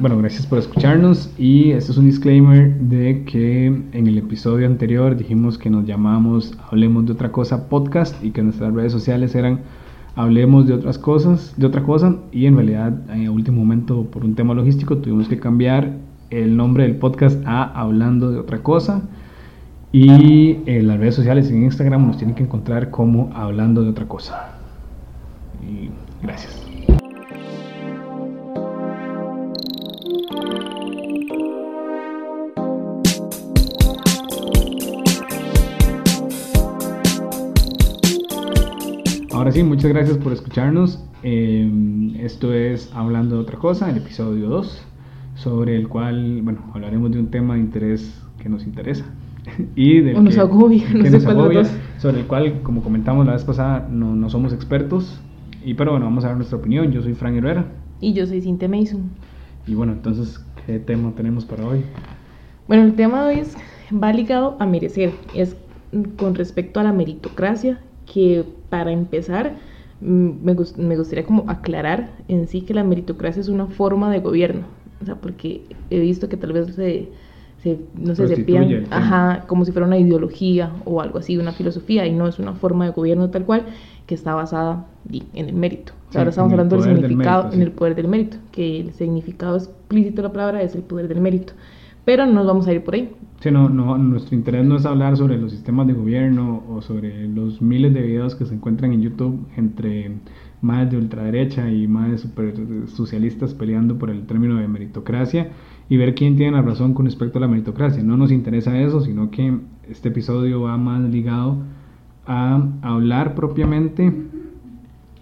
bueno, 0.00 0.16
gracias 0.16 0.46
por 0.46 0.58
escucharnos 0.58 1.30
y 1.36 1.72
esto 1.72 1.92
es 1.92 1.98
un 1.98 2.06
disclaimer 2.06 2.74
de 2.74 3.24
que 3.24 3.66
en 3.66 4.06
el 4.06 4.16
episodio 4.16 4.66
anterior 4.66 5.16
dijimos 5.16 5.58
que 5.58 5.68
nos 5.68 5.84
llamamos 5.84 6.56
Hablemos 6.70 7.04
de 7.04 7.12
otra 7.12 7.30
cosa 7.30 7.68
podcast 7.68 8.22
y 8.24 8.30
que 8.30 8.42
nuestras 8.42 8.72
redes 8.72 8.92
sociales 8.92 9.34
eran 9.34 9.60
Hablemos 10.16 10.66
de 10.66 10.74
otras 10.74 10.98
cosas, 10.98 11.54
de 11.56 11.66
otra 11.66 11.82
cosa 11.82 12.16
y 12.32 12.46
en 12.46 12.56
realidad 12.56 13.10
en 13.10 13.28
último 13.28 13.58
momento 13.58 14.04
por 14.04 14.24
un 14.24 14.34
tema 14.34 14.54
logístico 14.54 14.96
tuvimos 14.98 15.28
que 15.28 15.38
cambiar 15.38 15.98
el 16.30 16.56
nombre 16.56 16.84
del 16.84 16.96
podcast 16.96 17.42
a 17.46 17.64
Hablando 17.64 18.30
de 18.30 18.38
otra 18.38 18.62
cosa 18.62 19.02
y 19.92 20.58
en 20.66 20.88
las 20.88 20.98
redes 20.98 21.14
sociales 21.14 21.50
en 21.50 21.64
Instagram 21.64 22.06
nos 22.06 22.16
tienen 22.16 22.34
que 22.34 22.42
encontrar 22.42 22.90
como 22.90 23.30
Hablando 23.34 23.82
de 23.82 23.90
otra 23.90 24.06
cosa. 24.06 24.54
Y 25.62 25.90
gracias. 26.22 26.59
Ahora 39.50 39.58
sí, 39.58 39.64
muchas 39.64 39.90
gracias 39.90 40.16
por 40.16 40.32
escucharnos. 40.32 41.04
Em, 41.24 42.14
esto 42.20 42.54
es 42.54 42.88
Hablando 42.94 43.34
de 43.34 43.42
otra 43.42 43.58
cosa, 43.58 43.90
el 43.90 43.96
episodio 43.96 44.48
2, 44.48 44.80
sobre 45.34 45.74
el 45.74 45.88
cual, 45.88 46.40
bueno, 46.42 46.70
hablaremos 46.72 47.10
de 47.10 47.18
un 47.18 47.32
tema 47.32 47.54
de 47.54 47.60
interés 47.60 48.22
que 48.40 48.48
nos 48.48 48.64
interesa. 48.64 49.06
y 49.74 50.02
del 50.02 50.22
nos 50.22 50.38
agobia, 50.38 50.84
no 50.94 51.64
sobre 51.98 52.20
el 52.20 52.26
cual, 52.28 52.62
como 52.62 52.80
comentamos 52.84 53.26
la 53.26 53.32
vez 53.32 53.42
pasada, 53.42 53.88
no, 53.90 54.14
no, 54.14 54.30
somos 54.30 54.52
expertos. 54.52 55.20
Y 55.64 55.74
pero 55.74 55.90
bueno, 55.90 56.06
vamos 56.06 56.22
a 56.22 56.28
dar 56.28 56.36
nuestra 56.36 56.56
opinión. 56.56 56.92
Yo 56.92 57.02
soy 57.02 57.14
Frank 57.14 57.34
Herrera. 57.34 57.66
Y 58.00 58.12
yo 58.12 58.28
soy 58.28 58.42
Cintia 58.42 58.68
Mason. 58.68 59.10
Y 59.66 59.74
bueno, 59.74 59.94
entonces, 59.94 60.40
¿qué 60.64 60.78
tema 60.78 61.10
tenemos 61.16 61.44
para 61.44 61.66
hoy? 61.66 61.82
Bueno, 62.68 62.84
el 62.84 62.94
tema 62.94 63.24
de 63.24 63.34
hoy 63.34 63.40
es, 63.40 63.56
va 63.92 64.12
ligado 64.12 64.56
a 64.60 64.66
merecer. 64.66 65.10
Es 65.34 65.56
con 66.18 66.36
respecto 66.36 66.78
a 66.78 66.84
la 66.84 66.92
meritocracia 66.92 67.80
que 68.12 68.44
para 68.68 68.90
empezar 68.90 69.56
mm, 70.00 70.30
me, 70.42 70.56
me, 70.78 70.96
gustaría 70.96 71.24
como 71.24 71.44
aclarar 71.48 72.10
en 72.28 72.48
sí 72.48 72.62
que 72.62 72.74
la 72.74 72.84
meritocracia 72.84 73.40
es 73.40 73.48
una 73.48 73.66
forma 73.66 74.10
de 74.10 74.20
gobierno, 74.20 74.62
o 75.02 75.04
sea, 75.04 75.16
porque 75.16 75.62
he 75.90 76.00
visto 76.00 76.28
que 76.28 76.36
tal 76.36 76.52
vez 76.52 76.74
se, 76.74 77.08
se 77.62 77.78
no 77.94 78.14
sé, 78.14 78.28
se 78.28 78.42
piden, 78.42 78.86
ajá, 78.90 79.44
como 79.46 79.64
si 79.64 79.72
fuera 79.72 79.86
una 79.86 79.98
ideología 79.98 80.72
o 80.84 81.00
algo 81.00 81.18
así, 81.18 81.36
una 81.36 81.52
filosofía, 81.52 82.06
y 82.06 82.12
no 82.12 82.26
es 82.26 82.38
una 82.38 82.54
forma 82.54 82.86
de 82.86 82.92
gobierno 82.92 83.30
tal 83.30 83.44
cual 83.44 83.66
que 84.06 84.14
está 84.14 84.34
basada 84.34 84.86
en 85.12 85.48
el 85.48 85.54
mérito. 85.54 85.92
ahora 86.14 86.30
estamos 86.30 86.52
hablando 86.52 86.76
del 86.76 86.96
significado, 86.96 87.52
en 87.52 87.62
el 87.62 87.70
poder 87.70 87.94
del 87.94 88.08
mérito, 88.08 88.38
que 88.50 88.80
el 88.80 88.92
significado 88.92 89.56
explícito 89.56 90.16
de 90.16 90.28
la 90.28 90.32
palabra 90.32 90.62
es 90.62 90.74
el 90.74 90.82
poder 90.82 91.06
del 91.06 91.20
mérito. 91.20 91.52
Pero 92.04 92.26
no 92.26 92.32
nos 92.32 92.46
vamos 92.46 92.66
a 92.66 92.72
ir 92.72 92.82
por 92.82 92.94
ahí. 92.94 93.10
Sí, 93.40 93.50
no, 93.50 93.70
no, 93.70 93.96
nuestro 93.96 94.36
interés 94.36 94.66
no 94.66 94.76
es 94.76 94.84
hablar 94.84 95.16
sobre 95.16 95.38
los 95.38 95.50
sistemas 95.50 95.86
de 95.86 95.94
gobierno 95.94 96.62
o 96.68 96.82
sobre 96.82 97.26
los 97.26 97.62
miles 97.62 97.94
de 97.94 98.02
videos 98.02 98.34
que 98.34 98.44
se 98.44 98.54
encuentran 98.54 98.92
en 98.92 99.00
YouTube 99.00 99.46
entre 99.56 100.12
más 100.60 100.90
de 100.90 100.98
ultraderecha 100.98 101.70
y 101.70 101.88
más 101.88 102.20
super 102.20 102.54
socialistas 102.88 103.54
peleando 103.54 103.96
por 103.96 104.10
el 104.10 104.26
término 104.26 104.56
de 104.56 104.68
meritocracia 104.68 105.52
y 105.88 105.96
ver 105.96 106.14
quién 106.14 106.36
tiene 106.36 106.52
la 106.52 106.60
razón 106.60 106.92
con 106.92 107.06
respecto 107.06 107.38
a 107.38 107.40
la 107.40 107.48
meritocracia. 107.48 108.02
No 108.02 108.18
nos 108.18 108.30
interesa 108.30 108.78
eso, 108.78 109.00
sino 109.00 109.30
que 109.30 109.58
este 109.88 110.10
episodio 110.10 110.60
va 110.60 110.76
más 110.76 111.00
ligado 111.08 111.56
a 112.26 112.62
hablar 112.82 113.34
propiamente 113.34 114.12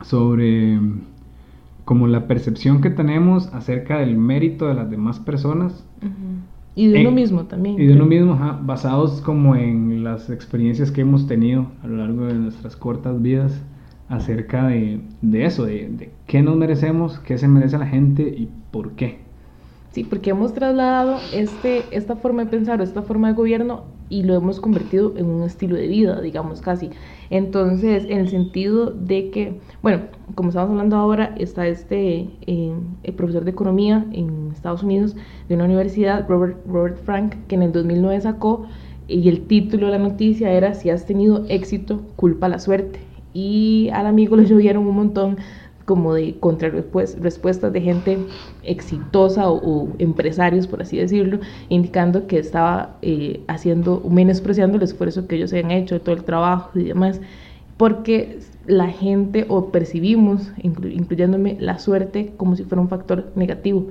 sobre 0.03 0.81
como 1.85 2.09
la 2.09 2.27
percepción 2.27 2.81
que 2.81 2.91
tenemos 2.91 3.47
acerca 3.55 3.99
del 3.99 4.19
mérito 4.19 4.67
de 4.67 4.75
las 4.75 4.91
demás 4.91 5.21
personas. 5.21 5.87
Y 6.79 6.87
de 6.87 7.01
uno 7.01 7.11
mismo 7.11 7.45
también. 7.45 7.75
Y 7.75 7.87
de 7.87 7.95
uno 7.95 8.07
mismo, 8.07 8.39
basados 8.63 9.21
como 9.21 9.57
en 9.57 10.05
las 10.05 10.31
experiencias 10.31 10.93
que 10.93 11.01
hemos 11.01 11.27
tenido 11.27 11.67
a 11.83 11.89
lo 11.89 11.97
largo 11.97 12.27
de 12.27 12.35
nuestras 12.35 12.77
cortas 12.77 13.21
vidas 13.21 13.61
acerca 14.09 14.69
de, 14.69 15.01
de 15.21 15.45
eso, 15.45 15.65
de, 15.65 15.89
de, 15.89 16.11
qué 16.29 16.41
nos 16.41 16.57
merecemos, 16.57 17.19
qué 17.19 17.37
se 17.37 17.49
merece 17.49 17.79
la 17.79 17.87
gente 17.89 18.23
y 18.23 18.49
por 18.71 18.93
qué. 18.93 19.19
Sí, 19.91 20.05
porque 20.05 20.31
hemos 20.31 20.55
trasladado 20.55 21.17
este, 21.35 21.83
esta 21.91 22.15
forma 22.15 22.45
de 22.45 22.51
pensar 22.51 22.81
o 22.81 22.85
esta 22.85 23.03
forma 23.03 23.27
de 23.27 23.35
gobierno 23.35 23.83
y 24.09 24.23
lo 24.23 24.35
hemos 24.35 24.61
convertido 24.61 25.15
en 25.17 25.27
un 25.27 25.43
estilo 25.45 25.77
de 25.77 25.87
vida, 25.87 26.21
digamos 26.21 26.61
casi. 26.61 26.91
Entonces, 27.31 28.05
en 28.09 28.19
el 28.19 28.29
sentido 28.29 28.87
de 28.87 29.31
que, 29.31 29.61
bueno, 29.83 30.03
como 30.35 30.49
estamos 30.51 30.71
hablando 30.71 30.97
ahora, 30.97 31.35
está 31.39 31.67
este 31.67 32.29
eh, 32.47 32.73
el 33.03 33.15
profesor 33.15 33.45
de 33.45 33.51
economía 33.51 34.07
en 34.13 34.51
Estados 34.53 34.83
Unidos 34.83 35.17
de 35.49 35.55
una 35.55 35.65
universidad, 35.65 36.27
Robert, 36.29 36.59
Robert 36.67 36.99
Frank, 37.05 37.35
que 37.49 37.55
en 37.55 37.63
el 37.63 37.73
2009 37.73 38.21
sacó 38.21 38.67
y 39.09 39.29
el 39.29 39.47
título 39.47 39.87
de 39.87 39.93
la 39.93 39.99
noticia 39.99 40.53
era 40.53 40.75
Si 40.75 40.91
has 40.91 41.07
tenido 41.07 41.45
éxito, 41.49 42.03
culpa 42.17 42.49
la 42.49 42.59
suerte. 42.59 43.01
Y 43.33 43.89
al 43.93 44.07
amigo 44.07 44.37
le 44.37 44.45
llovieron 44.45 44.87
un 44.87 44.97
montón 44.97 45.39
como 45.89 46.13
de 46.13 46.39
contrarrespuestas 46.39 47.73
de 47.73 47.81
gente 47.81 48.19
exitosa 48.63 49.51
o, 49.51 49.89
empresarios, 49.99 50.67
por 50.67 50.83
así 50.83 50.99
decirlo, 50.99 51.39
indicando 51.71 52.27
que 52.27 52.39
estaba 52.39 52.99
eh, 53.01 53.41
haciendo, 53.49 54.03
menospreciando 54.11 54.77
el 54.77 54.83
esfuerzo 54.83 55.27
que 55.27 55.37
ellos 55.37 55.51
habían 55.55 55.71
hecho, 55.71 55.99
todo 56.03 56.15
el 56.15 56.25
trabajo 56.25 56.79
y 56.79 56.85
demás, 56.85 57.23
porque 57.79 58.39
la 58.67 58.89
gente 58.89 59.47
o 59.49 59.71
percibimos, 59.71 60.53
incluyéndome, 60.59 61.57
la 61.59 61.79
suerte 61.79 62.35
como 62.37 62.55
si 62.55 62.65
fuera 62.65 62.83
un 62.83 62.91
factor 62.91 63.33
negativo. 63.35 63.87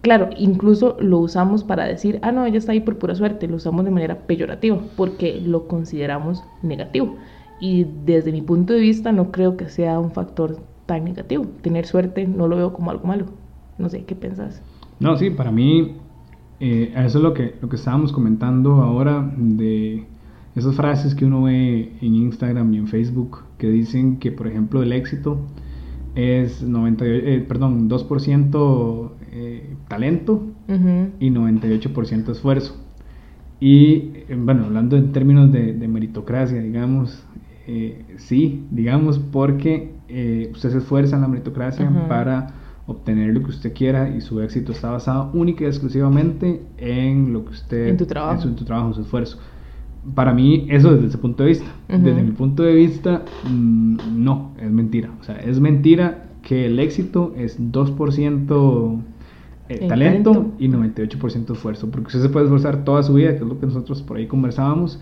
Claro, 0.00 0.30
incluso 0.36 0.96
lo 0.98 1.18
usamos 1.18 1.62
para 1.62 1.84
decir, 1.84 2.18
ah, 2.22 2.32
no, 2.32 2.44
ella 2.44 2.58
está 2.58 2.72
ahí 2.72 2.80
por 2.80 2.98
pura 2.98 3.14
suerte, 3.14 3.46
lo 3.46 3.54
usamos 3.54 3.84
de 3.84 3.92
manera 3.92 4.16
peyorativa, 4.26 4.80
porque 4.96 5.40
lo 5.40 5.68
consideramos 5.68 6.42
negativo. 6.60 7.14
Y 7.60 7.86
desde 8.04 8.32
mi 8.32 8.42
punto 8.42 8.72
de 8.72 8.80
vista 8.80 9.12
no 9.12 9.30
creo 9.30 9.56
que 9.56 9.68
sea 9.68 10.00
un 10.00 10.10
factor 10.10 10.58
tan 10.90 11.04
negativo. 11.04 11.46
Tener 11.62 11.86
suerte 11.86 12.26
no 12.26 12.48
lo 12.48 12.56
veo 12.56 12.72
como 12.72 12.90
algo 12.90 13.06
malo. 13.06 13.26
No 13.78 13.88
sé, 13.88 14.02
¿qué 14.06 14.16
pensás? 14.16 14.60
No, 14.98 15.16
sí, 15.16 15.30
para 15.30 15.52
mí 15.52 15.92
eh, 16.58 16.92
eso 16.96 17.18
es 17.18 17.22
lo 17.22 17.32
que, 17.32 17.54
lo 17.62 17.68
que 17.68 17.76
estábamos 17.76 18.10
comentando 18.10 18.72
ahora 18.82 19.32
de 19.36 20.04
esas 20.56 20.74
frases 20.74 21.14
que 21.14 21.24
uno 21.24 21.44
ve 21.44 21.92
en 22.00 22.14
Instagram 22.16 22.74
y 22.74 22.78
en 22.78 22.88
Facebook 22.88 23.44
que 23.56 23.70
dicen 23.70 24.18
que, 24.18 24.32
por 24.32 24.48
ejemplo, 24.48 24.82
el 24.82 24.92
éxito 24.92 25.38
es 26.16 26.60
90, 26.60 27.04
eh, 27.06 27.44
perdón, 27.46 27.88
2% 27.88 29.10
eh, 29.30 29.76
talento 29.86 30.42
y 31.20 31.30
98% 31.30 32.32
esfuerzo. 32.32 32.76
Y 33.60 34.24
bueno, 34.36 34.64
hablando 34.64 34.96
en 34.96 35.12
términos 35.12 35.52
de, 35.52 35.72
de 35.72 35.86
meritocracia, 35.86 36.60
digamos, 36.60 37.24
sí, 38.16 38.64
digamos, 38.72 39.20
porque 39.20 39.99
eh, 40.10 40.50
usted 40.52 40.70
se 40.70 40.78
esfuerza 40.78 41.16
en 41.16 41.22
la 41.22 41.28
meritocracia 41.28 41.88
para 42.08 42.54
obtener 42.86 43.32
lo 43.32 43.40
que 43.40 43.50
usted 43.50 43.72
quiera 43.72 44.08
y 44.08 44.20
su 44.20 44.40
éxito 44.40 44.72
está 44.72 44.90
basado 44.90 45.30
única 45.32 45.64
y 45.64 45.66
exclusivamente 45.68 46.62
en 46.78 47.32
lo 47.32 47.44
que 47.44 47.50
usted... 47.50 47.88
En 47.88 47.96
tu 47.96 48.06
trabajo. 48.06 48.42
En 48.42 48.58
su, 48.58 48.64
trabajo, 48.64 48.92
su 48.92 49.02
esfuerzo. 49.02 49.38
Para 50.14 50.32
mí, 50.32 50.66
eso 50.70 50.92
desde 50.92 51.08
ese 51.08 51.18
punto 51.18 51.44
de 51.44 51.50
vista. 51.50 51.66
Desde 51.88 52.22
mi 52.22 52.32
punto 52.32 52.62
de 52.62 52.74
vista, 52.74 53.22
mm, 53.48 53.96
no, 54.16 54.52
es 54.60 54.70
mentira. 54.70 55.10
O 55.20 55.24
sea, 55.24 55.36
es 55.36 55.60
mentira 55.60 56.30
que 56.42 56.66
el 56.66 56.78
éxito 56.78 57.34
es 57.36 57.60
2% 57.60 59.00
eh, 59.68 59.86
talento, 59.86 60.52
y 60.58 60.68
98% 60.68 61.52
esfuerzo. 61.52 61.90
Porque 61.90 62.08
usted 62.08 62.22
se 62.22 62.28
puede 62.28 62.46
esforzar 62.46 62.82
toda 62.82 63.02
su 63.02 63.14
vida, 63.14 63.30
que 63.30 63.42
es 63.42 63.48
lo 63.48 63.60
que 63.60 63.66
nosotros 63.66 64.02
por 64.02 64.16
ahí 64.16 64.26
conversábamos, 64.26 65.00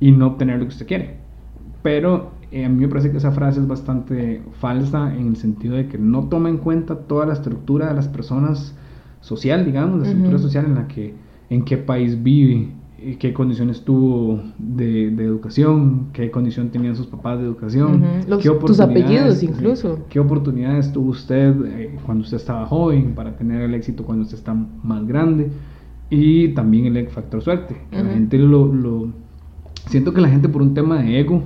y 0.00 0.12
no 0.12 0.28
obtener 0.28 0.58
lo 0.58 0.64
que 0.64 0.72
usted 0.72 0.86
quiere. 0.86 1.27
Pero 1.88 2.32
eh, 2.52 2.66
a 2.66 2.68
mí 2.68 2.82
me 2.82 2.88
parece 2.88 3.10
que 3.10 3.16
esa 3.16 3.32
frase 3.32 3.60
es 3.60 3.66
bastante 3.66 4.42
falsa 4.60 5.16
en 5.16 5.28
el 5.28 5.36
sentido 5.36 5.74
de 5.74 5.88
que 5.88 5.96
no 5.96 6.28
toma 6.28 6.50
en 6.50 6.58
cuenta 6.58 6.94
toda 6.94 7.24
la 7.24 7.32
estructura 7.32 7.88
de 7.88 7.94
las 7.94 8.08
personas 8.08 8.76
social, 9.22 9.64
digamos, 9.64 10.00
la 10.00 10.08
estructura 10.08 10.36
social 10.36 10.66
en 10.66 10.74
la 10.74 10.86
que, 10.86 11.14
en 11.48 11.64
qué 11.64 11.78
país 11.78 12.22
vive, 12.22 12.68
eh, 12.98 13.16
qué 13.18 13.32
condiciones 13.32 13.86
tuvo 13.86 14.38
de, 14.58 15.12
de 15.12 15.24
educación, 15.24 16.08
qué 16.12 16.30
condición 16.30 16.68
tenían 16.68 16.94
sus 16.94 17.06
papás 17.06 17.38
de 17.38 17.46
educación, 17.46 18.04
qué 18.38 18.50
tus 18.50 18.80
apellidos 18.80 19.42
incluso. 19.42 20.00
Qué 20.10 20.20
oportunidades 20.20 20.92
tuvo 20.92 21.12
usted 21.12 21.54
eh, 21.68 21.96
cuando 22.04 22.22
usted 22.22 22.36
estaba 22.36 22.66
joven 22.66 23.14
para 23.14 23.34
tener 23.34 23.62
el 23.62 23.72
éxito 23.72 24.04
cuando 24.04 24.24
usted 24.24 24.36
está 24.36 24.52
más 24.52 25.06
grande 25.06 25.50
y 26.10 26.48
también 26.48 26.94
el 26.94 27.08
factor 27.08 27.40
suerte. 27.40 27.78
La 27.90 28.04
gente 28.04 28.36
lo, 28.36 28.66
lo, 28.66 29.08
siento 29.86 30.12
que 30.12 30.20
la 30.20 30.28
gente 30.28 30.50
por 30.50 30.60
un 30.60 30.74
tema 30.74 31.02
de 31.02 31.18
ego 31.18 31.42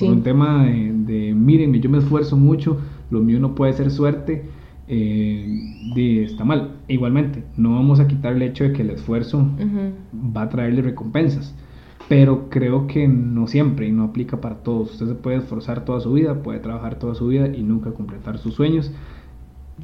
un 0.00 0.22
tema 0.22 0.64
de, 0.64 0.92
de, 0.92 1.34
miren, 1.34 1.72
yo 1.74 1.90
me 1.90 1.98
esfuerzo 1.98 2.36
mucho, 2.36 2.78
lo 3.10 3.20
mío 3.20 3.38
no 3.40 3.54
puede 3.54 3.72
ser 3.72 3.90
suerte, 3.90 4.44
eh, 4.88 6.24
está 6.24 6.44
mal. 6.44 6.76
Igualmente, 6.88 7.44
no 7.56 7.74
vamos 7.74 8.00
a 8.00 8.06
quitar 8.06 8.34
el 8.34 8.42
hecho 8.42 8.64
de 8.64 8.72
que 8.72 8.82
el 8.82 8.90
esfuerzo 8.90 9.48
va 10.14 10.42
a 10.42 10.48
traerle 10.48 10.82
recompensas, 10.82 11.54
pero 12.08 12.48
creo 12.50 12.86
que 12.86 13.08
no 13.08 13.46
siempre 13.46 13.88
y 13.88 13.92
no 13.92 14.04
aplica 14.04 14.40
para 14.40 14.56
todos. 14.56 14.92
Usted 14.92 15.08
se 15.08 15.14
puede 15.14 15.38
esforzar 15.38 15.84
toda 15.84 16.00
su 16.00 16.12
vida, 16.12 16.42
puede 16.42 16.60
trabajar 16.60 16.98
toda 16.98 17.14
su 17.14 17.28
vida 17.28 17.48
y 17.48 17.62
nunca 17.62 17.92
completar 17.92 18.38
sus 18.38 18.54
sueños. 18.54 18.92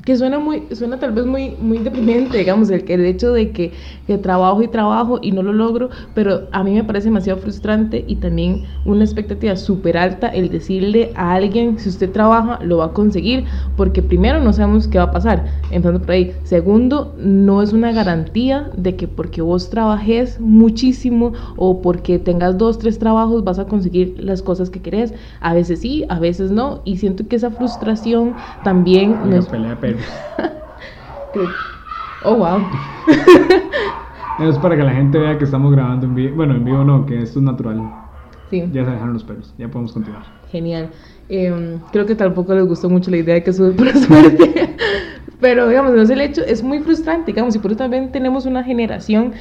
Que 0.05 0.17
suena 0.17 0.39
muy, 0.39 0.65
suena 0.73 0.99
tal 0.99 1.12
vez 1.12 1.27
muy, 1.27 1.55
muy 1.61 1.79
deprimente, 1.79 2.39
digamos, 2.39 2.71
el, 2.71 2.85
el 2.89 3.05
hecho 3.05 3.33
de 3.33 3.50
que, 3.50 3.73
que, 4.06 4.19
trabajo 4.19 4.62
y 4.62 4.69
trabajo 4.69 5.19
y 5.23 5.33
no 5.33 5.43
lo 5.43 5.53
logro, 5.53 5.91
pero 6.15 6.49
a 6.50 6.65
mí 6.65 6.73
me 6.73 6.83
parece 6.83 7.09
demasiado 7.09 7.39
frustrante 7.41 8.05
y 8.09 8.17
también 8.17 8.65
una 8.85 9.05
expectativa 9.05 9.55
súper 9.55 9.97
alta 9.97 10.29
el 10.29 10.49
decirle 10.50 11.12
a 11.15 11.35
alguien, 11.35 11.79
si 11.79 11.89
usted 11.89 12.11
trabaja, 12.11 12.59
lo 12.65 12.79
va 12.79 12.87
a 12.87 12.93
conseguir, 12.93 13.44
porque 13.77 14.03
primero 14.03 14.41
no 14.41 14.53
sabemos 14.53 14.89
qué 14.89 14.99
va 14.99 15.05
a 15.05 15.11
pasar, 15.12 15.44
empezando 15.71 16.00
por 16.00 16.11
ahí. 16.12 16.35
Segundo, 16.43 17.15
no 17.19 17.62
es 17.62 17.73
una 17.73 17.93
garantía 17.93 18.71
de 18.77 18.97
que 18.97 19.06
porque 19.06 19.43
vos 19.43 19.71
trabajes 19.71 20.41
muchísimo 20.41 21.33
o 21.56 21.81
porque 21.81 22.19
tengas 22.19 22.59
dos, 22.59 22.79
tres 22.79 22.99
trabajos 22.99 23.45
vas 23.45 23.59
a 23.59 23.67
conseguir 23.67 24.17
las 24.19 24.43
cosas 24.43 24.69
que 24.71 24.81
querés. 24.81 25.15
A 25.41 25.55
veces 25.55 25.81
sí, 25.81 26.05
a 26.09 26.19
veces 26.19 26.50
no, 26.50 26.81
y 26.85 26.97
siento 26.97 27.29
que 27.29 27.37
esa 27.37 27.50
frustración 27.50 28.35
también... 28.65 29.17
Nos... 29.31 29.49
Pelea 29.82 29.99
oh, 32.25 32.37
wow. 32.37 32.61
es 34.49 34.58
para 34.58 34.76
que 34.76 34.82
la 34.84 34.93
gente 34.93 35.19
vea 35.19 35.37
que 35.37 35.44
estamos 35.44 35.73
grabando 35.73 36.06
en 36.06 36.14
vivo. 36.14 36.37
Bueno, 36.37 36.55
en 36.55 36.64
vivo 36.64 36.84
no, 36.84 37.05
que 37.05 37.20
esto 37.20 37.40
es 37.40 37.44
natural. 37.44 37.82
Sí. 38.49 38.61
Ya 38.73 38.84
se 38.84 38.93
dejaron 38.93 39.14
los 39.14 39.25
pelos, 39.25 39.52
ya 39.58 39.67
podemos 39.69 39.93
continuar. 39.93 40.23
Genial. 40.52 40.90
Em, 41.29 41.81
creo 41.90 42.06
que 42.06 42.14
tampoco 42.14 42.55
les 42.55 42.64
gustó 42.64 42.88
mucho 42.88 43.11
la 43.11 43.17
idea 43.17 43.34
de 43.34 43.43
que 43.43 43.52
sube 43.52 43.73
por 43.73 43.88
suerte. 43.99 44.76
Pero, 45.40 45.69
digamos, 45.69 45.93
no 45.94 46.02
es 46.02 46.11
el 46.11 46.20
hecho, 46.20 46.43
es 46.43 46.62
muy 46.62 46.78
frustrante, 46.78 47.32
digamos, 47.32 47.56
y 47.56 47.58
por 47.58 47.73
eso 47.73 47.78
también 47.78 48.12
tenemos 48.12 48.46
una 48.46 48.62
generación 48.62 49.32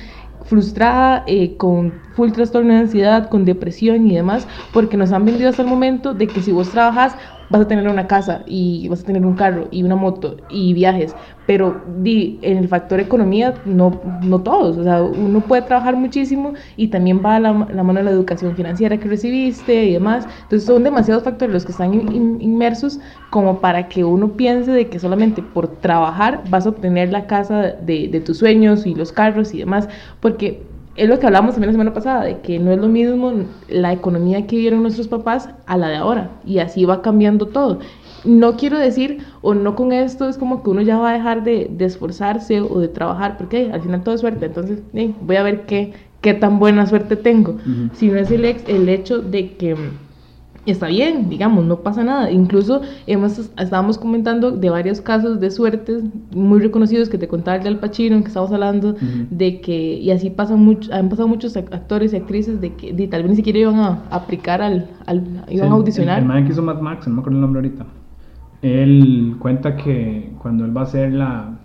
frustrada, 0.45 1.23
eh, 1.27 1.55
con 1.57 1.93
full 2.15 2.31
trastorno 2.31 2.73
de 2.73 2.79
ansiedad, 2.79 3.29
con 3.29 3.45
depresión 3.45 4.07
y 4.07 4.15
demás, 4.15 4.47
porque 4.73 4.97
nos 4.97 5.11
han 5.11 5.23
vendido 5.23 5.49
hasta 5.49 5.61
el 5.61 5.67
momento 5.67 6.15
de 6.15 6.25
que 6.25 6.41
si 6.41 6.51
vos 6.51 6.69
trabajas 6.69 7.15
vas 7.51 7.61
a 7.63 7.67
tener 7.67 7.87
una 7.87 8.07
casa 8.07 8.43
y 8.47 8.87
vas 8.87 9.01
a 9.01 9.05
tener 9.05 9.25
un 9.25 9.35
carro 9.35 9.67
y 9.71 9.83
una 9.83 9.95
moto 9.95 10.37
y 10.47 10.73
viajes, 10.73 11.17
pero 11.45 11.83
di, 11.85 12.39
en 12.43 12.57
el 12.57 12.67
factor 12.69 12.99
economía 13.01 13.61
no, 13.65 14.01
no 14.21 14.41
todos, 14.41 14.77
o 14.77 14.83
sea, 14.83 15.03
uno 15.03 15.41
puede 15.41 15.63
trabajar 15.63 15.97
muchísimo 15.97 16.53
y 16.77 16.87
también 16.87 17.21
va 17.23 17.39
la, 17.39 17.67
la 17.73 17.83
mano 17.83 17.99
de 17.99 18.05
la 18.05 18.11
educación 18.11 18.55
financiera 18.55 18.97
que 18.97 19.09
recibiste 19.09 19.83
y 19.85 19.93
demás, 19.93 20.27
entonces 20.43 20.65
son 20.65 20.83
demasiados 20.83 21.23
factores 21.23 21.53
los 21.53 21.65
que 21.65 21.73
están 21.73 21.93
inmersos 21.93 22.99
como 23.29 23.59
para 23.59 23.89
que 23.89 24.05
uno 24.05 24.37
piense 24.37 24.71
de 24.71 24.89
que 24.89 24.99
solamente 24.99 25.43
por 25.43 25.67
trabajar 25.81 26.43
vas 26.49 26.65
a 26.65 26.69
obtener 26.69 27.11
la 27.11 27.27
casa 27.27 27.73
de, 27.73 28.07
de 28.07 28.21
tus 28.21 28.37
sueños 28.37 28.85
y 28.85 28.95
los 28.95 29.11
carros 29.11 29.53
y 29.53 29.59
demás, 29.59 29.89
porque 30.21 30.70
es 30.95 31.07
lo 31.07 31.19
que 31.19 31.25
hablamos 31.25 31.53
también 31.53 31.69
la 31.69 31.73
semana 31.73 31.93
pasada, 31.93 32.23
de 32.23 32.39
que 32.39 32.59
no 32.59 32.71
es 32.71 32.79
lo 32.79 32.87
mismo 32.87 33.33
la 33.69 33.93
economía 33.93 34.45
que 34.45 34.55
vivieron 34.55 34.81
nuestros 34.81 35.07
papás 35.07 35.49
a 35.65 35.77
la 35.77 35.89
de 35.89 35.95
ahora, 35.95 36.31
y 36.45 36.59
así 36.59 36.85
va 36.85 37.01
cambiando 37.01 37.47
todo. 37.47 37.79
No 38.23 38.55
quiero 38.55 38.77
decir, 38.77 39.19
o 39.41 39.53
no 39.53 39.75
con 39.75 39.93
esto, 39.93 40.29
es 40.29 40.37
como 40.37 40.63
que 40.63 40.69
uno 40.69 40.81
ya 40.81 40.97
va 40.97 41.11
a 41.11 41.13
dejar 41.13 41.43
de, 41.43 41.71
esforzarse 41.79 42.61
o 42.61 42.79
de 42.79 42.87
trabajar, 42.87 43.37
porque 43.37 43.71
al 43.71 43.81
final 43.81 44.03
todo 44.03 44.15
es 44.15 44.21
suerte, 44.21 44.45
entonces 44.45 44.79
voy 45.21 45.35
a 45.37 45.43
ver 45.43 45.65
qué, 45.65 45.93
qué 46.21 46.33
tan 46.33 46.59
buena 46.59 46.85
suerte 46.85 47.15
tengo. 47.15 47.57
Si 47.93 48.09
no 48.09 48.19
es 48.19 48.29
el, 48.29 48.45
el 48.45 48.89
hecho 48.89 49.19
de 49.19 49.55
que 49.55 49.75
está 50.65 50.87
bien, 50.87 51.29
digamos, 51.29 51.65
no 51.65 51.77
pasa 51.77 52.03
nada. 52.03 52.31
Incluso 52.31 52.81
hemos, 53.07 53.39
estábamos 53.39 53.97
comentando 53.97 54.51
de 54.51 54.69
varios 54.69 55.01
casos 55.01 55.39
de 55.39 55.49
suertes 55.49 56.03
muy 56.35 56.59
reconocidos 56.59 57.09
que 57.09 57.17
te 57.17 57.27
contaba 57.27 57.57
el 57.57 57.63
de 57.63 57.69
Al 57.69 57.79
Pacino, 57.79 58.21
que 58.21 58.27
estamos 58.27 58.51
hablando 58.51 58.95
de 59.29 59.61
que, 59.61 59.95
y 59.95 60.11
así 60.11 60.29
pasan 60.29 60.59
mucho, 60.59 60.93
han 60.93 61.09
pasado 61.09 61.27
muchos 61.27 61.57
actores 61.57 62.13
y 62.13 62.17
actrices 62.17 62.61
de 62.61 62.75
que 62.75 62.93
tal 63.07 63.23
vez 63.23 63.31
ni 63.31 63.37
siquiera 63.37 63.59
iban 63.59 63.79
a, 63.79 64.03
aplicar 64.11 64.61
al, 64.61 64.87
al, 65.05 65.45
iban 65.49 65.69
a 65.69 65.73
audicionar. 65.73 66.19
El, 66.19 66.25
man 66.25 66.45
que 66.45 66.51
hizo 66.51 66.61
Mad 66.61 66.79
Max, 66.79 67.07
no 67.07 67.15
me 67.15 67.19
acuerdo 67.21 67.37
el 67.37 67.41
nombre 67.41 67.59
ahorita, 67.59 67.85
él 68.61 69.35
cuenta 69.39 69.75
que 69.75 70.31
cuando 70.39 70.65
él 70.65 70.75
va 70.75 70.81
a 70.81 70.83
hacer 70.83 71.11
la, 71.11 71.57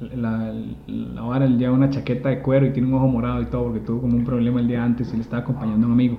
la, 0.00 0.52
la 0.86 1.22
vara, 1.22 1.46
él 1.46 1.58
lleva 1.58 1.72
una 1.72 1.88
chaqueta 1.88 2.28
de 2.28 2.42
cuero 2.42 2.66
y 2.66 2.72
tiene 2.72 2.88
un 2.88 2.94
ojo 2.94 3.08
morado 3.08 3.40
y 3.40 3.46
todo 3.46 3.64
porque 3.64 3.80
tuvo 3.80 4.02
como 4.02 4.16
un 4.16 4.24
problema 4.24 4.60
el 4.60 4.68
día 4.68 4.84
antes 4.84 5.12
y 5.12 5.16
le 5.16 5.22
estaba 5.22 5.42
acompañando 5.42 5.86
a 5.86 5.88
un 5.88 5.92
amigo. 5.92 6.18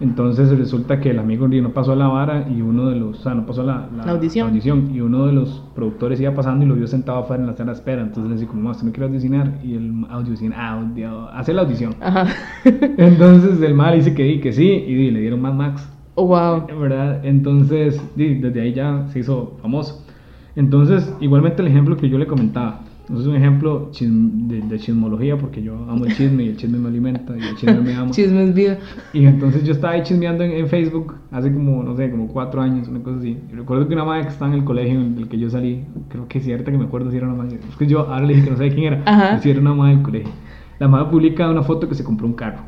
Entonces 0.00 0.56
resulta 0.56 0.98
que 0.98 1.10
el 1.10 1.18
amigo 1.18 1.46
no 1.46 1.70
pasó 1.70 1.94
la 1.94 2.08
vara 2.08 2.48
y 2.48 2.62
uno 2.62 2.88
de 2.88 2.96
los, 2.96 3.20
o 3.20 3.22
sea, 3.22 3.34
no 3.34 3.44
pasó 3.44 3.62
la, 3.62 3.88
audición. 4.06 4.94
y 4.94 5.00
uno 5.00 5.26
de 5.26 5.34
los 5.34 5.62
productores 5.74 6.18
iba 6.20 6.34
pasando 6.34 6.64
y 6.64 6.68
lo 6.68 6.74
vio 6.74 6.86
sentado 6.86 7.18
afuera 7.18 7.42
en 7.42 7.48
la 7.48 7.54
sala 7.54 7.72
de 7.72 7.78
espera. 7.78 8.00
Entonces 8.00 8.24
le 8.24 8.34
decía, 8.36 8.48
como, 8.48 8.70
usted 8.70 8.86
no 8.86 8.92
quiere 8.92 9.06
audicionar 9.06 9.58
y 9.62 9.74
el 9.74 10.06
audición, 10.08 10.54
audio, 10.54 11.28
hace 11.30 11.52
la 11.52 11.62
audición. 11.62 11.94
Entonces 12.64 13.60
el 13.60 13.74
mal 13.74 13.94
dice 13.94 14.14
que, 14.14 14.40
que 14.40 14.52
sí 14.52 14.64
y 14.64 15.10
le 15.10 15.20
dieron 15.20 15.42
más 15.42 15.54
Max. 15.54 15.86
Oh, 16.14 16.26
wow. 16.26 16.66
¿Verdad? 16.78 17.24
Entonces, 17.24 18.00
desde 18.16 18.60
ahí 18.60 18.72
ya 18.72 19.06
se 19.08 19.20
hizo 19.20 19.58
famoso. 19.60 20.04
Entonces, 20.56 21.14
igualmente 21.20 21.62
el 21.62 21.68
ejemplo 21.68 21.96
que 21.96 22.08
yo 22.08 22.18
le 22.18 22.26
comentaba, 22.26 22.80
es 23.18 23.26
un 23.26 23.34
ejemplo 23.34 23.90
de, 23.98 24.78
chismología 24.78 25.36
porque 25.36 25.62
yo 25.62 25.74
amo 25.88 26.04
el 26.04 26.14
chisme 26.16 26.44
y 26.44 26.48
el 26.50 26.56
chisme 26.56 26.78
me 26.78 26.88
alimenta 26.88 27.36
y 27.36 27.40
el 27.40 27.56
chisme 27.56 27.80
me 27.80 27.94
ama. 27.94 28.10
chisme 28.10 28.44
es 28.44 28.54
vida. 28.54 28.78
Y 29.12 29.26
entonces 29.26 29.64
yo 29.64 29.72
estaba 29.72 29.94
ahí 29.94 30.02
chismeando 30.02 30.44
en, 30.44 30.68
Facebook 30.68 31.16
hace 31.30 31.52
como, 31.52 31.82
no 31.82 31.96
sé, 31.96 32.10
como 32.10 32.28
cuatro 32.28 32.60
años, 32.60 32.86
una 32.88 33.02
cosa 33.02 33.18
así. 33.18 33.36
Y 33.50 33.54
recuerdo 33.54 33.88
que 33.88 33.94
una 33.94 34.04
madre 34.04 34.22
que 34.22 34.28
estaba 34.28 34.52
en 34.52 34.58
el 34.58 34.64
colegio 34.64 35.00
en 35.00 35.18
el 35.18 35.28
que 35.28 35.38
yo 35.38 35.50
salí, 35.50 35.84
creo 36.08 36.28
que 36.28 36.38
es 36.38 36.44
cierta 36.44 36.70
que 36.70 36.78
me 36.78 36.84
acuerdo 36.84 37.10
si 37.10 37.16
era 37.16 37.26
una 37.26 37.42
madre. 37.42 37.58
Es 37.68 37.76
que 37.76 37.86
yo 37.86 38.00
ahora 38.00 38.24
le 38.26 38.34
dije 38.34 38.44
que 38.44 38.50
no 38.50 38.56
sabía 38.56 38.74
quién 38.74 38.92
era, 38.92 39.02
Ajá. 39.06 39.38
si 39.40 39.50
era 39.50 39.60
una 39.60 39.74
madre 39.74 39.96
del 39.96 40.02
colegio. 40.02 40.32
La 40.78 40.88
madre 40.88 41.10
publica 41.10 41.50
una 41.50 41.62
foto 41.62 41.88
que 41.88 41.94
se 41.94 42.04
compró 42.04 42.26
un 42.26 42.34
carro. 42.34 42.62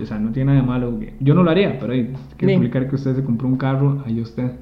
O 0.00 0.04
sea, 0.04 0.18
no 0.18 0.30
tiene 0.30 0.52
nada 0.52 0.60
de 0.60 0.66
malo. 0.66 0.98
Yo 1.20 1.34
no 1.34 1.42
lo 1.42 1.50
haría, 1.50 1.78
pero 1.78 1.94
ahí, 1.94 2.12
quiere 2.36 2.56
publicar 2.56 2.88
que 2.88 2.96
usted 2.96 3.16
se 3.16 3.24
compró 3.24 3.48
un 3.48 3.56
carro, 3.56 4.02
ahí 4.04 4.20
usted. 4.20 4.52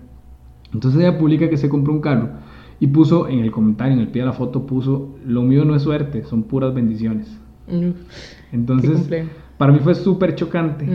Entonces 0.73 1.01
ella 1.01 1.19
publica 1.19 1.49
que 1.49 1.57
se 1.57 1.69
compró 1.69 1.93
un 1.93 2.01
carro 2.01 2.31
y 2.81 2.87
puso 2.89 3.29
en 3.29 3.41
el 3.41 3.51
comentario, 3.51 3.95
en 3.95 4.01
el 4.01 4.09
pie 4.09 4.23
de 4.23 4.27
la 4.27 4.33
foto, 4.33 4.67
puso, 4.67 5.17
lo 5.27 5.43
mío 5.43 5.65
no 5.65 5.75
es 5.75 5.83
suerte, 5.83 6.25
son 6.25 6.45
puras 6.45 6.75
bendiciones. 6.75 7.39
Mm. 7.69 7.91
Entonces, 8.53 9.09
para 9.57 9.73
mí 9.73 9.79
fue 9.81 9.95
súper 9.95 10.35
chocante, 10.35 10.87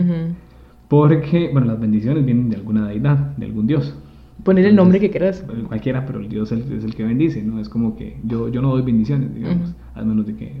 porque, 0.88 1.50
bueno, 1.52 1.66
las 1.66 1.80
bendiciones 1.80 2.24
vienen 2.24 2.50
de 2.50 2.56
alguna 2.56 2.88
deidad, 2.88 3.36
de 3.36 3.46
algún 3.46 3.66
dios. 3.66 3.94
Poner 4.44 4.64
el 4.64 4.74
nombre 4.74 5.00
que 5.00 5.10
quieras. 5.10 5.44
Cualquiera, 5.68 6.06
pero 6.06 6.20
el 6.20 6.28
Dios 6.28 6.50
es 6.52 6.84
el, 6.84 6.94
que 6.94 7.04
bendice, 7.04 7.42
¿no? 7.42 7.60
Es 7.60 7.68
como 7.68 7.94
que 7.96 8.16
yo, 8.24 8.48
yo 8.48 8.62
no 8.62 8.70
doy 8.70 8.82
bendiciones, 8.82 9.34
digamos, 9.34 9.74
al 9.94 10.06
menos 10.06 10.26
de 10.26 10.34
que 10.34 10.54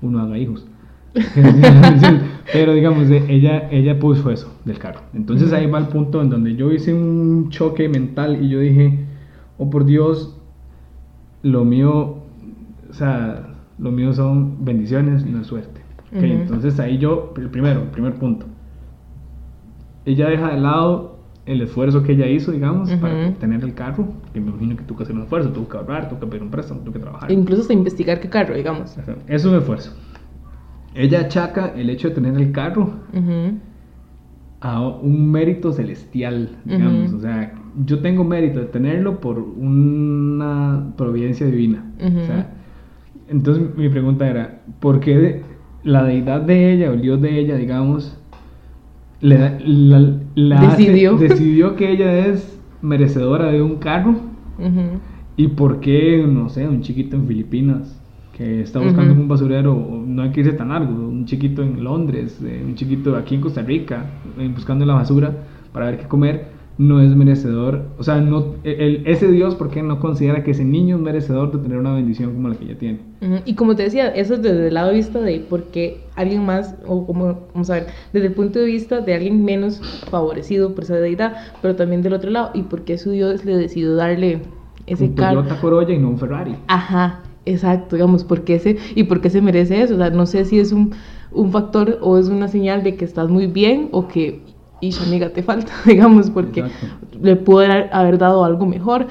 uno 0.00 0.20
haga 0.20 0.38
hijos. 0.38 0.66
pero 2.52 2.72
digamos, 2.72 3.10
ella, 3.10 3.68
ella 3.70 3.98
puso 3.98 4.30
eso 4.30 4.54
del 4.64 4.78
carro. 4.78 5.00
Entonces 5.12 5.52
ahí 5.52 5.66
va 5.66 5.78
el 5.78 5.88
punto 5.88 6.22
en 6.22 6.30
donde 6.30 6.54
yo 6.54 6.70
hice 6.72 6.94
un 6.94 7.50
choque 7.50 7.88
mental 7.88 8.44
y 8.44 8.48
yo 8.48 8.60
dije, 8.60 8.98
oh 9.58 9.70
por 9.70 9.84
Dios, 9.84 10.39
lo 11.42 11.64
mío, 11.64 12.18
o 12.88 12.92
sea, 12.92 13.54
lo 13.78 13.90
mío 13.90 14.12
son 14.12 14.64
bendiciones, 14.64 15.24
no 15.24 15.40
es 15.40 15.46
suerte. 15.46 15.80
Entonces 16.12 16.78
ahí 16.80 16.98
yo, 16.98 17.32
el 17.36 17.50
primero, 17.50 17.82
el 17.82 17.88
primer 17.88 18.14
punto. 18.14 18.46
Ella 20.04 20.28
deja 20.28 20.54
de 20.54 20.60
lado 20.60 21.20
el 21.46 21.62
esfuerzo 21.62 22.02
que 22.02 22.12
ella 22.12 22.26
hizo, 22.26 22.52
digamos, 22.52 22.90
para 22.96 23.28
obtener 23.28 23.62
el 23.64 23.74
carro, 23.74 24.08
que 24.32 24.40
me 24.40 24.50
imagino 24.50 24.76
que 24.76 24.82
tuvo 24.82 24.98
que 24.98 25.04
hacer 25.04 25.16
un 25.16 25.22
esfuerzo, 25.22 25.50
tuvo 25.50 25.68
que 25.68 25.76
ahorrar, 25.76 26.08
tuvo 26.08 26.20
que 26.20 26.26
pedir 26.26 26.42
un 26.42 26.50
préstamo, 26.50 26.80
tuvo 26.80 26.92
que 26.92 26.98
trabajar. 26.98 27.30
incluso 27.30 27.62
hasta 27.62 27.72
investigar 27.72 28.20
qué 28.20 28.28
carro, 28.28 28.54
digamos. 28.54 28.96
Es 29.26 29.44
un 29.44 29.54
esfuerzo. 29.56 29.92
Ella 30.94 31.20
achaca 31.20 31.72
el 31.76 31.88
hecho 31.90 32.08
de 32.08 32.14
tener 32.14 32.34
el 32.36 32.52
carro 32.52 32.92
a 34.60 34.80
un 34.88 35.30
mérito 35.30 35.72
celestial, 35.72 36.56
digamos, 36.64 37.12
o 37.12 37.20
sea, 37.20 37.54
yo 37.84 38.00
tengo 38.00 38.24
mérito 38.24 38.60
de 38.60 38.66
tenerlo 38.66 39.20
por 39.20 39.38
una 39.38 40.92
providencia 40.96 41.46
divina. 41.46 41.84
entonces 43.28 43.76
mi 43.76 43.88
pregunta 43.88 44.28
era, 44.28 44.62
¿por 44.80 45.00
qué 45.00 45.42
la 45.82 46.04
deidad 46.04 46.42
de 46.42 46.72
ella 46.72 46.90
o 46.90 46.94
el 46.94 47.02
dios 47.02 47.20
de 47.20 47.38
ella, 47.38 47.56
digamos, 47.56 48.16
le, 49.20 49.58
la, 50.34 50.60
decidió. 50.60 51.16
decidió 51.18 51.76
que 51.76 51.92
ella 51.92 52.26
es 52.26 52.58
merecedora 52.82 53.50
de 53.50 53.62
un 53.62 53.76
carro? 53.76 54.14
¿Y 55.36 55.48
por 55.48 55.80
qué, 55.80 56.24
no 56.26 56.50
sé, 56.50 56.68
un 56.68 56.82
chiquito 56.82 57.16
en 57.16 57.26
Filipinas 57.26 57.98
que 58.36 58.62
está 58.62 58.78
buscando 58.78 59.12
un 59.12 59.28
basurero, 59.28 59.74
no 60.06 60.22
hay 60.22 60.30
que 60.30 60.40
irse 60.40 60.52
tan 60.52 60.70
largo, 60.70 60.92
un 60.92 61.26
chiquito 61.26 61.62
en 61.62 61.82
Londres, 61.84 62.40
eh, 62.42 62.62
un 62.64 62.74
chiquito 62.74 63.16
aquí 63.16 63.34
en 63.34 63.40
Costa 63.42 63.62
Rica, 63.62 64.06
eh, 64.38 64.50
buscando 64.54 64.86
la 64.86 64.94
basura 64.94 65.34
para 65.72 65.86
ver 65.86 65.98
qué 65.98 66.08
comer? 66.08 66.59
No 66.80 66.98
es 67.02 67.14
merecedor, 67.14 67.82
o 67.98 68.02
sea, 68.02 68.22
no, 68.22 68.54
el, 68.64 69.02
ese 69.04 69.30
Dios, 69.30 69.54
¿por 69.54 69.68
qué 69.68 69.82
no 69.82 70.00
considera 70.00 70.42
que 70.42 70.52
ese 70.52 70.64
niño 70.64 70.96
es 70.96 71.02
merecedor 71.02 71.52
de 71.52 71.58
tener 71.58 71.76
una 71.76 71.92
bendición 71.92 72.32
como 72.32 72.48
la 72.48 72.54
que 72.54 72.64
ella 72.64 72.78
tiene? 72.78 73.00
Y 73.44 73.54
como 73.54 73.76
te 73.76 73.82
decía, 73.82 74.08
eso 74.08 74.32
es 74.32 74.40
desde 74.40 74.68
el 74.68 74.72
lado 74.72 74.88
de 74.88 74.94
vista 74.94 75.20
de 75.20 75.40
por 75.40 75.64
qué 75.64 76.00
alguien 76.16 76.46
más, 76.46 76.74
o 76.86 77.06
como, 77.06 77.38
vamos 77.52 77.68
a 77.68 77.74
ver, 77.74 77.88
desde 78.14 78.28
el 78.28 78.32
punto 78.32 78.60
de 78.60 78.64
vista 78.64 79.02
de 79.02 79.12
alguien 79.12 79.44
menos 79.44 79.82
favorecido 80.10 80.74
por 80.74 80.84
esa 80.84 80.96
deidad, 80.96 81.36
pero 81.60 81.76
también 81.76 82.00
del 82.00 82.14
otro 82.14 82.30
lado, 82.30 82.50
y 82.54 82.62
por 82.62 82.80
qué 82.80 82.96
su 82.96 83.10
Dios 83.10 83.44
le 83.44 83.58
decidió 83.58 83.94
darle 83.94 84.40
ese 84.86 85.12
carro. 85.12 85.40
Un 85.40 85.44
Toyota 85.44 85.60
Corolla 85.60 85.92
y 85.92 85.98
no 85.98 86.08
un 86.08 86.18
Ferrari. 86.18 86.56
Ajá, 86.68 87.20
exacto, 87.44 87.96
digamos, 87.96 88.24
¿por 88.24 88.42
qué 88.44 88.58
se, 88.58 88.78
y 88.94 89.04
por 89.04 89.20
qué 89.20 89.28
se 89.28 89.42
merece 89.42 89.82
eso? 89.82 89.96
O 89.96 89.98
sea, 89.98 90.08
no 90.08 90.24
sé 90.24 90.46
si 90.46 90.58
es 90.58 90.72
un, 90.72 90.94
un 91.30 91.52
factor 91.52 91.98
o 92.00 92.16
es 92.16 92.28
una 92.28 92.48
señal 92.48 92.82
de 92.82 92.96
que 92.96 93.04
estás 93.04 93.28
muy 93.28 93.48
bien 93.48 93.90
o 93.92 94.08
que 94.08 94.40
y 94.80 94.92
su 94.92 95.04
amiga 95.04 95.30
te 95.30 95.42
falta, 95.42 95.72
digamos, 95.86 96.30
porque 96.30 96.64
le 97.20 97.36
pudo 97.36 97.60
haber, 97.92 98.18
dado 98.18 98.44
algo 98.44 98.66
mejor. 98.66 99.06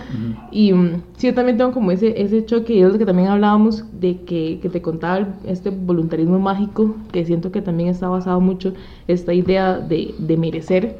Y 0.52 0.74
mm, 0.74 1.04
sí, 1.18 1.28
yo 1.28 1.34
también 1.34 1.58
tengo 1.58 1.72
como 1.72 1.92
ese, 1.92 2.22
ese 2.22 2.46
choque, 2.46 2.74
y 2.74 2.82
es 2.82 2.92
lo 2.92 2.98
que 2.98 3.06
también 3.06 3.30
hablábamos 3.30 3.86
de 4.00 4.22
que, 4.22 4.60
que, 4.62 4.70
te 4.70 4.82
contaba 4.82 5.28
este 5.46 5.70
voluntarismo 5.70 6.40
mágico, 6.40 6.96
que 7.12 7.26
siento 7.26 7.52
que 7.52 7.62
también 7.62 7.90
está 7.90 8.10
basado 8.10 8.40
mucho 8.42 8.74
esta 9.08 9.34
idea 9.34 9.78
de, 9.78 10.16
de 10.18 10.38
merecer, 10.38 10.98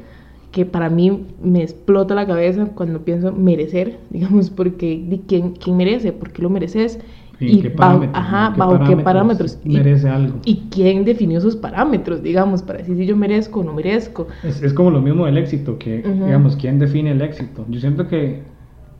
que 0.52 0.66
para 0.66 0.90
mí 0.90 1.26
me 1.42 1.62
explota 1.62 2.14
la 2.14 2.26
cabeza 2.26 2.66
cuando 2.74 3.00
pienso 3.00 3.32
merecer, 3.32 3.98
digamos, 4.10 4.50
porque 4.50 5.20
¿quién, 5.26 5.52
quién 5.52 5.76
merece? 5.76 6.12
¿Por 6.12 6.32
qué 6.32 6.42
lo 6.42 6.50
mereces? 6.50 7.00
¿Y, 7.40 7.62
qué 7.62 7.70
parámetros, 7.70 8.18
ajá, 8.18 8.54
bajo 8.56 8.84
qué 8.84 8.96
parámetros 8.96 9.58
merece 9.64 10.08
algo. 10.08 10.38
Y 10.44 10.68
quién 10.70 11.04
definió 11.04 11.38
esos 11.38 11.56
parámetros, 11.56 12.22
digamos, 12.22 12.62
para 12.62 12.80
decir 12.80 12.96
si 12.96 13.06
yo 13.06 13.16
merezco 13.16 13.60
o 13.60 13.64
no 13.64 13.72
merezco. 13.72 14.26
Es, 14.42 14.62
es 14.62 14.74
como 14.74 14.90
lo 14.90 15.00
mismo 15.00 15.24
del 15.24 15.38
éxito, 15.38 15.78
que, 15.78 16.02
digamos, 16.02 16.56
¿quién 16.56 16.78
define 16.78 17.12
el 17.12 17.22
éxito? 17.22 17.64
Yo 17.68 17.80
siento 17.80 18.08
que 18.08 18.42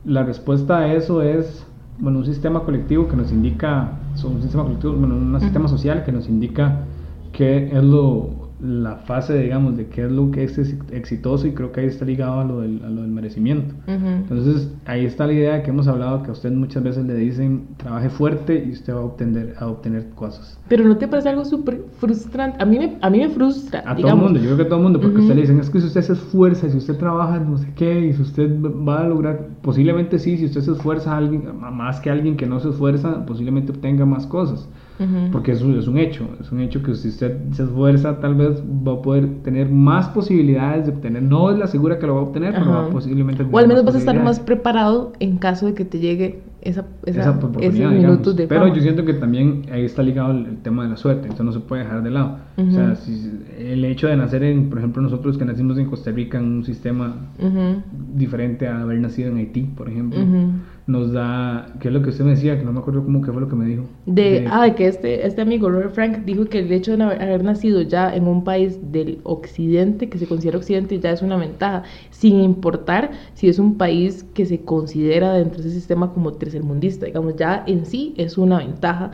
la 0.05 0.23
respuesta 0.23 0.79
a 0.79 0.93
eso 0.93 1.21
es, 1.21 1.65
bueno, 1.99 2.19
un 2.19 2.25
sistema 2.25 2.63
colectivo 2.63 3.07
que 3.07 3.15
nos 3.15 3.31
indica, 3.31 3.99
un 4.23 4.41
sistema 4.41 4.63
colectivo, 4.63 4.93
bueno, 4.93 5.15
un 5.15 5.39
sistema 5.39 5.67
social 5.67 6.03
que 6.03 6.11
nos 6.11 6.27
indica 6.27 6.85
qué 7.33 7.69
es 7.71 7.83
lo 7.83 8.40
la 8.63 8.97
fase, 8.97 9.37
digamos, 9.37 9.75
de 9.75 9.87
qué 9.87 10.05
es 10.05 10.11
lo 10.11 10.29
que 10.29 10.43
es 10.43 10.57
exitoso 10.91 11.47
y 11.47 11.53
creo 11.53 11.71
que 11.71 11.81
ahí 11.81 11.87
está 11.87 12.05
ligado 12.05 12.41
a 12.41 12.43
lo 12.43 12.61
del, 12.61 12.81
a 12.85 12.89
lo 12.89 13.01
del 13.01 13.11
merecimiento. 13.11 13.73
Entonces, 13.87 14.71
ahí 14.85 15.05
está 15.05 15.25
la 15.25 15.33
idea 15.33 15.63
que 15.63 15.71
hemos 15.71 15.87
hablado, 15.87 16.21
que 16.21 16.29
a 16.29 16.33
usted 16.33 16.51
muchas 16.51 16.83
veces 16.83 17.05
le 17.05 17.15
dicen, 17.15 17.67
trabaje 17.77 18.09
fuerte 18.09 18.63
y 18.67 18.71
usted 18.71 18.93
va 18.93 18.99
a 18.99 19.03
obtener, 19.03 19.55
a 19.57 19.67
obtener 19.67 20.09
cosas. 20.11 20.59
Pero 20.67 20.85
¿no 20.85 20.97
te 20.97 21.07
parece 21.07 21.29
algo 21.29 21.43
súper 21.43 21.83
frustrante? 21.99 22.61
A 22.61 22.65
mí, 22.65 22.77
me, 22.77 22.97
a 23.01 23.09
mí 23.09 23.19
me 23.19 23.29
frustra. 23.29 23.83
A 23.85 23.95
todo 23.95 24.07
el 24.09 24.15
mundo, 24.15 24.39
yo 24.39 24.45
creo 24.45 24.57
que 24.57 24.63
a 24.63 24.67
todo 24.67 24.77
el 24.77 24.83
mundo, 24.83 25.01
porque 25.01 25.19
usted 25.19 25.35
le 25.35 25.41
dicen, 25.41 25.59
es 25.59 25.69
que 25.69 25.79
si 25.79 25.87
usted 25.87 26.01
se 26.01 26.13
esfuerza, 26.13 26.69
si 26.69 26.77
usted 26.77 26.97
trabaja 26.97 27.39
no 27.39 27.57
sé 27.57 27.67
qué, 27.75 28.07
y 28.07 28.13
si 28.13 28.21
usted 28.21 28.61
va 28.61 29.01
a 29.01 29.07
lograr, 29.07 29.47
posiblemente 29.61 30.19
sí, 30.19 30.37
si 30.37 30.45
usted 30.45 30.61
se 30.61 30.71
esfuerza 30.71 31.17
alguien, 31.17 31.43
más 31.59 31.99
que 31.99 32.11
alguien 32.11 32.37
que 32.37 32.45
no 32.45 32.59
se 32.59 32.69
esfuerza, 32.69 33.25
posiblemente 33.25 33.71
obtenga 33.71 34.05
más 34.05 34.27
cosas 34.27 34.69
porque 35.31 35.53
eso 35.53 35.77
es 35.77 35.87
un 35.87 35.97
hecho, 35.97 36.27
es 36.39 36.51
un 36.51 36.61
hecho 36.61 36.83
que 36.83 36.93
si 36.95 37.09
usted 37.09 37.37
se 37.51 37.63
esfuerza 37.63 38.19
tal 38.19 38.35
vez 38.35 38.61
va 38.61 38.93
a 38.93 39.01
poder 39.01 39.41
tener 39.43 39.69
más 39.69 40.09
posibilidades 40.09 40.85
de 40.85 40.93
obtener, 40.93 41.23
no 41.23 41.51
es 41.51 41.57
la 41.57 41.67
segura 41.67 41.97
que 41.99 42.07
lo 42.07 42.15
va 42.15 42.21
a 42.21 42.23
obtener, 42.23 42.53
pero 42.53 42.71
va 42.71 42.89
posiblemente... 42.89 43.45
O 43.51 43.57
al 43.57 43.67
menos 43.67 43.83
vas 43.83 43.95
a 43.95 43.99
estar 43.99 44.21
más 44.23 44.39
preparado 44.39 45.13
en 45.19 45.37
caso 45.37 45.65
de 45.65 45.73
que 45.73 45.85
te 45.85 45.99
llegue 45.99 46.41
esa, 46.61 46.85
esa, 47.05 47.33
minutos 47.33 48.35
de 48.35 48.47
Pero 48.47 48.73
yo 48.73 48.81
siento 48.81 49.03
que 49.03 49.13
también 49.13 49.63
ahí 49.71 49.83
está 49.83 50.03
ligado 50.03 50.31
el, 50.31 50.57
tema 50.57 50.83
de 50.83 50.89
la 50.89 50.97
suerte, 50.97 51.29
eso 51.29 51.43
no 51.43 51.51
se 51.51 51.59
puede 51.59 51.83
dejar 51.83 52.03
de 52.03 52.11
lado. 52.11 52.37
O 52.57 52.71
sea, 52.71 52.95
si, 52.95 53.31
el 53.57 53.83
hecho 53.85 54.07
de 54.07 54.15
nacer 54.15 54.43
en, 54.43 54.69
por 54.69 54.77
ejemplo, 54.77 55.01
nosotros 55.01 55.37
que 55.37 55.45
nacimos 55.45 55.77
en 55.77 55.87
Costa 55.87 56.11
Rica 56.11 56.37
en 56.37 56.45
un 56.45 56.63
sistema 56.63 57.15
diferente 58.13 58.67
a 58.67 58.81
haber 58.81 58.99
nacido 58.99 59.31
en 59.31 59.37
Haití, 59.37 59.63
por 59.63 59.89
ejemplo, 59.89 60.19
nos 60.87 61.11
da, 61.11 61.67
¿qué 61.79 61.87
es 61.87 61.93
lo 61.93 62.01
que 62.01 62.09
usted 62.09 62.25
me 62.25 62.31
decía? 62.31 62.57
Que 62.57 62.65
no 62.65 62.73
me 62.73 62.79
acuerdo 62.79 63.03
cómo 63.03 63.21
que 63.21 63.31
fue 63.31 63.41
lo 63.41 63.47
que 63.47 63.55
me 63.55 63.65
dijo. 63.65 63.83
De, 64.05 64.45
ah, 64.49 64.63
de 64.63 64.75
que 64.75 64.87
este, 64.87 65.25
este 65.25 65.41
amigo 65.41 65.69
Robert 65.69 65.93
Frank 65.93 66.25
dijo 66.25 66.45
que 66.45 66.59
el 66.59 66.71
hecho 66.71 66.95
de 66.97 67.03
haber 67.03 67.43
nacido 67.43 67.81
ya 67.81 68.13
en 68.13 68.27
un 68.27 68.43
país 68.43 68.91
del 68.91 69.19
occidente, 69.23 70.09
que 70.09 70.17
se 70.17 70.27
considera 70.27 70.57
occidente, 70.57 70.99
ya 70.99 71.11
es 71.11 71.21
una 71.21 71.37
ventaja, 71.37 71.83
sin 72.21 72.39
importar 72.39 73.09
si 73.33 73.49
es 73.49 73.57
un 73.57 73.79
país 73.79 74.23
que 74.35 74.45
se 74.45 74.61
considera 74.61 75.33
dentro 75.33 75.59
de 75.59 75.69
ese 75.69 75.79
sistema 75.79 76.13
como 76.13 76.33
tercermundista, 76.33 77.07
digamos, 77.07 77.35
ya 77.35 77.63
en 77.65 77.87
sí 77.87 78.13
es 78.15 78.37
una 78.37 78.59
ventaja 78.59 79.09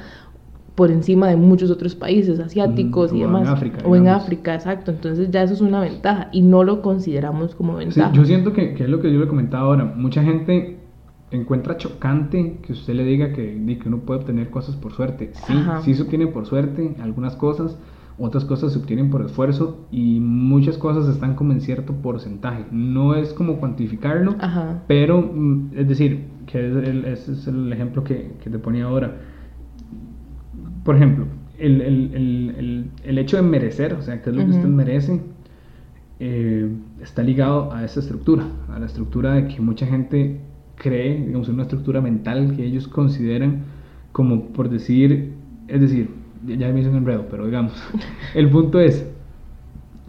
por 0.76 0.92
encima 0.92 1.30
de 1.30 1.38
muchos 1.38 1.72
otros 1.72 1.96
países 1.96 2.38
asiáticos 2.38 3.14
y 3.14 3.22
demás. 3.22 3.44
En 3.44 3.48
África, 3.48 3.78
o 3.86 3.96
en 3.96 4.10
África, 4.10 4.54
exacto. 4.54 4.92
Entonces 4.92 5.32
ya 5.32 5.42
eso 5.42 5.54
es 5.54 5.62
una 5.62 5.80
ventaja 5.80 6.28
y 6.34 6.42
no 6.42 6.66
lo 6.66 6.82
consideramos 6.82 7.56
como 7.56 7.78
ventaja. 7.78 8.12
yo 8.12 8.26
siento 8.26 8.52
que, 8.52 8.74
que, 8.74 8.84
es 8.84 8.90
lo 8.90 9.00
que 9.00 9.12
yo 9.12 9.22
le 9.22 9.28
comentaba 9.30 9.64
ahora. 9.64 9.86
Mucha 9.86 10.22
gente 10.22 10.78
encuentra 11.32 11.78
chocante 11.78 12.60
que 12.62 12.74
usted 12.74 12.94
le 12.94 13.06
diga 13.06 13.32
que, 13.32 13.80
que 13.82 13.88
uno 13.88 14.00
puede 14.00 14.20
obtener 14.20 14.50
cosas 14.50 14.76
por 14.76 14.92
suerte. 14.92 15.32
Sí, 15.48 15.54
sí 15.84 15.94
se 15.94 16.04
obtiene 16.04 16.28
por 16.28 16.46
suerte 16.46 16.94
algunas 17.02 17.38
cosas, 17.38 17.80
otras 18.20 18.46
cosas 18.46 18.74
se 18.74 18.80
obtienen 18.80 19.10
por 19.10 19.22
esfuerzo 19.22 19.86
y 19.92 20.20
muchas 20.20 20.78
cosas 20.78 21.08
están 21.08 21.36
como 21.36 21.54
en 21.54 21.62
cierto 21.62 21.94
porcentaje. 21.94 22.66
No 22.72 23.16
es 23.16 23.34
como 23.34 23.58
cuantificarlo, 23.58 24.36
pero 24.88 25.22
mm, 25.22 25.72
es 25.76 25.88
decir, 25.88 26.26
que 26.48 27.12
ese 27.12 27.34
es 27.34 27.48
el 27.48 27.72
ejemplo 27.72 28.04
que, 28.04 28.34
que, 28.44 28.50
te 28.50 28.60
ponía 28.60 28.86
ahora. 28.86 29.18
Por 30.84 30.96
ejemplo, 30.96 31.26
el, 31.60 31.82
el, 31.82 32.12
el, 32.14 32.92
el, 33.04 33.18
hecho 33.18 33.38
de 33.38 33.44
merecer, 33.44 33.94
o 33.94 34.02
sea, 34.02 34.22
que 34.22 34.30
es 34.30 34.36
lo 34.36 34.44
que 34.44 34.52
usted 34.52 34.68
merece, 34.68 35.22
eh, 36.20 36.70
está 37.02 37.22
ligado 37.22 37.72
a 37.74 37.84
esa 37.84 38.00
estructura, 38.00 38.46
a 38.70 38.80
la 38.80 38.86
estructura 38.86 39.34
de 39.34 39.48
que 39.48 39.62
mucha 39.62 39.86
gente 39.86 40.40
cree, 40.76 41.26
digamos, 41.26 41.48
en 41.50 41.56
una 41.56 41.64
estructura 41.64 42.02
mental 42.02 42.56
que 42.56 42.66
ellos 42.66 42.88
consideran 42.88 43.66
como 44.12 44.46
por 44.48 44.70
decir, 44.70 45.34
es 45.68 45.80
decir, 45.80 46.10
ya 46.56 46.72
me 46.72 46.80
hice 46.80 46.90
un 46.90 46.98
enredo, 46.98 47.26
pero 47.30 47.46
digamos, 47.46 47.74
el 48.34 48.50
punto 48.50 48.80
es, 48.80 49.06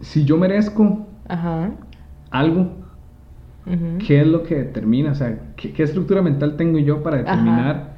si 0.01 0.23
yo 0.25 0.37
merezco 0.37 1.07
algo, 2.31 2.71
¿qué 4.05 4.21
es 4.21 4.27
lo 4.27 4.43
que 4.43 4.55
determina? 4.55 5.11
O 5.11 5.15
sea, 5.15 5.37
¿qué, 5.55 5.83
estructura 5.83 6.21
mental 6.21 6.55
tengo 6.55 6.79
yo 6.79 7.03
para 7.03 7.17
determinar 7.17 7.95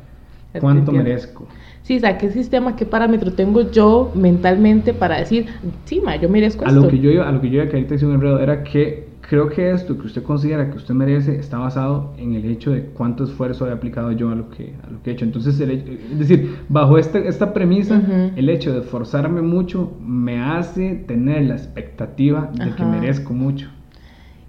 cuánto 0.59 0.91
merezco? 0.91 1.47
Sí, 1.83 1.97
o 1.97 1.99
sea, 1.99 2.17
¿qué 2.17 2.29
sistema, 2.31 2.75
qué 2.75 2.85
parámetro 2.85 3.33
tengo 3.33 3.69
yo 3.71 4.11
mentalmente 4.15 4.93
para 4.93 5.17
decir, 5.17 5.47
sí, 5.85 6.01
ma, 6.01 6.15
yo 6.15 6.29
merezco 6.29 6.63
a 6.63 6.67
esto? 6.67 6.81
Lo 6.81 6.87
que 6.87 6.99
yo, 6.99 7.23
a 7.23 7.31
lo 7.31 7.41
que 7.41 7.49
yo 7.49 7.67
que 7.67 7.75
ahorita 7.75 7.95
hice 7.95 8.05
un 8.05 8.13
enredo 8.13 8.39
era 8.39 8.63
que 8.63 9.10
creo 9.31 9.47
que 9.47 9.71
esto 9.71 9.97
que 9.97 10.07
usted 10.07 10.23
considera 10.23 10.69
que 10.69 10.75
usted 10.75 10.93
merece 10.93 11.37
está 11.37 11.57
basado 11.57 12.13
en 12.17 12.33
el 12.33 12.43
hecho 12.43 12.71
de 12.71 12.87
cuánto 12.87 13.23
esfuerzo 13.23 13.65
he 13.65 13.71
aplicado 13.71 14.11
yo 14.11 14.29
a 14.29 14.35
lo 14.35 14.49
que, 14.49 14.73
a 14.85 14.91
lo 14.91 15.01
que 15.01 15.09
he 15.09 15.13
hecho. 15.13 15.23
Entonces, 15.23 15.57
es 15.57 16.19
decir, 16.19 16.57
bajo 16.67 16.97
este, 16.97 17.25
esta 17.25 17.53
premisa, 17.53 18.01
el 18.35 18.49
hecho 18.49 18.73
de 18.73 18.79
esforzarme 18.79 19.41
mucho 19.41 19.93
me 20.05 20.41
hace 20.41 20.95
tener 21.07 21.43
la 21.43 21.53
expectativa 21.53 22.51
de 22.53 22.75
que 22.75 22.83
merezco 22.83 23.33
mucho. 23.33 23.69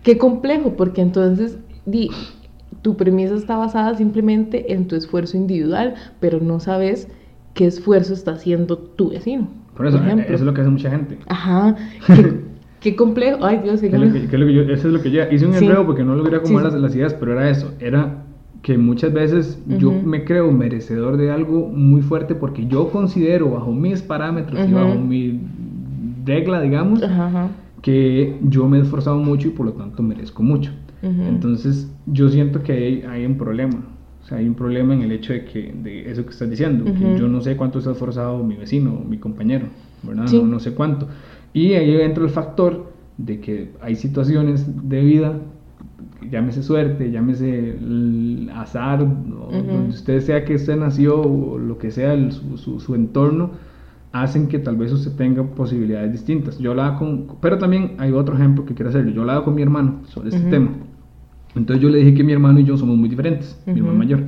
Qué 0.02 0.18
complejo, 0.18 0.74
porque 0.76 1.00
entonces 1.00 1.60
di, 1.86 2.10
tu 2.82 2.96
premisa 2.96 3.36
está 3.36 3.56
basada 3.56 3.96
simplemente 3.96 4.72
en 4.72 4.88
tu 4.88 4.96
esfuerzo 4.96 5.36
individual, 5.36 5.94
pero 6.18 6.40
no 6.40 6.58
sabes 6.58 7.06
qué 7.54 7.66
esfuerzo 7.66 8.14
está 8.14 8.32
haciendo 8.32 8.78
tu 8.78 9.10
vecino. 9.10 9.46
Por 9.76 9.86
eso, 9.86 9.98
eso 9.98 10.34
es 10.34 10.40
lo 10.40 10.52
que 10.52 10.60
hace 10.62 10.70
mucha 10.70 10.90
gente. 10.90 11.18
Ajá. 11.28 11.76
Qué 12.82 12.96
complejo. 12.96 13.44
Ay, 13.44 13.60
Dios, 13.62 13.80
qué, 13.80 13.86
es 13.86 13.92
lo 13.92 14.12
que, 14.12 14.54
yo, 14.54 14.62
Eso 14.62 14.88
es 14.88 14.94
lo 14.94 15.00
que 15.00 15.10
yo 15.10 15.22
hice 15.30 15.46
un 15.46 15.54
enredo 15.54 15.86
porque 15.86 16.04
no 16.04 16.16
logré 16.16 16.36
acomodar 16.36 16.72
las, 16.72 16.80
las, 16.80 16.96
ideas, 16.96 17.14
pero 17.14 17.32
era 17.32 17.48
eso. 17.48 17.72
Era 17.78 18.24
que 18.62 18.78
muchas 18.78 19.12
veces 19.12 19.62
yo 19.66 19.92
me 19.92 20.24
creo 20.24 20.50
merecedor 20.52 21.16
de 21.16 21.30
algo 21.30 21.68
muy 21.68 22.00
fuerte 22.00 22.34
porque 22.34 22.66
yo 22.66 22.90
considero 22.90 23.50
bajo 23.50 23.72
mis 23.72 24.02
parámetros 24.02 24.68
y 24.68 24.72
bajo 24.72 24.94
mi 24.94 25.40
regla, 26.24 26.60
digamos, 26.60 27.02
que 27.82 28.38
yo 28.42 28.68
me 28.68 28.78
he 28.78 28.82
esforzado 28.82 29.18
mucho 29.18 29.48
y 29.48 29.50
por 29.50 29.66
lo 29.66 29.72
tanto 29.72 30.02
merezco 30.02 30.42
mucho. 30.42 30.70
Entonces 31.02 31.92
yo 32.06 32.28
siento 32.28 32.62
que 32.62 32.72
hay, 32.72 33.02
hay, 33.02 33.26
un 33.26 33.36
problema. 33.36 33.82
O 34.22 34.26
sea, 34.26 34.38
hay 34.38 34.46
un 34.46 34.54
problema 34.54 34.94
en 34.94 35.02
el 35.02 35.10
hecho 35.10 35.32
de 35.32 35.44
que, 35.44 35.74
de 35.82 36.08
eso 36.08 36.24
que 36.24 36.30
estás 36.30 36.48
diciendo, 36.48 36.84
que 36.84 37.18
yo 37.18 37.26
no 37.26 37.40
sé 37.40 37.56
cuánto 37.56 37.80
se 37.80 37.88
ha 37.88 37.92
esforzado 37.92 38.44
mi 38.44 38.54
vecino, 38.54 39.02
mi 39.08 39.18
compañero, 39.18 39.66
¿verdad? 40.04 40.30
No, 40.32 40.46
no 40.46 40.60
sé 40.60 40.72
cuánto. 40.74 41.08
Y 41.52 41.74
ahí 41.74 42.00
entra 42.00 42.24
el 42.24 42.30
factor 42.30 42.92
de 43.18 43.40
que 43.40 43.72
hay 43.80 43.94
situaciones 43.96 44.66
de 44.88 45.00
vida, 45.00 45.38
llámese 46.30 46.62
suerte, 46.62 47.10
llámese 47.10 47.78
azar, 48.54 49.00
donde 49.00 49.88
usted 49.88 50.20
sea 50.20 50.44
que 50.44 50.54
usted 50.54 50.76
nació 50.76 51.20
o 51.20 51.58
lo 51.58 51.78
que 51.78 51.90
sea 51.90 52.16
su, 52.30 52.80
su, 52.80 52.94
entorno, 52.94 53.50
hacen 54.12 54.48
que 54.48 54.58
tal 54.58 54.76
vez 54.76 54.92
usted 54.92 55.12
tenga 55.12 55.42
posibilidades 55.42 56.12
distintas. 56.12 56.58
Yo 56.58 56.70
hablaba 56.70 56.98
con, 56.98 57.26
pero 57.40 57.58
también 57.58 57.92
hay 57.98 58.12
otro 58.12 58.34
ejemplo 58.34 58.64
que 58.64 58.74
quiero 58.74 58.90
hacer. 58.90 59.12
Yo 59.12 59.22
hablaba 59.22 59.44
con 59.44 59.54
mi 59.54 59.62
hermano 59.62 60.00
sobre 60.06 60.30
este 60.30 60.48
tema. 60.48 60.70
Entonces 61.54 61.82
yo 61.82 61.90
le 61.90 61.98
dije 61.98 62.14
que 62.14 62.24
mi 62.24 62.32
hermano 62.32 62.60
y 62.60 62.64
yo 62.64 62.78
somos 62.78 62.96
muy 62.96 63.10
diferentes, 63.10 63.60
mi 63.66 63.78
hermano 63.78 63.98
mayor 63.98 64.20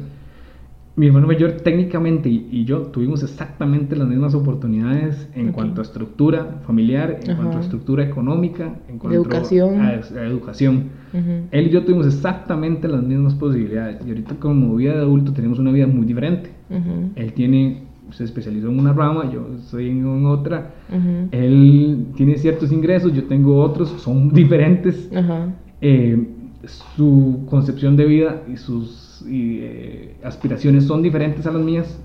mi 0.96 1.06
hermano 1.06 1.26
mayor 1.26 1.52
técnicamente 1.52 2.28
y, 2.28 2.64
yo 2.64 2.82
tuvimos 2.82 3.22
exactamente 3.22 3.96
las 3.96 4.06
mismas 4.06 4.34
oportunidades 4.34 5.28
en 5.34 5.50
cuanto 5.50 5.80
a 5.80 5.84
estructura 5.84 6.60
familiar, 6.66 7.18
en 7.24 7.34
cuanto 7.34 7.56
a 7.56 7.60
estructura 7.60 8.04
económica, 8.04 8.76
en 8.88 8.98
cuanto 8.98 9.20
educación. 9.20 9.80
a, 9.80 9.94
educación. 9.94 10.84
Él 11.50 11.66
y 11.66 11.70
yo 11.70 11.84
tuvimos 11.84 12.06
exactamente 12.06 12.86
las 12.86 13.02
mismas 13.02 13.34
posibilidades 13.34 14.04
y 14.06 14.08
ahorita 14.08 14.36
como 14.36 14.74
vida 14.76 14.92
de 14.92 15.00
adulto 15.00 15.32
tenemos 15.32 15.58
una 15.58 15.72
vida 15.72 15.86
muy 15.86 16.06
diferente. 16.06 16.50
Él 17.16 17.32
tiene, 17.32 17.82
se 18.10 18.24
especializó 18.24 18.68
en 18.68 18.78
una 18.78 18.92
rama, 18.92 19.30
yo 19.32 19.48
estoy 19.58 19.88
en 19.88 20.26
otra. 20.26 20.74
Él 21.32 22.06
tiene 22.14 22.38
ciertos 22.38 22.70
ingresos, 22.70 23.12
yo 23.12 23.24
tengo 23.24 23.60
otros, 23.60 23.88
son 23.98 24.28
diferentes. 24.32 25.10
Eh, 25.80 26.28
su 26.66 27.44
concepción 27.50 27.96
de 27.96 28.06
vida 28.06 28.42
y 28.50 28.56
sus 28.56 29.13
y, 29.26 29.58
eh, 29.62 30.14
aspiraciones 30.22 30.84
son 30.84 31.02
diferentes 31.02 31.46
a 31.46 31.52
las 31.52 31.62
mías. 31.62 32.00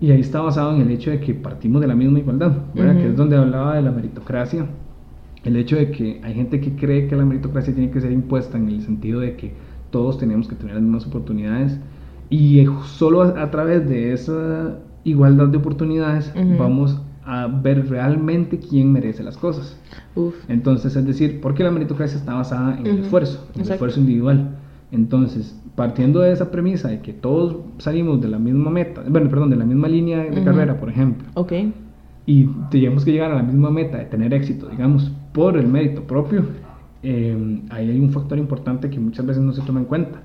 Y 0.00 0.10
ahí 0.10 0.20
está 0.20 0.40
basado 0.40 0.74
en 0.74 0.82
el 0.82 0.90
hecho 0.90 1.10
de 1.10 1.20
que 1.20 1.34
partimos 1.34 1.80
de 1.80 1.88
la 1.88 1.94
misma 1.94 2.18
igualdad, 2.18 2.56
que 2.74 3.08
es 3.08 3.16
donde 3.16 3.36
hablaba 3.36 3.76
de 3.76 3.82
la 3.82 3.90
meritocracia. 3.90 4.66
El 5.44 5.56
hecho 5.56 5.76
de 5.76 5.90
que 5.90 6.20
hay 6.24 6.34
gente 6.34 6.60
que 6.60 6.74
cree 6.74 7.06
que 7.06 7.14
la 7.14 7.24
meritocracia 7.24 7.72
tiene 7.72 7.90
que 7.90 8.00
ser 8.00 8.10
impuesta 8.10 8.58
en 8.58 8.68
el 8.68 8.82
sentido 8.82 9.20
de 9.20 9.36
que 9.36 9.52
todos 9.90 10.18
tenemos 10.18 10.48
que 10.48 10.56
tener 10.56 10.74
las 10.74 10.82
mismas 10.82 11.06
oportunidades. 11.06 11.78
Y 12.30 12.66
solo 12.84 13.22
a, 13.22 13.50
través 13.50 13.88
de 13.88 14.12
esa 14.12 14.78
igualdad 15.04 15.46
de 15.46 15.58
oportunidades 15.58 16.32
vamos 16.58 17.00
a 17.24 17.48
ver 17.48 17.88
realmente 17.88 18.58
quién 18.58 18.92
merece 18.92 19.22
las 19.22 19.36
cosas. 19.36 19.78
Entonces, 20.48 20.96
es 20.96 21.06
decir, 21.06 21.40
porque 21.40 21.64
la 21.64 21.70
meritocracia 21.70 22.16
está 22.16 22.34
basada 22.34 22.78
en 22.78 22.86
el 22.86 22.98
esfuerzo, 23.00 23.46
en 23.54 23.62
el 23.62 23.70
esfuerzo 23.72 24.00
individual. 24.00 24.56
Entonces, 24.92 25.60
partiendo 25.76 26.20
de 26.20 26.32
esa 26.32 26.50
premisa 26.50 26.88
de 26.88 27.00
que 27.00 27.12
todos 27.12 27.58
salimos 27.78 28.20
de 28.20 28.28
la 28.28 28.38
misma 28.38 28.70
meta, 28.70 29.02
bueno, 29.06 29.28
perdón, 29.28 29.50
de 29.50 29.56
la 29.56 29.64
misma 29.64 29.88
línea 29.88 30.24
de 30.24 30.42
carrera, 30.42 30.80
por 30.80 30.88
ejemplo, 30.88 31.28
okay. 31.34 31.72
y 32.24 32.46
tenemos 32.70 33.04
que 33.04 33.12
llegar 33.12 33.30
a 33.30 33.36
la 33.36 33.42
misma 33.42 33.70
meta 33.70 33.98
de 33.98 34.06
tener 34.06 34.32
éxito, 34.32 34.68
digamos, 34.68 35.12
por 35.32 35.56
el 35.56 35.68
mérito 35.68 36.02
propio, 36.02 36.44
eh, 37.02 37.60
ahí 37.70 37.90
hay 37.90 38.00
un 38.00 38.10
factor 38.10 38.38
importante 38.38 38.90
que 38.90 38.98
muchas 38.98 39.24
veces 39.26 39.42
no 39.42 39.52
se 39.52 39.62
toma 39.62 39.80
en 39.80 39.86
cuenta. 39.86 40.22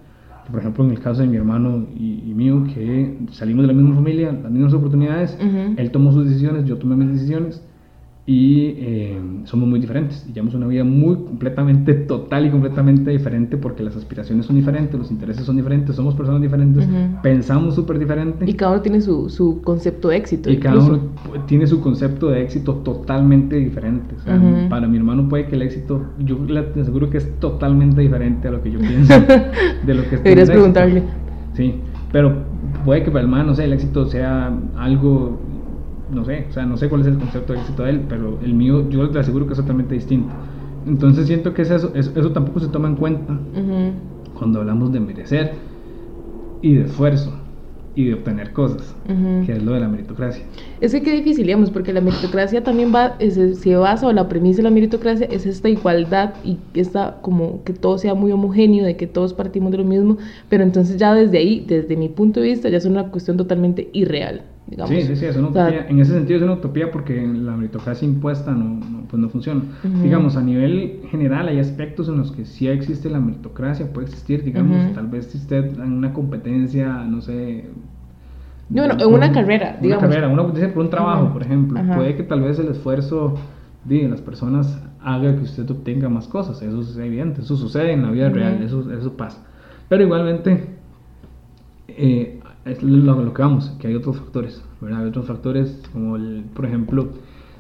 Por 0.50 0.60
ejemplo, 0.60 0.84
en 0.84 0.92
el 0.92 1.00
caso 1.00 1.22
de 1.22 1.28
mi 1.28 1.38
hermano 1.38 1.86
y, 1.96 2.34
mío, 2.34 2.64
que 2.74 3.18
salimos 3.32 3.64
de 3.64 3.68
la 3.68 3.74
misma 3.74 3.96
familia, 3.96 4.32
las 4.32 4.52
mismas 4.52 4.74
oportunidades, 4.74 5.38
él 5.78 5.92
tomó 5.92 6.12
sus 6.12 6.26
decisiones, 6.26 6.66
yo 6.66 6.78
tomé 6.78 6.96
mis 6.96 7.14
decisiones, 7.14 7.64
y 8.32 8.76
eh, 8.78 9.20
somos 9.44 9.68
muy 9.68 9.82
diferentes 9.82 10.26
y 10.26 10.32
llevamos 10.32 10.54
una 10.54 10.66
vida 10.66 10.86
muy 10.86 11.16
completamente 11.16 11.94
total 11.94 12.46
y 12.46 12.50
completamente 12.50 13.12
diferente 13.12 13.58
porque 13.58 13.84
las 13.84 13.98
aspiraciones 13.98 14.46
son 14.46 14.56
diferentes, 14.56 14.98
los 14.98 15.12
intereses 15.12 15.44
son 15.44 15.58
diferentes, 15.58 15.98
somos 15.98 16.16
personas 16.16 16.42
diferentes, 16.42 16.88
pensamos 17.22 17.76
súper 17.76 18.00
diferente. 18.00 18.50
Y 18.50 18.54
cada 18.54 18.72
uno 18.72 18.82
tiene 18.82 19.02
su, 19.02 19.30
su 19.30 19.62
concepto 19.62 20.08
de 20.08 20.16
éxito. 20.16 20.50
Y 20.50 20.60
cada 20.60 20.80
uno 20.80 21.00
tiene 21.46 21.68
su 21.68 21.82
concepto 21.82 22.30
de 22.30 22.42
éxito 22.44 22.76
totalmente 22.76 23.58
diferente. 23.58 24.16
Para 24.70 24.88
mi 24.88 24.96
hermano 24.96 25.28
puede 25.28 25.48
que 25.48 25.56
el 25.58 25.64
éxito, 25.64 26.02
yo 26.20 26.40
le 26.46 26.60
aseguro 26.82 27.10
que 27.10 27.18
es 27.18 27.38
totalmente 27.42 28.00
diferente 28.00 28.48
a 28.48 28.52
lo 28.52 28.64
que 28.64 28.72
yo 28.72 28.80
pienso 28.80 29.14
de 29.86 29.94
lo 29.94 30.10
que 30.10 30.16
Deberías 30.16 30.50
preguntarle. 30.50 31.04
Sí, 31.54 31.76
pero 32.14 32.34
puede 32.86 33.04
que 33.04 33.12
para 33.12 33.24
el 33.24 33.26
hermano, 33.26 33.48
no 33.48 33.56
sé, 33.56 33.66
el 33.66 33.74
éxito 33.74 34.06
sea 34.06 34.58
algo 34.78 35.38
no 36.12 36.26
sé, 36.26 36.46
o 36.50 36.54
sea, 36.54 36.66
no 36.66 36.78
sé 36.78 36.90
cuál 36.90 37.02
es 37.02 37.08
el 37.08 37.18
concepto 37.18 37.54
de 37.54 37.60
éxito 37.60 37.84
de 37.84 37.92
él, 37.92 38.02
pero 38.08 38.40
el 38.44 38.54
mío 38.54 38.90
yo 38.90 39.04
le 39.06 39.20
aseguro 39.20 39.46
que 39.48 39.54
es 39.54 39.60
totalmente 39.60 39.96
distinto. 39.96 40.34
Entonces 40.86 41.28
siento 41.28 41.54
que 41.54 41.62
eso, 41.62 41.92
eso, 41.96 42.32
tampoco 42.32 42.60
se 42.60 42.68
toma 42.68 42.88
en 42.88 42.96
cuenta 42.96 43.40
cuando 44.34 44.60
hablamos 44.60 44.92
de 44.92 45.00
merecer 45.00 45.54
y 46.62 46.76
de 46.76 46.86
esfuerzo 46.86 47.32
y 47.94 48.06
de 48.06 48.14
obtener 48.14 48.54
cosas, 48.54 48.96
que 49.46 49.52
es 49.52 49.62
lo 49.62 49.74
de 49.74 49.82
la 49.82 49.88
meritocracia. 49.88 50.44
Es 50.80 50.94
que 50.94 51.02
qué 51.02 51.12
difícil, 51.12 51.46
digamos, 51.46 51.70
porque 51.70 51.92
la 51.94 52.02
meritocracia 52.02 52.64
también 52.64 52.94
va, 52.94 53.18
se 53.20 53.76
basa, 53.76 54.08
o 54.08 54.14
la 54.14 54.30
premisa 54.30 54.58
de 54.58 54.64
la 54.64 54.70
meritocracia 54.70 55.28
es 55.30 55.46
esta 55.46 55.70
igualdad 55.70 56.36
y 56.44 56.58
esta 56.74 57.20
como 57.22 57.64
que 57.64 57.74
todo 57.74 57.98
sea 57.98 58.16
muy 58.16 58.32
homogéneo, 58.32 58.86
de 58.86 58.96
que 58.96 59.08
todos 59.08 59.34
partimos 59.34 59.72
de 59.72 59.80
lo 59.80 59.84
mismo, 59.84 60.18
pero 60.50 60.64
entonces 60.64 60.98
ya 60.98 61.14
desde 61.14 61.38
ahí, 61.38 61.66
desde 61.68 61.96
mi 61.98 62.10
punto 62.10 62.40
de 62.40 62.48
vista, 62.48 62.70
ya 62.70 62.78
es 62.78 62.86
una 62.86 63.10
cuestión 63.10 63.38
totalmente 63.38 63.90
irreal. 63.94 64.44
Sí, 64.88 65.02
sí, 65.02 65.16
sí, 65.16 65.26
es 65.26 65.36
una 65.36 65.50
utopía. 65.50 65.88
en 65.90 66.00
ese 66.00 66.14
sentido 66.14 66.38
es 66.38 66.44
una 66.44 66.54
utopía 66.54 66.92
porque 66.92 67.22
la 67.22 67.58
meritocracia 67.58 68.08
impuesta 68.08 68.52
no, 68.52 68.80
pues 69.10 69.22
no 69.22 69.28
funciona. 69.30 69.64
Digamos, 70.02 70.38
a 70.38 70.42
nivel 70.42 71.02
general 71.10 71.50
hay 71.50 71.60
aspectos 71.60 72.08
en 72.08 72.18
los 72.18 72.32
que 72.32 72.46
sí 72.46 72.68
existe 72.68 73.10
la 73.10 73.20
meritocracia, 73.20 73.92
puede 73.92 74.08
existir, 74.08 74.44
digamos, 74.44 74.94
tal 74.94 75.08
vez 75.08 75.26
si 75.26 75.38
usted 75.38 75.74
en 75.74 75.92
una 75.92 76.14
competencia, 76.14 77.04
no 77.04 77.22
sé... 77.22 77.70
No, 78.70 78.88
no, 78.88 78.94
en 78.94 79.14
una 79.14 79.34
carrera, 79.34 79.78
digamos. 79.82 80.04
Una 80.04 80.14
carrera, 80.14 80.30
una 80.30 80.44
competencia 80.44 80.74
por 80.74 80.84
un 80.86 80.90
trabajo, 80.90 81.34
por 81.34 81.42
ejemplo. 81.42 81.82
Puede 81.96 82.16
que 82.16 82.24
tal 82.24 82.42
vez 82.42 82.58
el 82.60 82.70
esfuerzo 82.70 83.36
de 83.84 84.08
las 84.08 84.22
personas 84.22 84.82
haga 85.04 85.36
que 85.36 85.42
usted 85.42 85.70
obtenga 85.70 86.08
más 86.08 86.28
cosas, 86.28 86.62
eso 86.62 86.80
es 86.80 86.96
evidente, 86.98 87.42
eso 87.42 87.58
sucede 87.58 87.92
en 87.92 88.04
la 88.04 88.12
vida 88.12 88.30
real, 88.30 88.62
eso, 88.64 88.90
eso 88.94 89.18
pasa. 89.18 89.44
Pero 89.90 90.04
igualmente... 90.04 90.78
Eh, 91.90 92.41
es 92.66 92.84
lo, 92.84 93.34
que 93.34 93.42
vamos, 93.42 93.70
que 93.80 93.88
hay 93.88 93.96
otros 93.96 94.18
factores, 94.18 94.64
¿verdad? 94.80 95.02
Hay 95.02 95.08
otros 95.10 95.26
factores 95.26 95.82
como, 95.92 96.16
el, 96.16 96.44
por 96.54 96.66
ejemplo, 96.66 97.10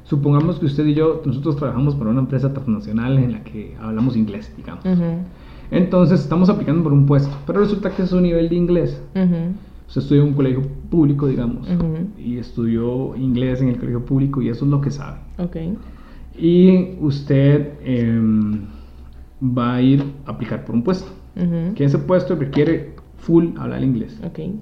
supongamos 0.03 0.59
que 0.59 0.65
usted 0.65 0.85
y 0.85 0.93
yo, 0.93 1.21
nosotros 1.25 1.55
trabajamos 1.55 1.95
para 1.95 2.11
una 2.11 2.19
empresa 2.19 2.53
transnacional 2.53 3.17
en 3.17 3.31
la 3.31 3.43
que 3.43 3.75
hablamos 3.79 4.15
inglés, 4.15 4.53
digamos. 4.55 4.83
Entonces 5.71 6.19
estamos 6.19 6.49
aplicando 6.49 6.83
por 6.83 6.93
un 6.93 7.05
puesto, 7.05 7.35
pero 7.47 7.59
resulta 7.59 7.91
que 7.91 8.03
es 8.03 8.11
un 8.11 8.23
nivel 8.23 8.49
de 8.49 8.55
inglés. 8.55 9.01
Usted 9.87 10.01
estudió 10.01 10.21
en 10.21 10.29
un 10.29 10.33
colegio 10.33 10.61
público, 10.89 11.27
digamos, 11.27 11.67
y 12.17 12.37
estudió 12.37 13.15
inglés 13.15 13.61
en 13.61 13.69
el 13.69 13.77
colegio 13.77 14.05
público 14.05 14.41
y 14.41 14.49
eso 14.49 14.65
es 14.65 14.71
lo 14.71 14.81
que 14.81 14.91
sabe. 14.91 15.17
Okay. 15.37 15.77
Y 16.37 16.95
usted 17.01 17.73
em, 17.83 18.65
va 19.41 19.75
a 19.75 19.81
ir 19.81 20.03
a 20.25 20.31
aplicar 20.31 20.63
por 20.63 20.75
un 20.75 20.83
puesto, 20.83 21.11
que 21.75 21.83
ese 21.83 21.97
puesto 21.97 22.35
requiere 22.35 22.95
full 23.17 23.57
hablar 23.57 23.83
inglés. 23.83 24.19
Okay. 24.23 24.59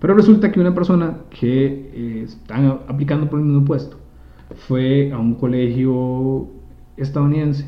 Pero 0.00 0.14
resulta 0.14 0.50
que 0.50 0.58
una 0.60 0.74
persona 0.74 1.18
que 1.28 1.90
eh, 1.94 2.22
está 2.24 2.56
aplicando 2.88 3.28
por 3.28 3.38
el 3.38 3.46
mismo 3.46 3.64
puesto 3.64 3.98
fue 4.66 5.12
a 5.12 5.18
un 5.18 5.34
colegio 5.34 6.48
estadounidense, 6.96 7.66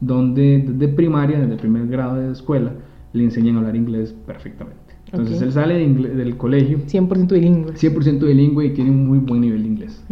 donde 0.00 0.64
desde 0.66 0.88
primaria, 0.94 1.38
desde 1.40 1.54
el 1.54 1.58
primer 1.58 1.86
grado 1.88 2.16
de 2.16 2.32
escuela, 2.32 2.72
le 3.12 3.24
enseñan 3.24 3.56
a 3.56 3.58
hablar 3.60 3.76
inglés 3.76 4.14
perfectamente. 4.26 4.78
Entonces 5.06 5.40
él 5.42 5.52
sale 5.52 5.88
del 5.88 6.36
colegio 6.36 6.78
100% 6.78 7.32
bilingüe. 7.32 7.74
100% 7.74 8.26
bilingüe 8.26 8.66
y 8.66 8.70
tiene 8.70 8.90
un 8.90 9.06
muy 9.06 9.18
buen 9.18 9.40
nivel 9.40 9.62
de 9.62 9.68
inglés. 9.68 10.04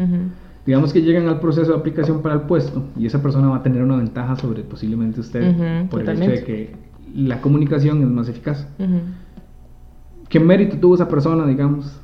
Digamos 0.64 0.92
que 0.92 1.02
llegan 1.02 1.26
al 1.28 1.40
proceso 1.40 1.72
de 1.72 1.78
aplicación 1.78 2.22
para 2.22 2.36
el 2.36 2.42
puesto 2.42 2.84
y 2.96 3.06
esa 3.06 3.20
persona 3.20 3.48
va 3.48 3.56
a 3.56 3.62
tener 3.62 3.82
una 3.82 3.96
ventaja 3.96 4.36
sobre 4.36 4.62
posiblemente 4.62 5.20
usted 5.20 5.88
por 5.88 6.00
el 6.00 6.08
hecho 6.08 6.30
de 6.30 6.44
que 6.44 6.76
la 7.14 7.40
comunicación 7.40 8.02
es 8.02 8.08
más 8.08 8.28
eficaz. 8.28 8.66
¿Qué 10.32 10.40
mérito 10.40 10.78
tuvo 10.78 10.94
esa 10.94 11.08
persona, 11.08 11.44
digamos? 11.44 12.00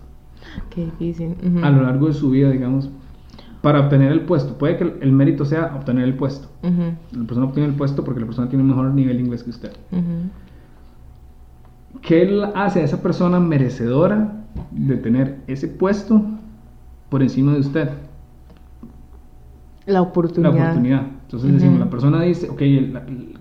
Qué 0.68 0.84
difícil. 0.84 1.34
A 1.62 1.70
lo 1.70 1.80
largo 1.80 2.08
de 2.08 2.12
su 2.12 2.28
vida, 2.28 2.50
digamos, 2.50 2.90
para 3.62 3.80
obtener 3.80 4.12
el 4.12 4.20
puesto. 4.26 4.58
Puede 4.58 4.76
que 4.76 4.84
el, 5.00 5.12
mérito 5.12 5.46
sea 5.46 5.74
obtener 5.74 6.04
el 6.04 6.12
puesto. 6.12 6.46
La 6.62 7.24
persona 7.24 7.46
obtiene 7.46 7.70
el 7.70 7.74
puesto 7.74 8.04
porque 8.04 8.20
la 8.20 8.26
persona 8.26 8.50
tiene 8.50 8.64
un 8.64 8.68
mejor 8.68 8.92
nivel 8.92 9.16
de 9.16 9.22
inglés 9.22 9.44
que 9.44 9.48
usted. 9.48 9.72
¿Qué 12.02 12.44
hace 12.54 12.82
a 12.82 12.84
esa 12.84 13.00
persona 13.00 13.40
merecedora 13.40 14.44
de 14.72 14.98
tener 14.98 15.38
ese 15.46 15.66
puesto 15.66 16.22
por 17.08 17.22
encima 17.22 17.54
de 17.54 17.60
usted? 17.60 17.90
La 19.86 20.02
oportunidad. 20.02 20.54
La 20.54 20.64
oportunidad. 20.64 21.06
Entonces 21.22 21.50
decimos, 21.50 21.78
la 21.78 21.88
persona 21.88 22.20
dice, 22.20 22.50
ok, 22.50 22.60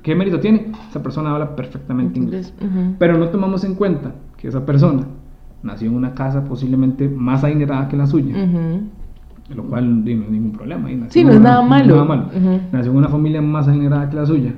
¿qué 0.01 0.15
mérito 0.15 0.39
tiene? 0.39 0.71
Esa 0.89 1.03
persona 1.03 1.33
habla 1.33 1.57
perfectamente 1.57 2.17
inglés. 2.17 2.53
Pero 2.97 3.17
no 3.17 3.27
tomamos 3.27 3.65
en 3.65 3.75
cuenta 3.75 4.13
que 4.37 4.47
esa 4.47 4.65
persona 4.65 5.03
nació 5.63 5.89
en 5.89 5.95
una 5.95 6.13
casa 6.13 6.43
posiblemente 6.43 7.09
más 7.09 7.43
adinerada 7.43 7.87
que 7.89 7.97
la 7.97 8.07
suya, 8.07 8.35
lo 9.53 9.63
cual 9.63 10.03
no 10.03 10.07
hay 10.07 10.15
ningún 10.15 10.51
problema. 10.51 10.89
Sí, 11.09 11.23
no 11.23 11.31
es 11.31 11.41
nada 11.41 11.61
malo. 11.61 12.05
Nació 12.71 12.91
en 12.91 12.97
una 12.97 13.09
familia 13.09 13.41
más 13.41 13.67
adinerada 13.67 14.09
que 14.09 14.15
la 14.15 14.25
suya 14.25 14.53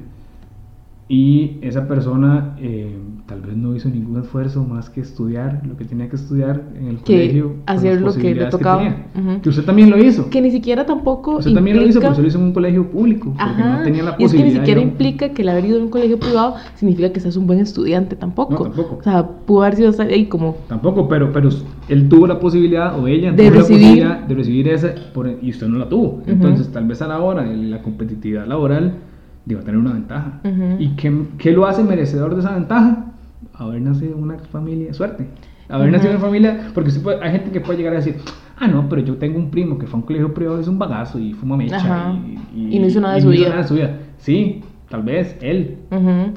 y 1.12 1.58
esa 1.63 1.88
persona 1.88 2.56
eh, 2.62 2.95
tal 3.26 3.41
vez 3.41 3.58
no 3.58 3.76
hizo 3.76 3.89
ningún 3.89 4.22
esfuerzo 4.22 4.63
más 4.63 4.91
que 4.91 5.02
estudiar 5.02 5.63
lo 5.67 5.76
que 5.76 5.84
tenía 5.84 6.08
que 6.08 6.15
estudiar 6.15 6.62
en 6.78 6.86
el 6.86 6.98
colegio. 7.00 7.56
Hacer 7.65 8.00
lo 8.00 8.13
que 8.13 8.36
le 8.36 8.45
tocaba. 8.45 8.95
Que, 9.41 9.50
usted 9.50 9.63
también 9.63 9.89
lo 9.89 9.98
hizo. 9.98 10.30
Que 10.30 10.39
ni 10.39 10.52
siquiera 10.52 10.86
tampoco. 10.86 11.38
Usted 11.38 11.56
también 11.56 11.78
lo 11.78 11.88
hizo, 11.88 12.00
pero 12.00 12.12
usted 12.12 12.22
lo 12.22 12.30
hizo 12.30 12.38
en 12.38 12.43
un 12.43 12.54
colegio 12.54 12.91
público. 12.91 13.34
Porque 13.36 13.63
no 13.63 13.84
tenía 13.84 14.04
la 14.04 14.17
posibilidad. 14.17 14.19
Y 14.19 14.26
es 14.26 14.34
que 14.34 14.43
ni 14.43 14.52
siquiera 14.52 14.82
implica 14.82 15.30
que 15.30 15.41
el 15.41 15.50
haber 15.50 15.65
ido 15.65 15.78
en 15.78 15.86
un 15.86 15.89
colegio 15.89 16.19
privado 16.19 16.54
significa 16.76 17.12
que 17.12 17.19
seas 17.19 17.36
un 17.38 17.48
buen 17.48 17.58
estudiante 17.58 18.15
tampoco. 18.15 18.54
No, 18.54 18.60
tampoco. 18.65 18.98
O 19.00 19.04
sea, 19.04 19.28
pudo 19.28 19.63
haber 19.63 19.78
sido 19.78 19.91
ahí 20.04 20.28
como. 20.28 20.58
Tampoco, 20.67 21.10
pero, 21.10 21.34
pero 21.34 21.50
él 21.88 22.08
tuvo 22.08 22.28
la 22.28 22.39
posibilidad, 22.39 23.00
o 23.00 23.08
ella 23.08 23.32
de 23.32 23.50
tuvo 23.50 23.62
recibir... 23.62 23.80
la 23.80 23.88
posibilidad 23.88 24.28
de 24.28 24.36
recibir 24.36 24.67
esa, 24.67 24.93
y 25.41 25.50
usted 25.50 25.67
no 25.67 25.80
la 25.80 25.89
tuvo. 25.89 26.22
Entonces, 26.28 26.72
tal 26.72 26.86
vez 26.88 27.02
a 27.02 27.08
la 27.08 27.19
hora, 27.19 27.52
en 27.52 27.72
la 27.72 27.82
competitividad 27.82 28.45
laboral 28.45 29.09
digo, 29.45 29.62
tener 29.62 29.80
una 29.80 29.93
ventaja. 29.93 30.39
¿Y 30.78 30.89
qué, 30.95 31.25
qué, 31.38 31.52
lo 31.52 31.65
hace 31.65 31.84
merecedor 31.84 32.34
de 32.36 32.41
esa 32.41 32.54
ventaja? 32.54 33.06
Haber 33.54 33.82
nacido 33.82 34.15
en 34.15 34.23
una 34.23 34.38
familia, 34.39 34.93
suerte. 34.93 35.28
Haber 35.67 35.91
nacido 35.91 36.12
en 36.12 36.17
una 36.17 36.25
familia, 36.25 36.71
porque 36.73 36.91
hay 37.21 37.32
gente 37.32 37.52
que 37.52 37.62
puede 37.62 37.78
llegar 37.78 37.93
a 37.93 37.97
decir, 37.97 38.17
ah, 38.58 38.67
no, 38.67 38.88
pero 38.89 39.02
yo 39.02 39.17
tengo 39.17 39.38
un 39.38 39.49
primo 39.49 39.78
que 39.78 39.88
fue 39.88 39.97
a 39.97 40.02
un 40.02 40.06
colegio 40.06 40.34
privado, 40.34 40.60
es 40.60 40.67
un 40.67 40.80
bagazo 40.80 41.19
y 41.19 41.34
fuma 41.34 41.58
mecha. 41.58 42.13
Y, 42.56 42.75
y, 42.75 42.80
no 42.80 42.88
hizo 42.88 43.02
nada 43.02 43.15
de, 43.15 43.21
su, 43.21 43.30
vida. 43.30 43.49
Nada 43.49 43.62
de 43.62 43.67
su 43.67 43.73
vida. 43.75 43.97
Sí, 44.17 44.62
tal 44.89 45.04
vez 45.04 45.38
él, 45.41 45.78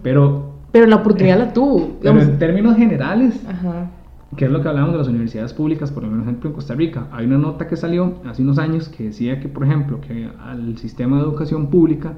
pero... 0.02 0.52
Pero 0.72 0.86
la 0.86 0.96
oportunidad 0.96 1.38
la 1.38 1.52
tuvo. 1.52 1.98
Pero 2.00 2.18
en 2.18 2.38
términos 2.38 2.76
generales, 2.76 3.38
que 4.36 4.46
es 4.46 4.50
lo 4.50 4.62
que 4.62 4.68
hablamos 4.68 4.92
de 4.92 4.98
las 4.98 5.08
universidades 5.08 5.52
públicas, 5.52 5.92
por 5.92 6.04
ejemplo 6.04 6.48
en 6.48 6.54
Costa 6.54 6.74
Rica, 6.74 7.08
hay 7.12 7.26
una 7.26 7.36
nota 7.36 7.66
que 7.66 7.76
salió 7.76 8.14
hace 8.26 8.42
unos 8.42 8.58
años 8.58 8.88
que 8.88 9.04
decía 9.04 9.38
que, 9.38 9.48
por 9.48 9.64
ejemplo, 9.64 10.00
que 10.00 10.30
al 10.40 10.78
sistema 10.78 11.18
de 11.18 11.24
educación 11.24 11.66
pública 11.66 12.14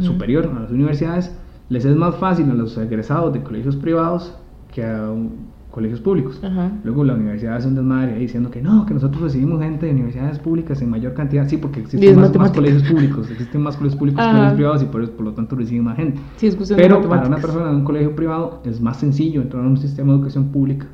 superior, 0.00 0.50
a 0.56 0.60
las 0.60 0.70
universidades, 0.70 1.36
les 1.68 1.84
es 1.84 1.96
más 1.96 2.16
fácil 2.16 2.50
a 2.50 2.54
los 2.54 2.76
egresados 2.78 3.32
de 3.32 3.42
colegios 3.42 3.76
privados 3.76 4.34
que 4.72 4.84
a 4.84 5.08
colegios 5.70 6.00
públicos. 6.00 6.38
Ajá. 6.44 6.70
Luego 6.84 7.02
la 7.02 7.14
universidad 7.14 7.56
hace 7.56 7.66
un 7.66 7.74
desmadre 7.74 8.16
diciendo 8.16 8.48
que 8.50 8.62
no, 8.62 8.86
que 8.86 8.94
nosotros 8.94 9.20
recibimos 9.22 9.60
gente 9.60 9.86
de 9.86 9.92
universidades 9.92 10.38
públicas 10.38 10.80
en 10.80 10.88
mayor 10.88 11.14
cantidad. 11.14 11.48
Sí, 11.48 11.56
porque 11.56 11.80
existen 11.80 12.14
más, 12.20 12.32
más 12.36 12.52
colegios 12.52 12.84
públicos, 12.84 13.28
existen 13.30 13.60
más 13.60 13.76
colegios 13.76 13.98
públicos 13.98 14.18
que 14.22 14.22
Ajá. 14.24 14.32
colegios 14.36 14.54
privados 14.56 14.82
y 14.82 14.86
por, 14.86 15.02
eso- 15.02 15.12
por 15.12 15.24
lo 15.26 15.32
tanto 15.32 15.56
reciben 15.56 15.82
más 15.84 15.96
gente. 15.96 16.20
Sí, 16.36 16.48
Pero 16.76 17.02
para 17.08 17.26
una 17.26 17.36
persona 17.38 17.70
de 17.70 17.76
un 17.76 17.84
colegio 17.84 18.14
privado 18.14 18.60
es 18.64 18.80
más 18.80 18.98
sencillo 18.98 19.42
entrar 19.42 19.64
a 19.64 19.66
un 19.66 19.76
sistema 19.76 20.12
de 20.12 20.18
educación 20.18 20.44
pública 20.52 20.86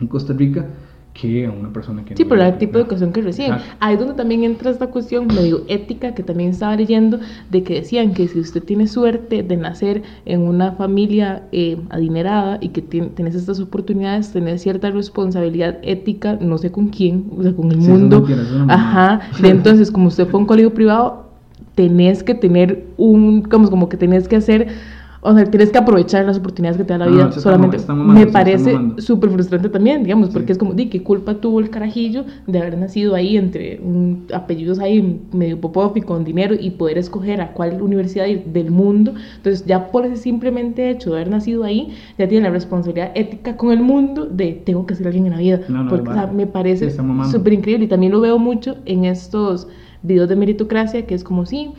en 0.00 0.06
Costa 0.08 0.32
Rica 0.32 0.66
que 1.14 1.46
a 1.46 1.50
una 1.52 1.72
persona 1.72 2.04
que 2.04 2.16
Sí, 2.16 2.24
no 2.24 2.28
por 2.28 2.38
el 2.40 2.58
tipo 2.58 2.72
de 2.76 2.80
educación 2.82 3.12
que 3.12 3.22
reciben. 3.22 3.52
Exacto. 3.52 3.76
Ahí 3.80 3.94
es 3.94 4.00
donde 4.00 4.14
también 4.14 4.42
entra 4.42 4.70
esta 4.70 4.88
cuestión 4.88 5.28
medio 5.28 5.62
ética 5.68 6.12
que 6.12 6.22
también 6.24 6.50
estaba 6.50 6.74
leyendo, 6.76 7.20
de 7.50 7.62
que 7.62 7.74
decían 7.74 8.12
que 8.14 8.26
si 8.28 8.40
usted 8.40 8.62
tiene 8.62 8.88
suerte 8.88 9.42
de 9.44 9.56
nacer 9.56 10.02
en 10.26 10.42
una 10.42 10.72
familia 10.72 11.44
eh, 11.52 11.78
adinerada 11.90 12.58
y 12.60 12.70
que 12.70 12.82
tenés 12.82 13.36
estas 13.36 13.60
oportunidades, 13.60 14.32
tenés 14.32 14.62
cierta 14.62 14.90
responsabilidad 14.90 15.78
ética, 15.82 16.36
no 16.40 16.58
sé 16.58 16.72
con 16.72 16.88
quién, 16.88 17.26
o 17.38 17.42
sea, 17.42 17.54
con 17.54 17.70
el 17.70 17.80
Sí, 17.80 17.88
mundo. 17.88 18.26
es 18.28 18.50
una 18.50 18.66
mamada. 18.66 18.74
Ajá. 18.74 19.20
De 19.40 19.48
entonces, 19.50 19.90
como 19.92 20.08
usted 20.08 20.26
fue 20.26 20.38
a 20.38 20.42
un 20.42 20.46
colegio 20.46 20.74
privado, 20.74 21.24
tenés 21.76 22.22
que 22.24 22.34
tener 22.34 22.86
un, 22.96 23.42
como, 23.42 23.70
como 23.70 23.88
que 23.88 23.96
tenés 23.96 24.26
que 24.28 24.36
hacer, 24.36 24.68
o 25.26 25.34
sea, 25.34 25.44
tienes 25.46 25.70
que 25.70 25.78
aprovechar 25.78 26.24
las 26.26 26.36
oportunidades 26.36 26.76
que 26.76 26.84
te 26.84 26.92
da 26.92 26.98
la 26.98 27.06
No, 27.06 27.12
vida. 27.12 27.22
no, 27.24 27.28
está 27.30 27.40
solamente 27.40 27.76
ma- 27.78 27.80
está 27.80 27.94
mamando, 27.94 28.20
me 28.20 28.26
parece 28.26 28.78
súper 28.98 29.30
frustrante 29.30 29.70
también, 29.70 30.02
digamos, 30.04 30.28
porque 30.28 30.48
Sí. 30.48 30.52
es 30.52 30.58
como, 30.58 30.74
di, 30.74 30.86
¿qué 30.90 31.02
culpa 31.02 31.34
tuvo 31.34 31.60
el 31.60 31.70
carajillo 31.70 32.24
de 32.46 32.58
haber 32.58 32.76
nacido 32.76 33.14
ahí 33.14 33.36
entre 33.38 33.80
un, 33.82 34.26
apellidos 34.34 34.78
ahí 34.80 35.22
medio 35.32 35.58
popov 35.60 35.96
y 35.96 36.02
con 36.02 36.24
dinero 36.24 36.54
y 36.58 36.70
poder 36.72 36.98
escoger 36.98 37.40
a 37.40 37.52
cuál 37.54 37.80
universidad 37.80 38.26
del 38.26 38.70
mundo? 38.70 39.14
Entonces, 39.36 39.64
ya 39.66 39.90
por 39.90 40.04
ese 40.04 40.16
simplemente 40.16 40.90
hecho 40.90 41.10
de 41.10 41.16
haber 41.16 41.30
nacido 41.30 41.64
ahí, 41.64 41.94
ya 42.18 42.28
tiene 42.28 42.44
la 42.44 42.50
responsabilidad 42.52 43.10
ética 43.14 43.56
con 43.56 43.72
el 43.72 43.80
mundo 43.80 44.26
de 44.26 44.52
tengo 44.64 44.84
que 44.86 44.94
ser 44.94 45.06
alguien 45.06 45.24
en 45.26 45.32
la 45.32 45.38
vida. 45.38 45.60
No, 45.68 45.88
porque, 45.88 46.10
o 46.10 46.12
sea, 46.12 46.26
vale. 46.26 46.36
me 46.36 46.46
parece 46.46 46.90
súper 47.30 47.52
increíble 47.54 47.86
y 47.86 47.88
también 47.88 48.12
lo 48.12 48.20
veo 48.20 48.38
mucho 48.38 48.76
en 48.84 49.06
estos 49.06 49.68
videos 50.02 50.28
de 50.28 50.36
meritocracia, 50.36 51.06
que 51.06 51.14
es 51.14 51.24
como, 51.24 51.46
sí, 51.46 51.70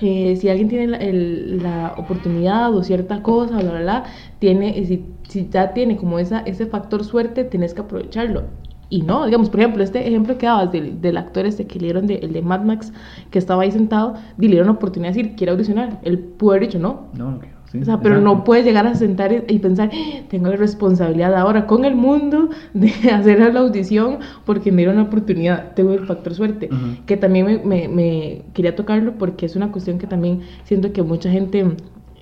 eh, 0.00 0.36
si 0.36 0.48
alguien 0.48 0.68
tiene 0.68 0.86
la, 0.88 1.94
oportunidad 1.96 2.74
o 2.74 2.82
cierta 2.82 3.22
cosa, 3.22 3.56
bla, 3.58 3.70
bla, 3.70 3.80
bla, 3.80 4.04
tiene, 4.38 4.84
si, 4.84 5.04
si 5.28 5.48
ya 5.48 5.72
tiene 5.72 5.96
como 5.96 6.18
esa, 6.18 6.40
ese 6.40 6.66
factor 6.66 7.04
suerte, 7.04 7.44
tenés 7.44 7.74
que 7.74 7.80
aprovecharlo. 7.82 8.44
Y 8.88 9.02
no, 9.02 9.26
digamos, 9.26 9.50
por 9.50 9.60
ejemplo, 9.60 9.82
este 9.82 10.06
ejemplo 10.06 10.38
que 10.38 10.46
dabas 10.46 10.70
del, 10.70 11.00
del 11.00 11.16
actor 11.16 11.44
este 11.44 11.66
que 11.66 11.80
le 11.80 11.86
dieron, 11.86 12.06
de, 12.06 12.16
el 12.16 12.32
de 12.32 12.42
Mad 12.42 12.62
Max, 12.62 12.92
que 13.30 13.38
estaba 13.38 13.62
ahí 13.62 13.72
sentado, 13.72 14.14
le 14.38 14.48
dieron 14.48 14.66
la 14.66 14.74
oportunidad 14.74 15.12
de 15.12 15.22
decir, 15.22 15.36
quiere 15.36 15.52
audicionar. 15.52 16.00
Él 16.04 16.18
pudo 16.18 16.52
haber 16.52 16.68
dicho 16.68 16.78
no. 16.78 17.08
No, 17.14 17.30
no 17.32 17.38
quiero. 17.40 17.55
Sí, 17.70 17.78
O 17.80 17.84
sea, 17.84 18.00
pero 18.00 18.16
exacto. 18.16 18.34
no 18.36 18.44
puedes 18.44 18.64
llegar 18.64 18.86
a 18.86 18.94
sentar 18.94 19.32
y- 19.32 19.54
y 19.54 19.58
pensar, 19.58 19.90
"Ah, 19.92 20.20
tengo 20.28 20.48
la 20.48 20.56
responsabilidad 20.56 21.34
ahora 21.34 21.66
con 21.66 21.84
el 21.84 21.94
mundo 21.94 22.48
de 22.74 22.90
hacer 23.10 23.38
la 23.54 23.60
audición 23.60 24.18
porque 24.44 24.70
me 24.72 24.78
dieron 24.78 24.96
la 24.96 25.02
oportunidad, 25.02 25.74
tengo 25.74 25.92
el 25.92 26.06
factor 26.06 26.34
suerte, 26.34 26.68
Ujú. 26.72 27.04
que 27.06 27.16
también 27.16 27.46
me, 27.46 27.58
me- 27.64 27.88
me 27.88 28.42
quería 28.54 28.74
tocarlo 28.76 29.14
porque 29.18 29.46
es 29.46 29.56
una 29.56 29.70
cuestión 29.72 29.98
que 29.98 30.06
también 30.06 30.40
siento 30.64 30.92
que 30.92 31.02
mucha 31.02 31.30
gente 31.30 31.64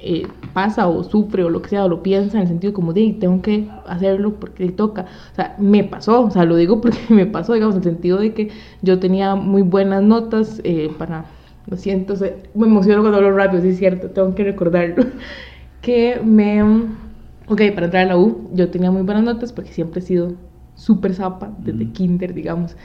eh, 0.07 0.27
pasa 0.53 0.87
o 0.87 1.03
sufre 1.03 1.45
o 1.45 1.49
lo 1.51 1.63
que 1.63 1.71
sea, 1.71 1.85
o 1.85 1.89
lo 1.89 2.03
piensa 2.03 2.37
en 2.37 2.43
el 2.43 2.49
sentido 2.49 2.75
como 2.75 2.93
de, 2.93 3.17
tengo 3.19 3.41
que 3.41 3.69
hacerlo 3.87 4.35
porque 4.39 4.67
le 4.67 4.73
toca. 4.73 5.07
O 5.33 5.35
sea, 5.35 5.55
me 5.59 5.83
pasó, 5.83 6.23
o 6.25 6.31
sea, 6.31 6.45
lo 6.45 6.57
digo 6.57 6.81
porque 6.83 6.99
me 7.09 7.25
pasó, 7.27 7.55
digamos, 7.55 7.75
en 7.77 7.79
el 7.83 7.85
sentido 7.85 8.19
de 8.19 8.35
que 8.35 8.51
yo 8.83 8.99
tenía 8.99 9.35
muy 9.35 9.63
buenas 9.63 10.03
notas 10.03 10.61
eh, 10.65 10.91
para, 10.99 11.25
lo 11.67 11.77
siento, 11.77 12.17
sea, 12.17 12.33
me 12.55 12.67
emociono 12.67 13.01
cuando 13.01 13.19
hablo 13.19 13.37
rápido, 13.37 13.63
sí 13.63 13.69
es 13.71 13.79
cierto, 13.79 14.11
tengo 14.11 14.35
que 14.35 14.45
recordarlo, 14.45 15.05
que 15.81 16.21
me, 16.25 16.63
ok, 16.63 17.61
para 17.75 17.87
entrar 17.87 18.05
a 18.05 18.07
la 18.07 18.17
U, 18.19 18.51
yo 18.53 18.71
tenía 18.71 18.91
muy 18.91 19.03
buenas 19.03 19.25
notas 19.25 19.53
porque 19.53 19.73
siempre 19.73 20.01
he 20.01 20.03
sido 20.03 20.35
súper 20.75 21.15
zapa 21.15 21.55
desde 21.59 21.85
Ujú. 21.85 21.93
kinder, 21.93 22.35
digamos. 22.35 22.77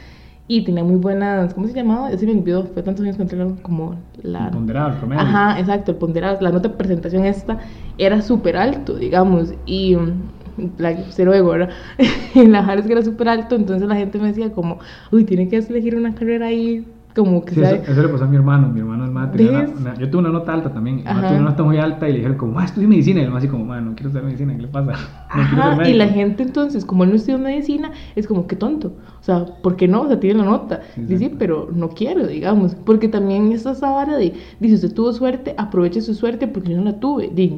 Y 0.47 0.63
tenía 0.63 0.83
muy 0.83 0.95
buenas, 0.95 1.53
¿cómo 1.53 1.67
se 1.67 1.73
llamaba? 1.73 2.11
Ese 2.11 2.25
me 2.25 2.31
olvidó, 2.31 2.65
fue 2.65 2.81
tantos 2.81 3.05
años 3.05 3.17
que 3.17 3.35
U, 3.35 3.57
como 3.61 3.95
la... 4.23 4.45
El 4.47 4.51
ponderado, 4.53 4.93
el 4.93 4.97
promedio. 4.97 5.21
Ajá, 5.21 5.59
exacto, 5.59 5.91
el 5.91 5.97
ponderado, 5.97 6.41
la 6.41 6.51
nota 6.51 6.69
de 6.69 6.75
presentación 6.75 7.23
esta 7.25 7.59
era 7.99 8.19
súper 8.23 8.57
alto, 8.57 8.95
digamos, 8.95 9.53
y 9.67 9.95
mm, 9.95 10.73
la, 10.77 10.97
cero 11.11 11.35
ego, 11.35 11.49
¿verdad? 11.51 11.69
y 12.33 12.47
la 12.47 12.81
que 12.81 12.91
era 12.91 13.03
súper 13.03 13.29
alto, 13.29 13.55
entonces 13.55 13.87
la 13.87 13.95
gente 13.95 14.17
me 14.17 14.29
decía 14.29 14.51
como, 14.51 14.79
uy, 15.11 15.23
tiene 15.23 15.47
que 15.49 15.57
elegir 15.57 15.95
una 15.95 16.15
carrera 16.15 16.47
ahí, 16.47 16.83
como 17.15 17.43
que 17.43 17.53
Sí, 17.55 17.59
sea... 17.61 17.71
eso, 17.71 17.91
eso 17.91 18.01
le 18.03 18.07
pasó 18.09 18.23
a 18.23 18.27
mi 18.27 18.35
hermano. 18.35 18.69
Mi 18.69 18.79
hermano 18.79 19.05
el 19.05 19.11
mae 19.11 19.27
tenía 19.29 19.49
una- 19.51 19.61
¿Ves? 19.61 19.71
una- 19.79 19.93
yo 19.95 20.09
tuve 20.09 20.21
una 20.21 20.29
nota 20.29 20.53
alta 20.53 20.71
también. 20.73 21.03
Tuvo 21.03 21.11
una 21.19 21.39
nota 21.39 21.63
muy 21.63 21.77
alta 21.77 22.07
y 22.07 22.11
le 22.11 22.17
dijeron 22.19 22.37
como, 22.37 22.59
ah, 22.59 22.65
estudia 22.65 22.87
medicina. 22.87 23.19
Y 23.21 23.23
el 23.25 23.29
mae 23.31 23.39
así 23.39 23.47
como, 23.47 23.65
no 23.75 23.93
quiero 23.95 24.09
estudiar 24.09 24.25
medicina, 24.25 24.55
¿qué 24.55 24.61
le 24.61 24.67
pasa? 24.67 24.91
No 24.91 24.97
quiero 25.33 25.47
ser 25.49 25.59
Ajá, 25.59 25.73
y 25.73 25.77
médico". 25.77 25.97
la 25.97 26.07
gente 26.07 26.43
entonces, 26.43 26.85
como 26.85 27.03
él 27.03 27.09
no 27.09 27.15
estudió 27.15 27.37
medicina, 27.39 27.91
es 28.15 28.27
como, 28.27 28.47
qué 28.47 28.55
tonto. 28.55 28.93
O 29.19 29.23
sea, 29.23 29.45
¿por 29.61 29.75
qué 29.75 29.87
no? 29.87 30.03
O 30.03 30.07
sea, 30.07 30.19
tiene 30.19 30.39
la 30.39 30.45
nota. 30.45 30.81
Sí, 30.95 31.01
Dice, 31.01 31.17
sí, 31.29 31.35
pero 31.37 31.69
no 31.73 31.89
quiero, 31.89 32.25
digamos. 32.27 32.75
Porque 32.75 33.09
también 33.09 33.51
está 33.51 33.71
esa 33.71 33.91
vara 33.91 34.15
de, 34.17 34.33
dice, 34.59 34.75
usted 34.75 34.93
tuvo 34.93 35.11
suerte, 35.11 35.55
aproveche 35.57 36.01
su 36.01 36.13
suerte 36.13 36.47
porque 36.47 36.69
yo 36.71 36.77
no 36.77 36.83
la 36.85 36.99
tuve. 36.99 37.29
Dice 37.33 37.57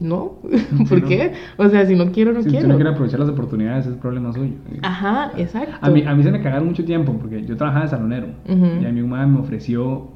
no, 0.00 0.32
¿por 0.88 1.00
no. 1.02 1.08
qué? 1.08 1.32
O 1.56 1.68
sea, 1.68 1.86
si 1.86 1.94
no 1.94 2.10
quiero, 2.12 2.32
no 2.32 2.42
Si 2.42 2.48
quiero. 2.48 2.58
usted 2.58 2.68
no 2.68 2.74
quiere 2.76 2.90
aprovechar 2.90 3.20
las 3.20 3.28
oportunidades, 3.28 3.86
es 3.86 3.94
problema 3.94 4.32
suyo. 4.32 4.52
Ajá, 4.82 5.32
exacto. 5.36 5.76
A 5.80 5.90
mí, 5.90 6.02
a 6.02 6.14
mí 6.14 6.22
se 6.22 6.30
me 6.32 6.42
cagaron 6.42 6.68
mucho 6.68 6.84
tiempo 6.84 7.12
porque 7.14 7.44
yo 7.44 7.56
trabajaba 7.56 7.84
de 7.84 7.90
salonero. 7.90 8.26
Ujú. 8.48 8.66
Y 8.82 8.86
a 8.86 8.92
mi 8.92 9.02
mamá 9.02 9.26
me 9.26 9.38
ofreció 9.40 10.08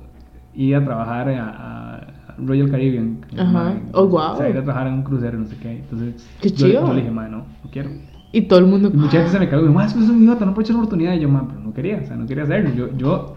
ir 0.54 0.76
a 0.76 0.84
trabajar 0.84 1.28
a, 1.30 1.48
a 1.96 2.34
Royal 2.38 2.70
Caribbean. 2.70 3.18
Ajá. 3.38 3.74
Oh, 3.92 4.06
guau. 4.08 4.34
O 4.34 4.36
sea, 4.36 4.48
ir 4.50 4.56
a 4.58 4.62
trabajar 4.64 4.88
en 4.88 4.94
un 4.94 5.02
crucero, 5.04 5.38
no 5.38 5.46
sé 5.46 5.56
qué. 5.56 5.78
Entonces, 5.78 6.28
Qué 6.40 6.50
yo, 6.50 6.56
chido. 6.66 6.86
yo 6.86 6.92
le 6.92 7.00
dije, 7.00 7.10
mae, 7.12 7.30
no, 7.30 7.38
no 7.38 7.70
quiero. 7.70 7.90
Y 8.32 8.42
todo 8.42 8.58
el 8.58 8.66
mundo... 8.66 8.90
Y 8.92 8.96
mucha 8.96 9.12
gente 9.18 9.30
se 9.30 9.38
me 9.38 9.48
cagó 9.48 9.62
y 9.62 9.64
me 9.66 9.68
dijo, 9.70 9.78
"Ma, 9.78 9.86
es 9.86 9.94
que 9.94 10.00
es 10.00 10.08
un 10.10 10.22
idiota, 10.22 10.44
no 10.44 10.50
aprovechas 10.52 10.74
la 10.74 10.82
oportunidad. 10.82 11.14
Y 11.14 11.20
yo, 11.20 11.28
man, 11.28 11.48
pero 11.48 11.60
no 11.60 11.72
quería, 11.72 12.00
o 12.02 12.06
sea, 12.06 12.16
no 12.16 12.26
quería 12.26 12.44
hacerlo. 12.44 12.70
Yo, 12.74 12.96
yo 12.96 13.36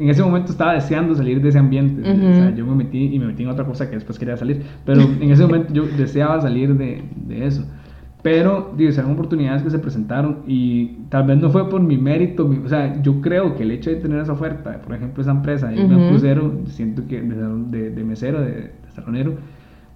en 0.00 0.08
ese 0.08 0.22
momento 0.22 0.50
estaba 0.52 0.74
deseando 0.74 1.14
salir 1.14 1.40
de 1.42 1.48
ese 1.50 1.58
ambiente. 1.58 2.02
O 2.02 2.34
sea, 2.34 2.54
yo 2.54 2.66
me 2.66 2.74
metí 2.74 3.14
y 3.14 3.18
me 3.18 3.26
metí 3.26 3.42
en 3.42 3.48
otra 3.50 3.64
cosa 3.64 3.88
que 3.88 3.96
después 3.96 4.18
quería 4.18 4.36
salir. 4.36 4.62
Pero 4.84 5.02
en 5.02 5.30
ese 5.30 5.42
momento 5.42 5.72
yo 5.72 5.84
deseaba 5.86 6.40
salir 6.40 6.74
de, 6.76 7.02
de 7.16 7.46
eso. 7.46 7.64
Pero, 8.22 8.74
digo, 8.76 8.90
eran 8.92 9.12
oportunidades 9.12 9.62
que 9.62 9.70
se 9.70 9.78
presentaron 9.78 10.40
y 10.46 11.06
tal 11.08 11.26
vez 11.26 11.38
no 11.38 11.48
fue 11.48 11.68
por 11.70 11.80
mi 11.80 11.96
mérito. 11.96 12.46
mi- 12.46 12.58
o 12.64 12.68
sea, 12.68 13.00
yo 13.02 13.20
creo 13.22 13.56
que 13.56 13.62
el 13.62 13.70
hecho 13.70 13.88
de 13.90 13.96
tener 13.96 14.20
esa 14.20 14.32
oferta, 14.32 14.78
por 14.82 14.94
ejemplo, 14.94 15.22
esa 15.22 15.30
empresa 15.30 15.68
de 15.68 15.82
un 15.82 15.94
Ujú. 15.94 16.08
crucero, 16.08 16.52
siento 16.66 17.06
que 17.08 17.22
de, 17.22 17.36
de- 17.78 17.90
de 17.90 18.04
mesero, 18.04 18.40
de, 18.42 18.50
de 18.52 18.72
salonero, 18.94 19.34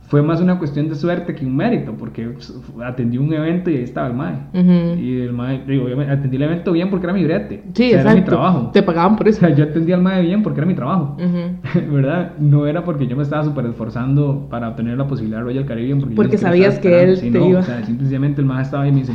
fue 0.06 0.22
más 0.22 0.40
una 0.40 0.58
cuestión 0.58 0.88
de 0.88 0.94
suerte 0.94 1.34
que 1.34 1.44
un 1.46 1.56
mérito, 1.56 1.92
porque 1.98 2.26
pues, 2.28 2.52
atendí 2.84 3.18
un 3.18 3.32
evento 3.32 3.70
y 3.70 3.76
ahí 3.76 3.82
estaba 3.84 4.06
el 4.08 4.14
MAE. 4.14 4.98
Y 5.00 5.20
el 5.22 5.32
mae, 5.32 5.62
digo, 5.66 5.84
obviamente, 5.86 6.12
atendí 6.12 6.36
el 6.36 6.42
evento 6.42 6.72
bien 6.72 6.90
porque 6.90 7.06
era 7.06 7.14
mi 7.14 7.24
brete. 7.24 7.62
Sí, 7.74 7.86
o 7.88 7.90
sea. 7.92 8.00
Era 8.02 8.14
mi 8.14 8.20
trabajo. 8.22 8.70
Te 8.72 8.82
pagaban 8.82 9.16
por 9.16 9.26
O 9.26 9.30
eso. 9.30 9.40
sea, 9.40 9.50
yo 9.54 9.64
atendí 9.64 9.92
al 9.92 10.02
mae 10.02 10.22
bien 10.22 10.42
porque 10.42 10.60
era 10.60 10.66
mi 10.66 10.74
trabajo. 10.74 11.16
¿Verdad? 11.90 12.32
No 12.38 12.66
era 12.66 12.84
porque 12.84 13.06
yo 13.06 13.16
me 13.16 13.22
estaba 13.22 13.44
súper 13.44 13.66
esforzando 13.66 14.46
para 14.50 14.68
obtener 14.68 14.98
la 14.98 15.06
posibilidad 15.06 15.38
de 15.38 15.44
Royal 15.44 15.64
Caribbean. 15.66 15.98
Porque, 16.00 16.14
yo 16.14 16.16
Porque 16.16 16.38
sabías 16.38 16.78
que 16.78 17.02
él 17.02 17.18
te 17.20 17.30
no, 17.30 17.46
iba- 17.48 17.60
O 17.60 17.62
sea, 17.62 17.84
simplemente 17.84 18.40
el 18.40 18.46
mae 18.46 18.62
estaba 18.62 18.82
ahí 18.84 18.90
y 18.90 18.92
me 18.92 19.00
dice, 19.00 19.14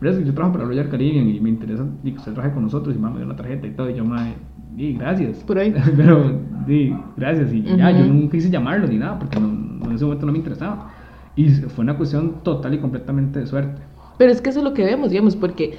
"Verás 0.00 0.18
que 0.18 0.24
yo 0.24 0.32
trabajo 0.34 0.54
para 0.54 0.64
Royal 0.66 0.88
Caribbean 0.88 1.28
y 1.28 1.40
me 1.40 1.50
interesa 1.50 1.84
y 2.02 2.12
que 2.12 2.18
usted 2.18 2.32
trabaje 2.32 2.54
con 2.54 2.62
nosotros 2.64 2.96
y 2.96 2.98
me 2.98 3.10
dio 3.12 3.24
una 3.24 3.36
tarjeta 3.36 3.66
y 3.66 3.70
todo. 3.72 3.90
Y 3.90 3.94
yo, 3.94 4.04
mae, 4.04 4.34
di, 4.74 4.94
gracias. 4.94 5.38
Por 5.44 5.58
ahí. 5.58 5.74
Pero, 5.96 6.40
di, 6.66 6.94
gracias. 7.16 7.52
Y 7.52 7.62
ya, 7.62 7.90
Ujú. 7.90 7.98
yo 7.98 8.06
nunca 8.06 8.32
quise 8.32 8.50
llamarlo 8.50 8.86
ni 8.86 8.96
nada 8.96 9.18
porque 9.18 9.38
no, 9.38 9.48
no, 9.48 9.86
en 9.86 9.92
ese 9.92 10.04
momento 10.04 10.26
no 10.26 10.32
me 10.32 10.38
interesaba. 10.38 10.90
Y 11.36 11.48
fue 11.50 11.84
una 11.84 11.96
cuestión 11.96 12.42
total 12.42 12.74
y 12.74 12.78
completamente 12.78 13.40
de 13.40 13.46
suerte. 13.46 13.80
Pero 14.18 14.32
es 14.32 14.40
que 14.40 14.50
eso 14.50 14.58
es 14.58 14.64
lo 14.64 14.74
que 14.74 14.84
vemos, 14.84 15.10
digamos, 15.10 15.36
porque 15.36 15.78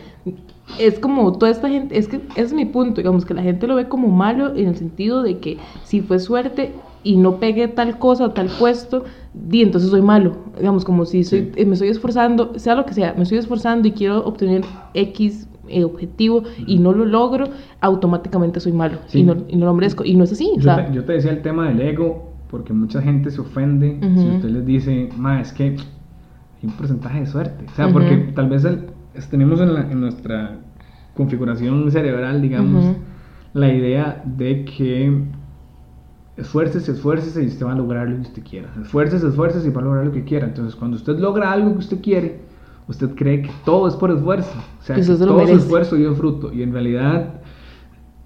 es 0.79 0.99
como 0.99 1.31
toda 1.34 1.51
esta 1.51 1.69
gente, 1.69 1.97
es 1.97 2.07
que 2.07 2.17
ese 2.36 2.41
es 2.41 2.53
mi 2.53 2.65
punto, 2.65 2.95
digamos, 2.95 3.25
que 3.25 3.34
la 3.34 3.43
gente 3.43 3.67
lo 3.67 3.75
ve 3.75 3.88
como 3.88 4.07
malo 4.07 4.55
en 4.55 4.67
el 4.67 4.75
sentido 4.75 5.21
de 5.21 5.38
que 5.38 5.57
si 5.84 6.01
fue 6.01 6.17
suerte 6.17 6.71
y 7.03 7.17
no 7.17 7.37
pegué 7.39 7.67
tal 7.67 7.97
cosa 7.99 8.25
o 8.25 8.31
tal 8.31 8.47
puesto, 8.59 9.03
di, 9.33 9.61
entonces 9.61 9.89
soy 9.89 10.01
malo, 10.01 10.35
digamos, 10.57 10.85
como 10.85 11.05
si 11.05 11.23
soy, 11.23 11.39
Sí. 11.39 11.51
eh, 11.55 11.65
me 11.65 11.73
estoy 11.73 11.89
esforzando, 11.89 12.57
sea 12.59 12.75
lo 12.75 12.85
que 12.85 12.93
sea, 12.93 13.13
me 13.15 13.23
estoy 13.23 13.37
esforzando 13.39 13.87
y 13.87 13.91
quiero 13.91 14.23
obtener 14.25 14.61
X 14.93 15.47
eh, 15.67 15.83
objetivo 15.85 16.43
y 16.67 16.79
no 16.79 16.91
lo 16.91 17.05
logro, 17.05 17.45
automáticamente 17.79 18.59
soy 18.59 18.73
malo 18.73 18.97
Sí. 19.07 19.19
y, 19.19 19.23
no, 19.23 19.37
y 19.47 19.55
no 19.55 19.65
lo 19.65 19.73
merezco. 19.73 20.03
Y 20.03 20.15
no 20.15 20.25
es 20.25 20.31
así, 20.33 20.49
o 20.53 20.57
Yo, 20.57 20.63
sea, 20.63 20.85
te, 20.87 20.93
yo 20.93 21.05
te 21.05 21.13
decía 21.13 21.31
el 21.31 21.41
tema 21.41 21.69
del 21.69 21.79
ego, 21.81 22.33
porque 22.49 22.73
mucha 22.73 23.01
gente 23.01 23.31
se 23.31 23.39
ofende 23.39 23.97
si 24.01 24.07
Ujú. 24.27 24.35
usted 24.35 24.49
les 24.49 24.65
dice, 24.65 25.09
ma, 25.15 25.39
es 25.39 25.53
que 25.53 25.63
hay 25.63 25.75
un 26.63 26.71
porcentaje 26.71 27.21
de 27.21 27.25
suerte. 27.25 27.65
O 27.71 27.75
sea, 27.75 27.85
Ujú. 27.85 27.93
porque 27.93 28.17
tal 28.35 28.49
vez 28.49 28.65
el- 28.65 28.87
tenemos 29.29 29.61
en, 29.61 29.73
la- 29.73 29.89
en 29.89 30.01
nuestra 30.01 30.59
configuración 31.13 31.89
cerebral, 31.91 32.41
digamos, 32.41 32.83
la 33.53 33.73
idea 33.73 34.21
de 34.25 34.65
que 34.65 35.23
esfuércese, 36.38 36.91
esfuércese 36.91 37.44
y 37.44 37.48
usted 37.48 37.65
va 37.65 37.74
a 37.74 37.76
lograr 37.76 38.08
lo 38.08 38.15
que 38.17 38.22
usted 38.22 38.44
quiera. 38.44 38.70
Esfuércese, 38.82 39.28
esfuércese 39.28 39.67
y 39.67 39.72
va 39.72 39.82
a 39.82 39.86
lograr 39.86 40.06
lo 40.06 40.12
que 40.12 40.24
quiera. 40.24 40.48
Entonces, 40.48 40.76
cuando 40.76 40.98
usted 40.98 41.17
logra 41.20 41.52
algo 41.52 41.74
que 41.74 41.80
usted 41.80 42.02
quiere, 42.02 42.41
usted 42.88 43.13
cree 43.15 43.44
que 43.44 43.52
todo 43.65 43.88
es 43.88 43.96
por 43.96 44.12
esfuerzo. 44.12 44.52
O 44.80 44.84
sea, 44.84 44.96
Que 44.96 45.04
todo 45.04 45.48
su 45.48 45.54
esfuerzo 45.54 45.96
dio 45.96 46.15
fruto. 46.15 46.54
Y 46.54 46.63
en 46.63 46.74
realidad, 46.74 47.41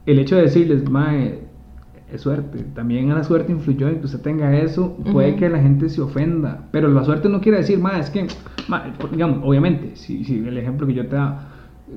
el 0.06 0.20
hecho 0.20 0.36
de 0.36 0.44
decirles, 0.44 0.89
mae, 0.89 1.46
es 2.12 2.22
suerte. 2.22 2.63
También 2.76 3.10
la 3.10 3.24
suerte 3.24 3.52
influyó 3.52 3.88
en 3.88 4.00
que 4.00 4.06
usted 4.06 4.22
tenga 4.22 4.56
eso. 4.58 4.96
Puede 5.12 5.36
que 5.36 5.50
la 5.50 5.60
gente 5.60 5.89
se 5.89 6.02
ofenda. 6.02 6.68
Pero 6.72 6.88
la 6.88 7.04
suerte 7.04 7.30
no 7.30 7.41
quiere 7.41 7.60
decir, 7.60 7.80
más 7.80 8.06
es 8.06 8.10
que, 8.12 8.28
digamos, 9.12 9.39
obviamente, 9.44 9.96
si, 9.96 10.24
si 10.24 10.38
el 10.39 10.58
ejemplo 10.58 10.86
que 10.86 10.94
yo 10.94 11.08
te 11.08 11.15
da, 11.15 11.48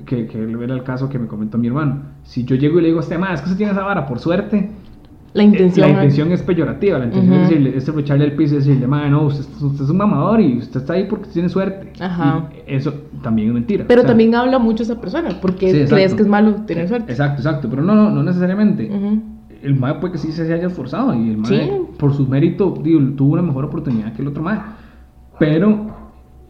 que, 0.05 0.27
que 0.27 0.41
era 0.41 0.73
el 0.73 0.83
caso 0.83 1.09
que 1.09 1.19
me 1.19 1.27
comentó 1.27 1.57
mi 1.57 1.67
hermano. 1.67 2.01
Si 2.23 2.43
yo 2.43 2.55
llego 2.55 2.79
y 2.79 2.81
le 2.81 2.87
digo 2.87 2.99
a 2.99 3.03
usted, 3.03 3.19
más 3.19 3.35
es 3.35 3.41
que 3.41 3.45
usted 3.45 3.57
tiene 3.57 3.71
esa 3.71 3.83
vara 3.83 4.05
por 4.05 4.19
suerte. 4.19 4.69
La 5.33 5.43
intención, 5.43 5.87
la 5.87 5.93
intención 5.93 6.31
es 6.31 6.41
peyorativa, 6.41 6.97
la 6.97 7.05
intención 7.05 7.35
es, 7.35 7.49
decirle, 7.49 7.77
es 7.77 7.87
echarle 7.87 8.25
el 8.25 8.33
piso 8.33 8.55
y 8.55 8.57
decirle, 8.57 8.87
no, 8.87 9.27
usted, 9.27 9.45
usted, 9.63 9.83
es 9.83 9.89
un 9.89 9.97
mamador 9.97 10.41
y 10.41 10.57
usted 10.57 10.79
está 10.79 10.93
ahí 10.93 11.05
porque 11.07 11.29
tiene 11.29 11.49
suerte. 11.49 11.93
Ajá. 11.99 12.49
eso 12.65 12.93
también 13.21 13.49
es 13.49 13.53
mentira. 13.53 13.85
Pero 13.87 14.03
también 14.03 14.33
habla 14.33 14.57
mucho 14.57 14.83
esa 14.83 14.99
persona, 14.99 15.29
porque 15.41 15.85
crees 15.87 16.13
que 16.15 16.21
es 16.23 16.27
malo 16.27 16.55
tener 16.65 16.87
suerte. 16.87 17.11
Exacto, 17.11 17.41
exacto, 17.41 17.69
pero 17.69 17.83
no, 17.83 17.93
no, 17.93 18.09
no 18.09 18.23
necesariamente. 18.23 18.89
El 19.61 19.75
mae 19.75 19.95
puede 19.95 20.13
que 20.13 20.17
sí 20.17 20.31
se 20.31 20.51
haya 20.51 20.67
esforzado 20.67 21.13
y 21.13 21.29
el 21.29 21.37
mae, 21.37 21.81
por 21.97 22.13
su 22.13 22.25
mérito, 22.25 22.73
tuvo 23.15 23.33
una 23.33 23.41
mejor 23.41 23.65
oportunidad 23.65 24.13
que 24.13 24.21
el 24.21 24.29
otro 24.29 24.41
mae. 24.41 24.59
Pero 25.37 25.99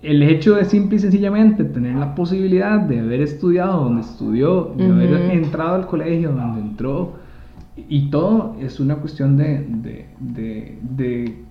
el 0.01 0.23
hecho 0.23 0.55
de 0.55 0.65
simple 0.65 0.95
y 0.95 0.99
sencillamente 0.99 1.65
tener 1.65 1.95
la 1.95 2.15
posibilidad 2.15 2.79
de 2.79 2.99
haber 2.99 3.21
estudiado 3.21 3.83
donde 3.83 4.01
estudió, 4.01 4.73
de 4.77 4.85
haber 4.85 5.31
entrado 5.31 5.75
al 5.75 5.87
colegio 5.87 6.31
donde 6.31 6.61
entró, 6.61 7.15
y 7.75 8.09
todo 8.09 8.55
es 8.59 8.79
una 8.79 8.95
cuestión 8.95 9.37
de, 9.37 9.65
de, 9.69 10.79
de, 10.81 11.43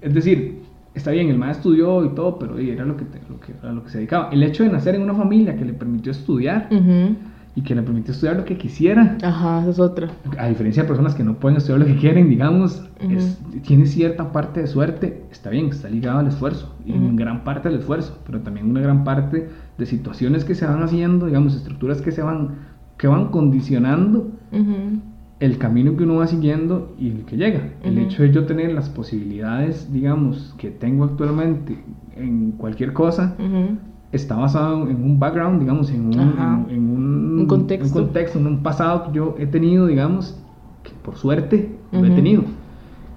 es 0.00 0.14
decir, 0.14 0.62
está 0.94 1.10
bien, 1.10 1.28
el 1.28 1.38
maestro 1.38 1.72
estudió 1.72 2.04
y 2.04 2.14
todo, 2.14 2.38
pero 2.38 2.58
era 2.58 2.84
lo 2.84 2.96
que, 2.96 3.04
lo 3.28 3.40
que, 3.40 3.54
a 3.62 3.72
lo 3.72 3.84
que 3.84 3.90
se 3.90 3.98
dedicaba. 3.98 4.30
El 4.30 4.42
hecho 4.42 4.62
de 4.62 4.70
nacer 4.70 4.94
en 4.94 5.02
una 5.02 5.14
familia 5.14 5.56
que 5.56 5.64
le 5.64 5.72
permitió 5.74 6.12
estudiar 6.12 6.68
y 7.56 7.62
que 7.62 7.74
le 7.74 7.82
permitió 7.82 8.12
estudiar 8.12 8.36
lo 8.36 8.44
que 8.44 8.56
quisiera. 8.56 9.16
Ajá, 9.22 9.60
eso 9.60 9.70
es 9.70 9.78
otra. 9.78 10.10
A 10.38 10.48
diferencia 10.48 10.82
de 10.82 10.88
personas 10.88 11.14
que 11.14 11.22
no 11.22 11.34
pueden 11.34 11.58
estudiar 11.58 11.80
lo 11.80 11.86
que 11.86 11.96
quieren, 11.96 12.28
digamos, 12.28 12.88
tiene 13.62 13.86
cierta 13.86 14.32
parte 14.32 14.60
de 14.60 14.66
suerte, 14.66 15.24
está 15.30 15.50
bien, 15.50 15.66
está 15.66 15.88
ligado 15.88 16.18
al 16.18 16.28
esfuerzo, 16.28 16.74
y 16.84 16.92
en 16.92 17.16
gran 17.16 17.44
parte 17.44 17.68
al 17.68 17.74
esfuerzo, 17.74 18.18
pero 18.26 18.40
también 18.40 18.70
una 18.70 18.80
gran 18.80 19.04
parte 19.04 19.48
de 19.76 19.86
situaciones 19.86 20.44
que 20.44 20.54
se 20.54 20.66
van 20.66 20.82
haciendo, 20.82 21.26
digamos, 21.26 21.54
estructuras 21.54 22.02
que 22.02 22.12
se 22.12 22.22
van, 22.22 22.56
que 22.98 23.06
van 23.06 23.28
condicionando 23.28 24.30
el 25.40 25.58
camino 25.58 25.96
que 25.96 26.04
uno 26.04 26.16
va 26.16 26.26
siguiendo 26.26 26.94
y 26.98 27.10
el 27.10 27.24
que 27.24 27.36
llega. 27.36 27.72
El 27.82 27.98
hecho 27.98 28.22
de 28.22 28.32
yo 28.32 28.46
tener 28.46 28.72
las 28.72 28.88
posibilidades, 28.88 29.92
digamos, 29.92 30.54
que 30.58 30.70
tengo 30.70 31.04
actualmente 31.04 31.78
en 32.16 32.52
cualquier 32.52 32.92
cosa, 32.92 33.36
está 34.12 34.36
basado 34.36 34.88
en 34.88 35.02
un 35.02 35.18
background, 35.18 35.60
digamos, 35.60 35.90
en 35.90 36.06
un, 36.06 36.68
en, 36.70 37.40
un, 37.40 37.46
contexto. 37.46 37.98
un, 37.98 38.04
contexto. 38.04 38.38
en 38.38 38.46
un 38.46 38.62
pasado 38.62 39.04
que 39.04 39.16
yo 39.16 39.34
he 39.38 39.46
tenido, 39.46 39.86
digamos, 39.86 40.40
que 40.82 40.92
por 41.02 41.16
suerte 41.16 41.76
lo 41.90 42.04
he 42.04 42.10
tenido. 42.10 42.44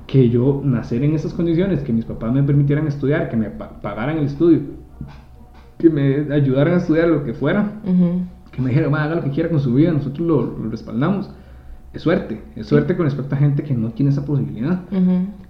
Que 0.07 0.29
yo 0.29 0.61
nacer 0.63 1.03
en 1.03 1.13
esas 1.13 1.33
condiciones, 1.33 1.81
que 1.81 1.93
mis 1.93 2.05
papás 2.05 2.33
me 2.33 2.41
permitieran 2.41 2.87
estudiar, 2.87 3.29
que 3.29 3.37
me 3.37 3.49
pagaran 3.49 4.17
el 4.17 4.25
estudio, 4.25 4.61
que 5.77 5.89
me 5.89 6.33
ayudaran 6.33 6.75
a 6.75 6.77
estudiar 6.77 7.09
lo 7.09 7.23
que 7.23 7.33
fuera, 7.33 7.73
que 8.51 8.61
me 8.61 8.69
dijeran, 8.69 8.95
haga 8.95 9.15
lo 9.15 9.23
que 9.23 9.29
quiera 9.29 9.49
con 9.49 9.59
su 9.59 9.73
vida, 9.75 9.91
nosotros 9.91 10.27
lo 10.27 10.69
respaldamos 10.69 11.29
es 11.93 12.01
suerte, 12.01 12.41
es 12.55 12.67
suerte 12.67 12.95
con 12.95 13.05
respecto 13.05 13.35
a 13.35 13.37
gente 13.37 13.63
que 13.63 13.73
no 13.73 13.89
tiene 13.89 14.11
esa 14.11 14.25
posibilidad. 14.25 14.81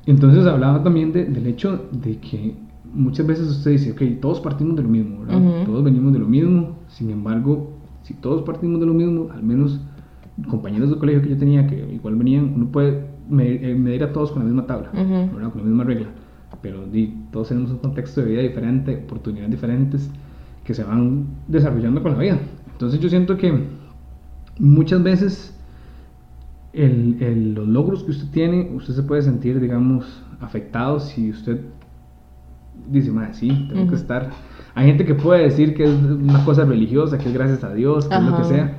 Entonces 0.06 0.46
hablaba 0.46 0.84
también 0.84 1.12
del 1.12 1.46
hecho 1.48 1.88
de 1.92 2.18
que 2.18 2.56
muchas 2.94 3.28
veces 3.28 3.48
usted 3.48 3.72
dice, 3.72 3.92
ok, 3.92 4.22
todos 4.22 4.40
partimos 4.40 4.76
de 4.76 4.84
lo 4.84 4.90
mismo, 4.90 5.22
¿verdad? 5.22 5.66
Todos 5.66 5.84
venimos 5.84 6.14
de 6.14 6.20
lo 6.20 6.28
mismo, 6.28 6.78
sin 6.88 7.10
embargo, 7.10 7.72
si 8.04 8.14
todos 8.14 8.44
partimos 8.44 8.80
de 8.80 8.86
lo 8.86 8.94
mismo, 8.94 9.30
al 9.34 9.44
menos 9.44 9.82
compañeros 10.48 10.90
de 10.90 10.98
colegio 10.98 11.22
que 11.22 11.30
yo 11.30 11.38
tenía 11.38 11.68
que 11.68 11.94
igual 11.94 12.16
venían, 12.16 12.54
uno 12.56 12.68
puede 12.68 13.06
eh, 13.40 13.76
medir 13.76 14.04
a 14.04 14.14
todos 14.14 14.32
con 14.32 14.44
la 14.44 14.46
misma 14.46 14.66
tabla, 14.66 14.90
¿verdad? 14.94 15.52
Con 15.52 15.62
la 15.62 15.68
misma 15.68 15.84
regla, 15.84 16.08
pero 16.62 16.84
todos 17.32 17.50
tenemos 17.50 17.72
un 17.72 17.80
contexto 17.80 18.22
de 18.22 18.32
vida 18.32 18.42
diferente, 18.42 19.04
oportunidades 19.06 19.52
diferentes 19.52 20.10
que 20.64 20.74
se 20.74 20.84
van 20.84 21.26
desarrollando 21.48 22.02
con 22.02 22.14
la 22.14 22.20
vida. 22.20 22.40
Entonces 22.72 23.00
yo 23.00 23.10
siento 23.10 23.38
que 23.38 23.64
muchas 24.60 25.02
veces 25.02 25.57
el, 26.74 27.54
los 27.54 27.68
logros 27.68 28.04
que 28.04 28.12
usted 28.12 28.30
tiene, 28.32 28.72
usted 28.74 28.94
se 28.94 29.04
puede 29.04 29.22
sentir, 29.22 29.60
digamos, 29.60 30.24
afectado 30.40 31.00
si 31.00 31.32
usted 31.32 31.62
dice, 32.90 33.12
madre, 33.12 33.34
sí, 33.34 33.68
tengo 33.70 33.90
que 33.90 33.96
estar. 33.96 34.30
Hay 34.76 34.88
gente 34.88 35.06
que 35.06 35.16
puede 35.16 35.44
decir 35.44 35.74
que 35.74 35.84
es 35.84 35.90
una 35.90 36.44
cosa 36.46 36.66
religiosa, 36.66 37.18
que 37.18 37.30
es 37.30 37.34
gracias 37.34 37.64
a 37.64 37.74
Dios, 37.74 38.08
que 38.08 38.16
es 38.16 38.22
lo 38.22 38.38
que 38.38 38.44
sea. 38.44 38.78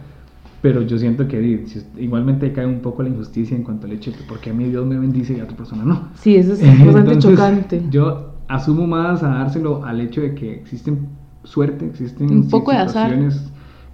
Pero 0.60 0.82
yo 0.82 0.98
siento 0.98 1.28
que 1.28 1.64
igualmente 1.98 2.52
cae 2.52 2.66
un 2.66 2.80
poco 2.80 3.02
la 3.02 3.08
injusticia 3.08 3.56
en 3.56 3.62
cuanto 3.62 3.86
al 3.86 3.92
hecho 3.92 4.10
de 4.10 4.18
que 4.18 4.24
porque 4.24 4.50
a 4.50 4.52
mí 4.52 4.64
Dios 4.64 4.84
me 4.86 4.98
bendice 4.98 5.36
y 5.36 5.40
a 5.40 5.44
otra 5.44 5.56
persona 5.56 5.84
no. 5.84 6.08
Sí, 6.14 6.36
eso 6.36 6.54
es 6.54 6.60
bastante 6.84 7.18
chocante. 7.18 7.82
Yo 7.90 8.34
asumo 8.48 8.86
más 8.86 9.22
a 9.22 9.28
dárselo 9.28 9.84
al 9.84 10.00
hecho 10.00 10.20
de 10.20 10.34
que 10.34 10.54
existen 10.54 11.08
suerte, 11.44 11.86
existen 11.86 12.30
un 12.30 12.48
poco 12.48 12.72
de 12.72 12.78
azar 12.78 13.16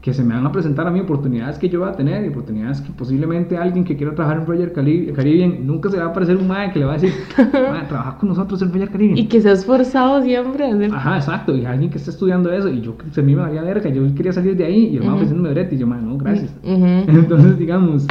que 0.05 0.13
se 0.13 0.23
me 0.23 0.35
van 0.35 0.45
a 0.45 0.53
presentar 0.53 0.87
a 0.87 0.91
mí 0.91 1.01
oportunidades 1.01 1.59
que 1.59 1.67
yo 1.67 1.81
voy 1.81 1.89
a 1.89 1.93
tener 1.93 2.27
y 2.27 2.29
oportunidades 2.29 2.79
que 2.83 2.93
posiblemente 2.93 3.57
alguien 3.57 3.87
que 3.87 3.97
quiera 3.97 4.15
trabajar 4.15 4.43
en 4.43 4.47
Roger 4.47 4.71
Caribbean 4.75 5.67
nunca 5.67 5.89
se 5.89 5.97
va 5.97 6.05
a 6.05 6.09
aparecer 6.09 6.37
un 6.37 6.47
mae 6.47 6.71
que 6.75 6.79
le 6.79 6.85
va 6.85 6.93
a 6.93 6.99
decir, 6.99 7.15
trabaja 7.89 8.19
con 8.19 8.29
nosotros 8.29 8.61
en 8.61 8.71
Roger 8.71 8.91
Caribbean. 8.91 9.17
Y 9.17 9.29
que 9.29 9.41
se 9.41 9.49
ha 9.49 9.53
esforzado 9.53 10.23
siempre. 10.23 10.71
Ajá, 10.93 11.17
exacto. 11.17 11.57
Y 11.57 11.65
alguien 11.65 11.91
que 11.91 11.97
está 11.97 12.11
estudiando 12.11 12.53
eso 12.53 12.69
y 12.69 12.83
yo 12.83 12.97
se 13.13 13.23
me 13.23 13.35
valía 13.35 13.63
verga, 13.63 13.89
yo 13.89 14.03
quería 14.15 14.35
salir 14.35 14.55
de 14.59 14.67
ahí 14.67 14.89
y 14.89 14.97
el 14.99 15.05
uh 15.05 15.07
-huh. 15.07 15.15
ofreciéndome 15.15 15.49
brete 15.53 15.75
y 15.75 15.79
yo, 15.79 15.87
no, 15.87 16.19
gracias. 16.19 16.55
Entonces, 16.63 17.59
digamos, 17.59 18.07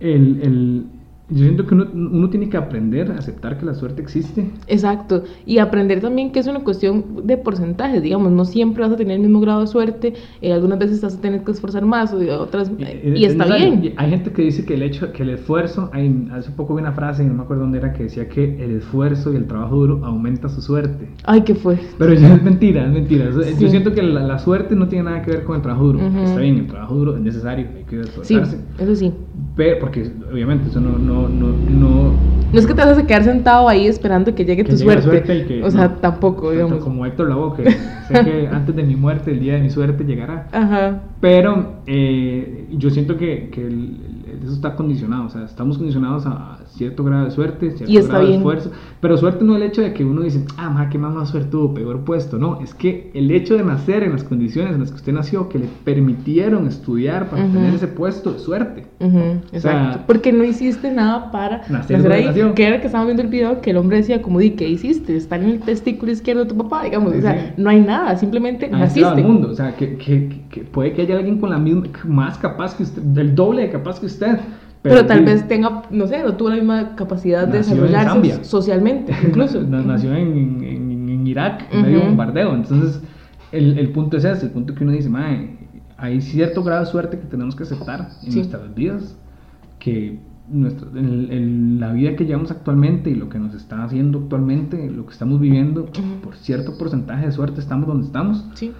el, 0.00 0.40
el 0.42 0.86
yo 1.30 1.44
siento 1.44 1.66
que 1.66 1.74
uno, 1.74 1.86
uno, 1.92 2.30
tiene 2.30 2.48
que 2.48 2.56
aprender 2.56 3.12
a 3.12 3.16
aceptar 3.16 3.58
que 3.58 3.66
la 3.66 3.74
suerte 3.74 4.00
existe. 4.00 4.50
Exacto. 4.66 5.24
Y 5.44 5.58
aprender 5.58 6.00
también 6.00 6.32
que 6.32 6.40
es 6.40 6.46
una 6.46 6.60
cuestión 6.60 7.26
de 7.26 7.36
porcentajes, 7.36 8.02
digamos, 8.02 8.32
no 8.32 8.46
siempre 8.46 8.82
vas 8.82 8.92
a 8.92 8.96
tener 8.96 9.16
el 9.16 9.20
mismo 9.20 9.40
grado 9.40 9.60
de 9.60 9.66
suerte, 9.66 10.14
eh, 10.40 10.54
algunas 10.54 10.78
veces 10.78 11.02
vas 11.02 11.16
a 11.16 11.20
tener 11.20 11.44
que 11.44 11.50
esforzar 11.50 11.84
más, 11.84 12.14
o 12.14 12.18
otras, 12.40 12.72
y, 13.04 13.24
está 13.26 13.44
bien. 13.44 13.92
Hay 13.96 14.10
gente 14.10 14.32
que 14.32 14.40
dice 14.40 14.64
que 14.64 14.74
el 14.74 14.82
hecho, 14.82 15.12
que 15.12 15.22
el 15.22 15.30
esfuerzo, 15.30 15.90
hay, 15.92 16.28
hace 16.32 16.50
poco 16.52 16.74
vi 16.74 16.80
una 16.80 16.92
frase, 16.92 17.22
no 17.24 17.34
me 17.34 17.42
acuerdo 17.42 17.64
dónde 17.64 17.78
era, 17.78 17.92
que 17.92 18.04
decía 18.04 18.26
que 18.26 18.64
el 18.64 18.76
esfuerzo 18.76 19.30
y 19.30 19.36
el 19.36 19.46
trabajo 19.46 19.76
duro 19.76 20.06
aumenta 20.06 20.48
su 20.48 20.62
suerte. 20.62 21.10
Ay, 21.24 21.42
¿qué 21.42 21.54
fue? 21.54 21.78
Pero 21.98 22.14
ya 22.14 22.36
es 22.36 22.42
mentira, 22.42 22.86
es 22.86 22.92
mentira. 22.92 23.26
Yo 23.58 23.68
siento 23.68 23.92
que 23.92 24.02
la, 24.02 24.38
suerte 24.38 24.74
no 24.74 24.88
tiene 24.88 25.04
nada 25.04 25.22
que 25.22 25.32
ver 25.32 25.44
con 25.44 25.56
el 25.56 25.62
trabajo 25.62 25.86
duro. 25.88 26.00
Está 26.00 26.40
bien, 26.40 26.56
el 26.56 26.66
trabajo 26.68 26.94
duro 26.94 27.16
es 27.16 27.20
necesario, 27.20 27.66
hay 27.76 27.84
que 27.84 28.00
esforzarse. 28.00 28.56
Sí, 28.56 28.62
eso 28.78 28.96
sí. 28.96 29.12
Pero, 29.58 29.80
porque 29.80 30.08
obviamente 30.32 30.68
eso 30.68 30.80
no, 30.80 30.96
no 30.96 31.28
no, 31.28 31.48
no, 31.48 32.12
no. 32.52 32.58
es 32.58 32.64
que 32.64 32.74
te 32.74 32.80
vas 32.80 32.96
a 32.96 33.04
quedar 33.04 33.24
sentado 33.24 33.68
ahí 33.68 33.88
esperando 33.88 34.32
que 34.32 34.44
llegue 34.44 34.62
tu 34.62 34.76
suerte. 34.76 35.60
o 35.64 35.70
sea, 35.72 35.96
tampoco, 35.96 36.52
digamos. 36.52 36.84
Como 36.84 37.04
Héctor 37.04 37.28
Lavoe, 37.28 37.56
que 37.56 37.72
sé 37.72 38.24
que 38.24 38.48
antes 38.52 38.76
de 38.76 38.84
mi 38.84 38.94
muerte, 38.94 39.32
el 39.32 39.40
día 39.40 39.54
de 39.54 39.62
mi 39.62 39.70
suerte 39.70 40.04
llegará. 40.04 40.46
Ajá. 40.52 41.00
Pero 41.20 41.80
eh, 41.88 42.68
yo 42.70 42.88
siento 42.90 43.16
que, 43.16 43.48
que 43.50 43.68
eso 44.42 44.54
está 44.54 44.74
condicionado. 44.76 45.26
O 45.26 45.28
sea, 45.28 45.44
estamos 45.44 45.78
condicionados 45.78 46.26
a 46.26 46.58
cierto 46.68 47.04
grado 47.04 47.24
de 47.24 47.30
suerte, 47.30 47.70
cierto 47.72 47.92
y 47.92 47.96
grado 47.96 48.20
bien. 48.20 48.30
de 48.30 48.36
esfuerzo. 48.38 48.70
Pero 49.00 49.16
suerte 49.16 49.44
no 49.44 49.56
es 49.56 49.62
el 49.62 49.68
hecho 49.68 49.82
de 49.82 49.92
que 49.92 50.04
uno 50.04 50.22
dice, 50.22 50.44
ah, 50.56 50.70
ma, 50.70 50.88
qué 50.88 50.98
más 50.98 51.28
suerte 51.28 51.50
tuvo, 51.50 51.74
peor 51.74 52.00
puesto. 52.00 52.38
No, 52.38 52.60
es 52.60 52.74
que 52.74 53.10
el 53.14 53.30
hecho 53.30 53.56
de 53.56 53.64
nacer 53.64 54.02
en 54.02 54.12
las 54.12 54.24
condiciones 54.24 54.74
en 54.74 54.80
las 54.80 54.90
que 54.90 54.96
usted 54.96 55.12
nació, 55.12 55.48
que 55.48 55.58
le 55.58 55.66
permitieron 55.84 56.66
estudiar 56.66 57.28
para 57.28 57.42
tener 57.46 57.74
ese 57.74 57.88
puesto, 57.88 58.34
es 58.34 58.42
suerte. 58.42 58.86
exacto. 59.52 60.04
Porque 60.06 60.32
no 60.32 60.44
hiciste 60.44 60.90
nada 60.92 61.30
para 61.30 61.62
nacer, 61.68 62.10
ahí. 62.12 62.28
Que 62.54 62.66
era 62.66 62.80
que 62.80 62.86
estábamos 62.86 63.08
viendo 63.08 63.22
el 63.22 63.28
video 63.28 63.60
que 63.60 63.70
el 63.70 63.76
hombre 63.76 63.98
decía, 63.98 64.22
como 64.22 64.38
di, 64.38 64.50
¿qué 64.50 64.68
hiciste? 64.68 65.16
Está 65.16 65.36
en 65.36 65.44
el 65.44 65.60
testículo 65.60 66.12
izquierdo 66.12 66.44
de 66.44 66.50
tu 66.50 66.56
papá, 66.56 66.84
digamos. 66.84 67.14
o 67.14 67.20
sea, 67.20 67.54
no 67.56 67.70
hay 67.70 67.80
nada, 67.80 68.16
simplemente 68.16 68.68
naciste. 68.68 69.22
mundo. 69.22 69.50
O 69.50 69.54
sea, 69.54 69.74
que, 69.76 69.96
que, 69.96 70.42
que, 70.50 70.60
puede 70.62 70.92
que 70.92 71.02
haya 71.02 71.16
alguien 71.16 71.38
con 71.38 71.50
la 71.50 71.58
misma, 71.58 71.84
más 72.04 72.38
capaz 72.38 72.76
que 72.76 72.82
usted, 72.82 73.02
del 73.02 73.34
doble 73.34 73.62
de 73.62 73.70
capaz 73.70 74.00
que 74.00 74.06
usted 74.06 74.27
pero, 74.82 75.06
tal 75.06 75.24
vez 75.24 75.46
tenga, 75.48 75.82
no 75.90 76.06
sé, 76.06 76.22
no 76.22 76.34
tuvo 76.34 76.50
la 76.50 76.56
misma 76.56 76.94
capacidad 76.94 77.46
de 77.48 77.58
desarrollarse 77.58 78.44
socialmente, 78.44 79.12
incluso. 79.26 79.62
nació 79.62 80.14
en, 80.14 80.62
en, 80.62 81.08
en 81.08 81.26
Irak, 81.26 81.66
en 81.72 81.82
medio 81.82 82.00
bombardeo. 82.02 82.54
Entonces, 82.54 83.02
el, 83.52 83.78
el, 83.78 83.90
punto 83.90 84.16
es 84.16 84.24
ese: 84.24 84.46
el 84.46 84.52
punto 84.52 84.74
que 84.74 84.84
uno 84.84 84.92
dice, 84.92 85.08
mae, 85.08 85.58
hay 85.96 86.20
cierto 86.20 86.62
grado 86.62 86.84
de 86.84 86.90
suerte 86.90 87.18
que 87.18 87.26
tenemos 87.26 87.56
que 87.56 87.64
aceptar 87.64 88.08
en 88.22 88.34
nuestras 88.34 88.74
vidas, 88.74 89.18
que 89.80 90.20
nuestra, 90.48 90.88
en, 90.94 91.80
la 91.80 91.92
vida 91.92 92.14
que 92.16 92.24
llevamos 92.24 92.50
actualmente 92.50 93.10
y 93.10 93.14
lo 93.14 93.28
que 93.28 93.38
nos 93.38 93.54
está 93.54 93.82
haciendo 93.82 94.20
actualmente, 94.20 94.90
lo 94.90 95.06
que 95.06 95.12
estamos 95.12 95.40
viviendo, 95.40 95.86
por 96.22 96.36
cierto 96.36 96.78
porcentaje 96.78 97.26
de 97.26 97.32
suerte 97.32 97.60
estamos 97.60 97.88
donde 97.88 98.06
estamos. 98.06 98.46
Sí. 98.54 98.72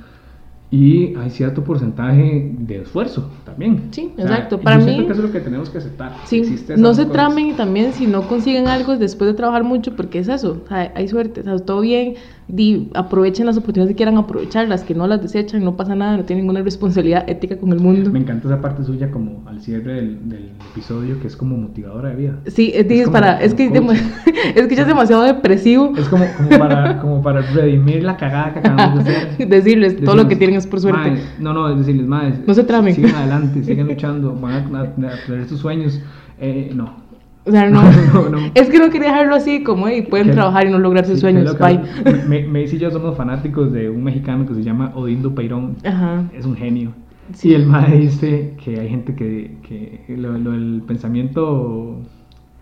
Y 0.71 1.15
hay 1.17 1.31
cierto 1.31 1.65
porcentaje 1.65 2.51
de 2.59 2.83
esfuerzo 2.83 3.31
también. 3.45 3.89
Sí, 3.91 4.11
O 4.13 4.17
sea, 4.17 4.25
exacto. 4.27 4.61
Para 4.61 4.79
mí- 4.79 4.97
que 4.97 5.03
eso 5.05 5.13
es 5.13 5.19
lo 5.19 5.33
que 5.33 5.41
tenemos 5.41 5.71
que 5.71 5.79
aceptar. 5.79 6.13
Sí, 6.25 6.41
Existe 6.41 6.77
no 6.77 6.93
se 6.93 7.03
cosas. 7.03 7.13
tramen 7.13 7.47
y 7.49 7.53
también 7.55 7.93
si 7.95 8.07
no 8.07 8.29
consiguen 8.29 8.69
algo 8.69 8.97
después 8.99 9.29
de 9.31 9.35
trabajar 9.35 9.65
mucho, 9.65 9.97
porque 9.97 10.19
es 10.19 10.29
eso, 10.29 10.61
o 10.65 10.69
sea, 10.69 10.93
hay 10.95 11.09
suerte, 11.09 11.41
o 11.41 11.45
sea, 11.45 11.59
todo 11.59 11.81
bien, 11.81 12.15
di, 12.49 12.89
aprovechen 12.95 13.45
las 13.47 13.57
oportunidades 13.59 13.93
que 13.93 13.97
quieran 13.97 14.17
aprovechar, 14.17 14.67
las 14.69 14.83
que 14.83 14.95
no 14.95 15.07
las 15.07 15.21
desechan, 15.23 15.63
no 15.63 15.77
pasa 15.77 15.95
nada, 15.95 16.17
no 16.17 16.25
tienen 16.25 16.45
ninguna 16.47 16.63
responsabilidad 16.63 17.29
ética 17.29 17.59
con 17.59 17.73
el 17.73 17.81
mundo. 17.81 18.11
Me 18.11 18.19
encanta 18.21 18.49
esa 18.49 18.61
parte 18.61 18.83
suya 18.85 19.11
como 19.11 19.43
al 19.47 19.61
cierre 19.61 19.95
del, 19.95 20.29
del 20.29 20.51
episodio 20.73 21.21
que 21.21 21.27
es 21.27 21.37
como 21.37 21.57
motivadora 21.59 22.09
de 22.11 22.17
vida. 22.17 22.39
Sí, 22.47 22.73
es, 22.75 22.87
Es 22.91 23.03
como- 23.05 23.13
para, 23.13 23.41
es 23.43 23.55
que, 23.55 23.67
es 24.55 24.67
que 24.67 24.75
ya 24.77 24.83
es 24.83 24.89
demasiado 24.89 25.23
depresivo 25.23 25.93
Es 25.97 26.09
como, 26.09 26.25
como, 26.37 26.49
para, 26.59 27.01
como 27.01 27.23
para 27.23 27.43
redimir 27.43 28.03
la 28.03 28.17
cagada 28.17 28.55
que 28.55 28.59
acabamos 28.61 29.05
de 29.05 29.17
hacer. 29.17 29.49
decirles, 29.49 29.97
todo 30.03 30.17
lo 30.17 30.23
que 30.23 30.35
Decirles, 30.35 30.39
tienen 30.39 30.57
es 30.57 30.67
por 30.67 30.81
suerte. 30.81 31.23
No, 31.39 31.53
no, 31.53 31.71
es 31.71 31.79
decirles, 31.79 32.07
más 32.07 32.33
No 32.47 32.55
se 32.55 32.65
tramen. 32.65 32.95
Sigan 32.95 33.15
adelante, 33.15 33.63
sigan 33.63 33.87
luchando, 33.89 34.35
van 34.35 34.75
a, 34.75 34.79
a, 34.79 34.83
a 34.83 34.95
tener 34.95 35.47
sus 35.49 35.61
sueños. 35.61 36.01
Eh, 36.41 36.71
no. 36.75 37.08
O 37.49 37.51
sea, 37.51 37.69
no, 37.71 37.83
No, 37.83 38.29
no. 38.29 38.39
es 38.55 38.69
que 38.69 38.79
no 38.79 38.91
quería 38.91 39.09
dejarlo 39.09 39.35
así, 39.35 39.63
como, 39.63 39.89
y 39.89 40.03
pueden 40.03 40.27
Que- 40.29 40.33
trabajar 40.35 40.67
y 40.67 40.71
no 40.71 40.79
lograr 40.79 41.05
sus 41.07 41.15
Sí, 41.17 41.21
sueños, 41.23 41.57
bye. 41.59 41.81
Me- 42.29 42.47
Mace 42.47 42.77
y 42.77 42.79
yo 42.79 42.91
somos 42.91 43.17
fanáticos 43.17 43.73
de 43.73 43.89
un 43.91 44.05
mexicano 44.05 44.47
que 44.47 44.55
se 44.55 44.63
llama 44.63 44.93
Odindo 44.95 45.35
Peirón. 45.35 45.77
Ajá. 45.85 46.25
Es 46.35 46.45
un 46.47 46.55
genio. 46.57 46.93
Sí. 47.33 47.51
Y 47.51 47.55
el 47.55 47.67
mae 47.67 47.99
dice 47.99 48.55
que 48.65 48.81
hay 48.81 48.89
gente 48.89 49.15
que, 49.15 49.57
que 49.63 50.17
lo, 50.17 50.37
lo 50.39 50.53
del 50.53 50.83
pensamiento 50.87 52.01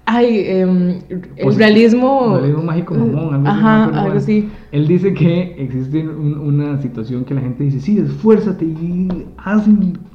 Ay, 0.08 0.40
em, 0.46 0.98
el 1.36 1.56
realismo. 1.56 2.36
realismo 2.38 2.62
mágico 2.62 2.94
mamón, 2.94 3.34
algo 3.34 3.48
Ajá, 3.48 3.84
algo 3.86 4.16
así. 4.18 4.48
Él 4.70 4.86
dice 4.86 5.12
que 5.14 5.56
existe 5.58 6.06
un- 6.06 6.38
una 6.38 6.80
situación 6.80 7.24
que 7.24 7.34
la 7.34 7.40
gente 7.40 7.64
dice, 7.64 7.80
sí, 7.80 7.98
esfuérzate 7.98 8.64
y 8.64 9.08
haz, 9.38 9.66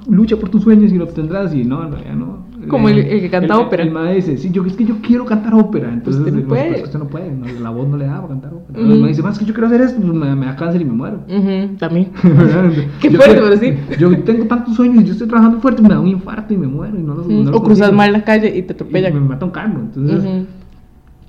lucha 0.10 0.38
por 0.38 0.48
tus 0.50 0.64
sueños 0.64 0.94
y 0.94 0.98
lo 0.98 1.04
obtendrás. 1.06 1.54
Y 1.54 1.66
no, 1.66 1.84
en 1.86 1.92
realidad 1.92 2.16
no. 2.16 2.46
Como 2.67 2.89
el- 2.89 3.00
el 3.00 3.21
que 3.21 3.30
canta 3.30 3.54
el- 3.56 3.60
ópera. 3.62 3.84
El 3.84 3.91
mae 3.91 4.15
dice, 4.15 4.38
sí, 4.38 4.50
yo, 4.52 4.65
es 4.65 4.76
que 4.76 4.86
yo 4.86 4.95
quiero 5.02 5.26
cantar 5.26 5.54
ópera. 5.54 5.91
Entonces, 5.91 6.19
Usted 6.21 6.34
no 6.34 6.39
el 6.39 6.45
mae, 6.47 6.50
puede. 6.60 6.71
"Pues, 6.71 6.84
usted 6.84 7.00
no 7.00 7.08
puede, 7.08 7.32
no, 7.32 7.45
la 7.60 7.69
voz 7.69 7.88
no 7.88 7.97
le 7.97 8.06
da 8.06 8.15
para 8.15 8.28
cantar 8.28 8.54
ópera. 8.54 8.80
Ujú. 8.80 8.91
El 8.91 9.00
mae 9.00 9.08
dice, 9.10 9.21
más 9.24 9.34
es 9.34 9.39
que 9.39 9.45
yo 9.45 9.54
quiero 9.54 9.67
hacer 9.67 9.82
esto, 9.82 10.02
pues, 10.02 10.13
me, 10.13 10.36
me 10.36 10.45
da 10.45 10.56
cáncer 10.56 10.82
y 10.82 10.86
me 10.86 10.93
muero. 10.93 11.24
Ujú, 11.28 11.76
también. 11.78 12.08
Qué 13.02 13.10
fuerte, 13.12 13.36
pero 13.41 13.58
sí. 13.58 13.74
Yo 14.00 14.17
tengo 14.24 14.45
tantos 14.45 14.76
sueños 14.76 15.04
y 15.04 15.08
yo 15.08 15.12
estoy 15.13 15.28
trabajando 15.28 15.60
fuerte, 15.60 15.82
me 15.82 15.89
da 15.89 16.00
un 16.00 16.08
infarto 16.08 16.54
y 16.54 16.58
me 16.58 16.67
muero. 16.67 16.97
Y 16.97 17.02
no 17.04 17.15
los, 17.15 17.28
no 17.28 17.52
los 17.52 17.56
o 17.60 17.63
cruzas 17.63 17.91
mal 17.91 18.12
la 18.12 18.24
calle 18.24 18.50
y 18.50 18.62
te 18.63 18.74
Y 18.74 18.76
atropellan. 18.76 19.13
me 19.13 19.19
mata 19.21 19.45
un 19.45 19.52
carro. 19.52 19.80
Entonces, 19.80 20.24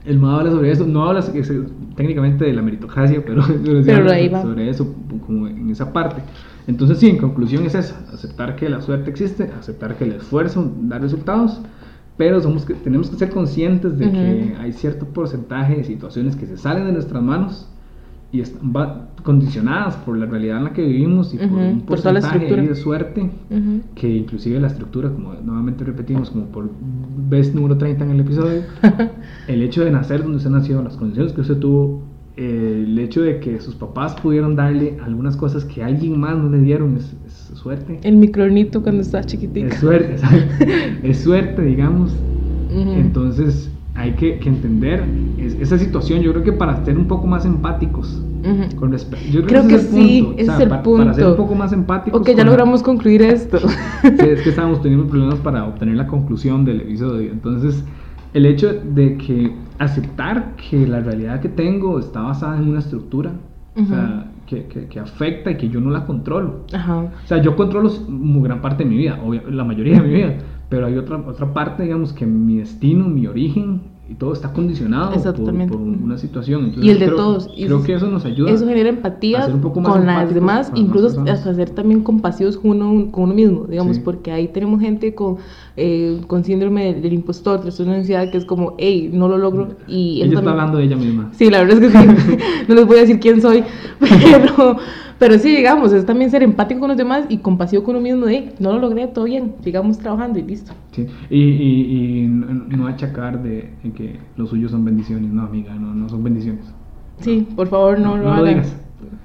el 0.04 0.18
MAD 0.18 0.38
habla 0.40 0.50
sobre 0.50 0.70
eso, 0.72 0.86
no 0.86 1.04
habla 1.04 1.22
técnicamente 1.94 2.44
de 2.44 2.52
la 2.52 2.62
meritocracia, 2.62 3.22
pero, 3.24 3.42
pero 3.64 3.82
Pero 3.84 3.98
habla 3.98 4.14
ahí 4.14 4.28
va. 4.28 4.42
sobre 4.42 4.68
eso, 4.68 4.94
como 5.26 5.46
en 5.46 5.70
esa 5.70 5.92
parte. 5.92 6.22
Entonces, 6.66 6.98
sí, 6.98 7.08
en 7.08 7.18
conclusión 7.18 7.64
es 7.66 7.74
eso, 7.74 7.94
aceptar 8.12 8.54
que 8.56 8.68
la 8.68 8.80
suerte 8.80 9.10
existe, 9.10 9.50
aceptar 9.58 9.96
que 9.96 10.04
el 10.04 10.12
esfuerzo 10.12 10.70
da 10.82 10.98
resultados, 10.98 11.60
pero 12.16 12.40
somos 12.40 12.64
que, 12.64 12.74
tenemos 12.74 13.10
que 13.10 13.16
ser 13.16 13.30
conscientes 13.30 13.98
de 13.98 14.10
que 14.12 14.52
Ujú. 14.54 14.62
hay 14.62 14.72
cierto 14.72 15.06
porcentaje 15.06 15.76
de 15.76 15.84
situaciones 15.84 16.36
que 16.36 16.46
se 16.46 16.56
salen 16.56 16.84
de 16.86 16.92
nuestras 16.92 17.22
manos 17.22 17.68
y 18.30 18.40
están 18.40 18.72
va- 18.74 19.08
condicionadas 19.24 19.96
por 19.96 20.16
la 20.16 20.26
realidad 20.26 20.58
en 20.58 20.64
la 20.64 20.72
que 20.72 20.82
vivimos 20.86 21.34
y 21.34 21.38
por 21.38 21.46
Ujú, 21.48 21.56
un 21.58 21.80
por 21.82 21.98
la 21.98 22.02
porcentaje 22.12 22.36
estructura. 22.38 22.62
de 22.62 22.74
suerte 22.74 23.20
Ujú. 23.50 23.80
que 23.94 24.08
inclusive 24.16 24.60
la 24.60 24.68
estructura, 24.68 25.10
como 25.10 25.34
nuevamente 25.34 25.84
repetimos, 25.84 26.30
como 26.30 26.46
por 26.46 26.70
vez 27.28 27.54
número 27.54 27.76
30 27.76 28.04
en 28.04 28.10
el 28.12 28.20
episodio, 28.20 28.62
el 29.48 29.62
hecho 29.62 29.84
de 29.84 29.90
nacer 29.90 30.22
donde 30.22 30.36
usted 30.38 30.50
nació, 30.50 30.82
las 30.82 30.96
condiciones 30.96 31.32
que 31.32 31.40
usted 31.42 31.56
tuvo, 31.58 32.02
eh, 32.36 32.84
el 32.86 32.98
hecho 32.98 33.22
de 33.22 33.40
que 33.40 33.60
sus 33.60 33.74
papás 33.74 34.14
pudieron 34.14 34.56
darle 34.56 34.96
algunas 35.04 35.36
cosas 35.36 35.64
que 35.64 35.82
alguien 35.82 36.18
más 36.18 36.36
no 36.36 36.48
le 36.50 36.58
dieron, 36.60 36.96
es, 36.96 37.14
es 37.26 37.58
suerte. 37.58 38.00
El 38.02 38.16
micronito 38.16 38.82
cuando 38.82 39.02
estás 39.02 39.26
chiquitica. 39.26 39.66
Es 39.68 39.74
suerte, 39.80 40.16
es 41.02 41.18
suerte, 41.18 41.62
digamos. 41.62 42.12
Entonces 42.70 43.70
hay 43.94 44.12
que, 44.12 44.38
que 44.38 44.48
entender 44.48 45.04
es- 45.36 45.54
esa 45.60 45.78
situación, 45.78 46.20
yo 46.22 46.32
creo 46.32 46.44
que 46.44 46.52
para 46.52 46.82
ser 46.84 46.96
un 46.96 47.06
poco 47.06 47.26
más 47.26 47.44
empáticos. 47.44 48.22
Ujú. 48.44 48.76
Con 48.76 48.92
respe- 48.92 49.18
yo 49.30 49.44
Creo 49.46 49.60
ese 49.60 49.68
que 49.68 49.74
es 49.76 49.84
el 49.84 49.88
sí, 50.02 50.22
punto, 50.22 50.40
ese 50.40 50.42
o 50.42 50.46
sea, 50.46 50.54
es 50.56 50.60
el 50.62 50.68
pa- 50.68 50.82
punto. 50.82 50.98
Para 51.04 51.14
ser 51.14 51.26
un 51.26 51.36
poco 51.36 51.54
más 51.54 51.72
empáticos. 51.72 52.20
Ok, 52.20 52.28
ya 52.28 52.36
con 52.38 52.46
logramos 52.46 52.82
concluir 52.82 53.22
esto. 53.22 53.58
Sí, 53.60 53.68
es 54.26 54.40
que 54.42 54.48
estábamos 54.50 54.82
teniendo 54.82 55.06
problemas 55.06 55.38
para 55.40 55.64
obtener 55.66 55.96
la 55.96 56.06
conclusión 56.08 56.64
del 56.64 56.80
episodio. 56.80 57.30
Entonces, 57.30 57.84
el 58.34 58.46
hecho 58.46 58.72
de 58.72 59.16
que 59.16 59.52
aceptar 59.78 60.54
que 60.56 60.86
la 60.86 61.00
realidad 61.00 61.40
que 61.40 61.48
tengo 61.48 61.98
está 61.98 62.20
basada 62.22 62.56
en 62.58 62.68
una 62.68 62.78
estructura, 62.78 63.32
o 63.76 63.84
sea, 63.84 64.30
que, 64.46 64.66
que- 64.66 64.86
que 64.86 65.00
afecta 65.00 65.50
y 65.50 65.56
que 65.56 65.68
yo 65.68 65.80
no 65.80 65.90
la 65.90 66.04
controlo. 66.04 66.60
Ajá. 66.72 66.98
O 66.98 67.26
sea, 67.26 67.40
yo 67.42 67.56
controlo 67.56 67.90
muy 68.08 68.42
gran 68.42 68.60
parte 68.60 68.84
de 68.84 68.90
mi 68.90 68.96
vida, 68.96 69.18
obvia- 69.24 69.42
la 69.48 69.64
mayoría 69.64 70.00
de 70.00 70.08
mi 70.08 70.14
vida, 70.14 70.34
pero 70.68 70.86
hay 70.86 70.96
otra, 70.96 71.16
otra 71.18 71.52
parte, 71.52 71.82
digamos, 71.84 72.12
que 72.12 72.26
mi 72.26 72.56
destino, 72.58 73.06
mi 73.08 73.26
origen 73.26 73.80
y 74.08 74.14
todo 74.14 74.32
está 74.32 74.52
condicionado 74.52 75.12
por, 75.32 75.54
una 75.80 76.18
situación. 76.18 76.64
Entonces, 76.64 76.84
Y 76.84 76.90
el 76.90 76.98
de 76.98 77.06
creo- 77.06 77.16
todos. 77.16 77.48
Y 77.56 77.64
Creo 77.66 77.76
eso- 77.78 77.86
que 77.86 77.94
eso 77.94 78.06
nos 78.08 78.24
ayuda. 78.24 78.50
Eso 78.50 78.66
genera 78.66 78.88
empatía 78.88 79.46
un 79.46 79.60
poco 79.60 79.80
más 79.80 79.92
con 79.92 80.06
las 80.06 80.34
demás, 80.34 80.66
con 80.70 80.74
las 80.78 80.84
incluso 80.86 81.06
personas. 81.08 81.38
hasta 81.38 81.54
ser 81.54 81.70
también 81.70 82.02
compasivos 82.02 82.58
con 82.58 82.82
uno, 82.82 83.10
con 83.12 83.24
uno 83.24 83.34
mismo, 83.34 83.64
digamos, 83.68 83.96
Sí. 83.96 84.02
porque 84.04 84.32
ahí 84.32 84.48
tenemos 84.48 84.80
gente 84.80 85.14
con, 85.14 85.36
eh, 85.76 86.20
con 86.26 86.44
síndrome 86.44 86.92
del, 86.92 87.02
del 87.02 87.12
impostor, 87.12 87.60
trastorno 87.60 87.92
de 87.92 87.98
ansiedad, 88.00 88.30
que 88.30 88.38
es 88.38 88.44
como, 88.44 88.74
hey, 88.76 89.08
no 89.12 89.28
lo 89.28 89.38
logro. 89.38 89.68
Y 89.86 90.20
Ella 90.22 90.38
está 90.40 90.50
hablando 90.50 90.78
de 90.78 90.84
ella 90.84 90.96
misma. 90.96 91.30
Sí, 91.32 91.48
la 91.48 91.62
verdad 91.62 91.82
es 91.82 91.92
que 91.92 91.98
sí. 91.98 92.06
no 92.68 92.74
les 92.74 92.86
voy 92.86 92.96
a 92.98 93.00
decir 93.02 93.20
quién 93.20 93.40
soy, 93.40 93.62
pero, 94.00 94.76
pero 95.22 95.38
sí, 95.38 95.54
digamos, 95.54 95.92
es 95.92 96.04
también 96.04 96.32
ser 96.32 96.42
empático 96.42 96.80
con 96.80 96.88
los 96.88 96.96
demás 96.98 97.26
y 97.28 97.38
compasivo 97.38 97.84
con 97.84 97.94
uno 97.94 98.02
mismo 98.02 98.26
de, 98.26 98.52
no 98.58 98.72
lo 98.72 98.80
logré, 98.80 99.06
todo 99.06 99.26
bien, 99.26 99.54
sigamos 99.62 99.96
trabajando 99.98 100.40
y 100.40 100.42
listo. 100.42 100.72
Sí, 100.90 101.06
y, 101.30 101.40
y, 101.40 102.24
y 102.24 102.26
no 102.26 102.46
no 102.76 102.86
achacar 102.88 103.40
de, 103.40 103.70
de 103.84 103.92
que 103.92 104.16
los 104.36 104.50
suyos 104.50 104.72
son 104.72 104.84
bendiciones, 104.84 105.30
no 105.32 105.42
amiga, 105.42 105.74
no, 105.76 105.94
no 105.94 106.08
son 106.08 106.24
bendiciones. 106.24 106.64
Sí, 107.20 107.46
por 107.54 107.68
favor, 107.68 108.00
no, 108.00 108.16
lo 108.16 108.24
lo 108.24 108.32
hagan. 108.32 108.48
digas. 108.48 108.76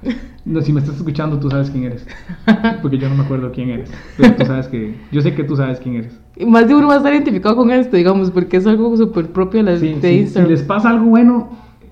No, 0.46 0.62
si 0.62 0.72
me 0.72 0.80
estás 0.80 0.96
escuchando, 0.96 1.38
tú 1.42 1.50
sabes 1.50 1.70
quién 1.70 1.84
eres. 1.84 2.08
Porque 2.82 2.98
yo 2.98 3.10
no 3.10 3.16
me 3.16 3.24
acuerdo 3.24 3.52
quién 3.52 3.70
eres. 3.70 3.92
Pero 4.16 4.34
tú 4.38 4.46
sabes 4.46 4.70
que, 4.70 4.96
yo 5.12 5.20
sé 5.20 5.36
que 5.36 5.44
tú 5.44 5.58
sabes 5.58 5.78
quién 5.82 5.96
eres. 5.96 6.18
Y 6.38 6.46
Más 6.46 6.70
de 6.70 6.74
uno 6.74 6.88
va 6.88 6.94
a 6.94 6.98
estar 6.98 7.12
identificado 7.14 7.58
con 7.58 7.70
esto, 7.70 7.98
digamos, 7.98 8.32
porque 8.32 8.56
es 8.56 8.66
algo 8.66 8.96
súper 8.96 9.28
propio 9.34 9.62
de, 9.62 9.72
las- 9.72 9.82
Sí, 9.82 9.88
de 9.88 9.94
sí, 9.96 10.08
si 10.08 10.18
Instagram. 10.20 10.52
les 10.52 10.64
pasa 10.64 10.90
algo 10.92 11.08
bueno, 11.08 11.50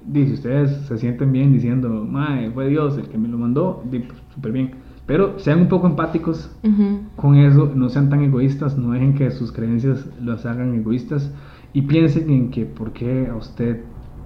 dice 0.07 0.33
ustedes 0.33 0.71
se 0.87 0.97
sienten 0.97 1.31
bien 1.31 1.53
diciendo, 1.53 1.89
mae, 1.89 2.51
fue 2.51 2.67
Dios 2.69 2.97
el 2.97 3.07
que 3.07 3.17
me 3.17 3.27
lo 3.27 3.37
mandó, 3.37 3.83
di, 3.89 3.99
pues, 3.99 4.19
súper 4.33 4.51
bien. 4.51 4.71
Pero 5.05 5.37
sean 5.37 5.61
un 5.61 5.67
poco 5.67 5.87
empáticos 5.87 6.49
Ujú. 6.63 6.99
con 7.15 7.35
eso, 7.35 7.71
no 7.75 7.89
sean 7.89 8.09
tan 8.09 8.23
egoístas, 8.23 8.77
no 8.77 8.91
dejen 8.91 9.13
que 9.13 9.29
sus 9.31 9.51
creencias 9.51 10.07
los 10.19 10.45
hagan 10.45 10.73
egoístas 10.73 11.31
y 11.73 11.83
piensen 11.83 12.29
en 12.29 12.49
que 12.49 12.65
por 12.65 12.91
qué 12.91 13.27
a 13.27 13.35
usted, 13.35 13.81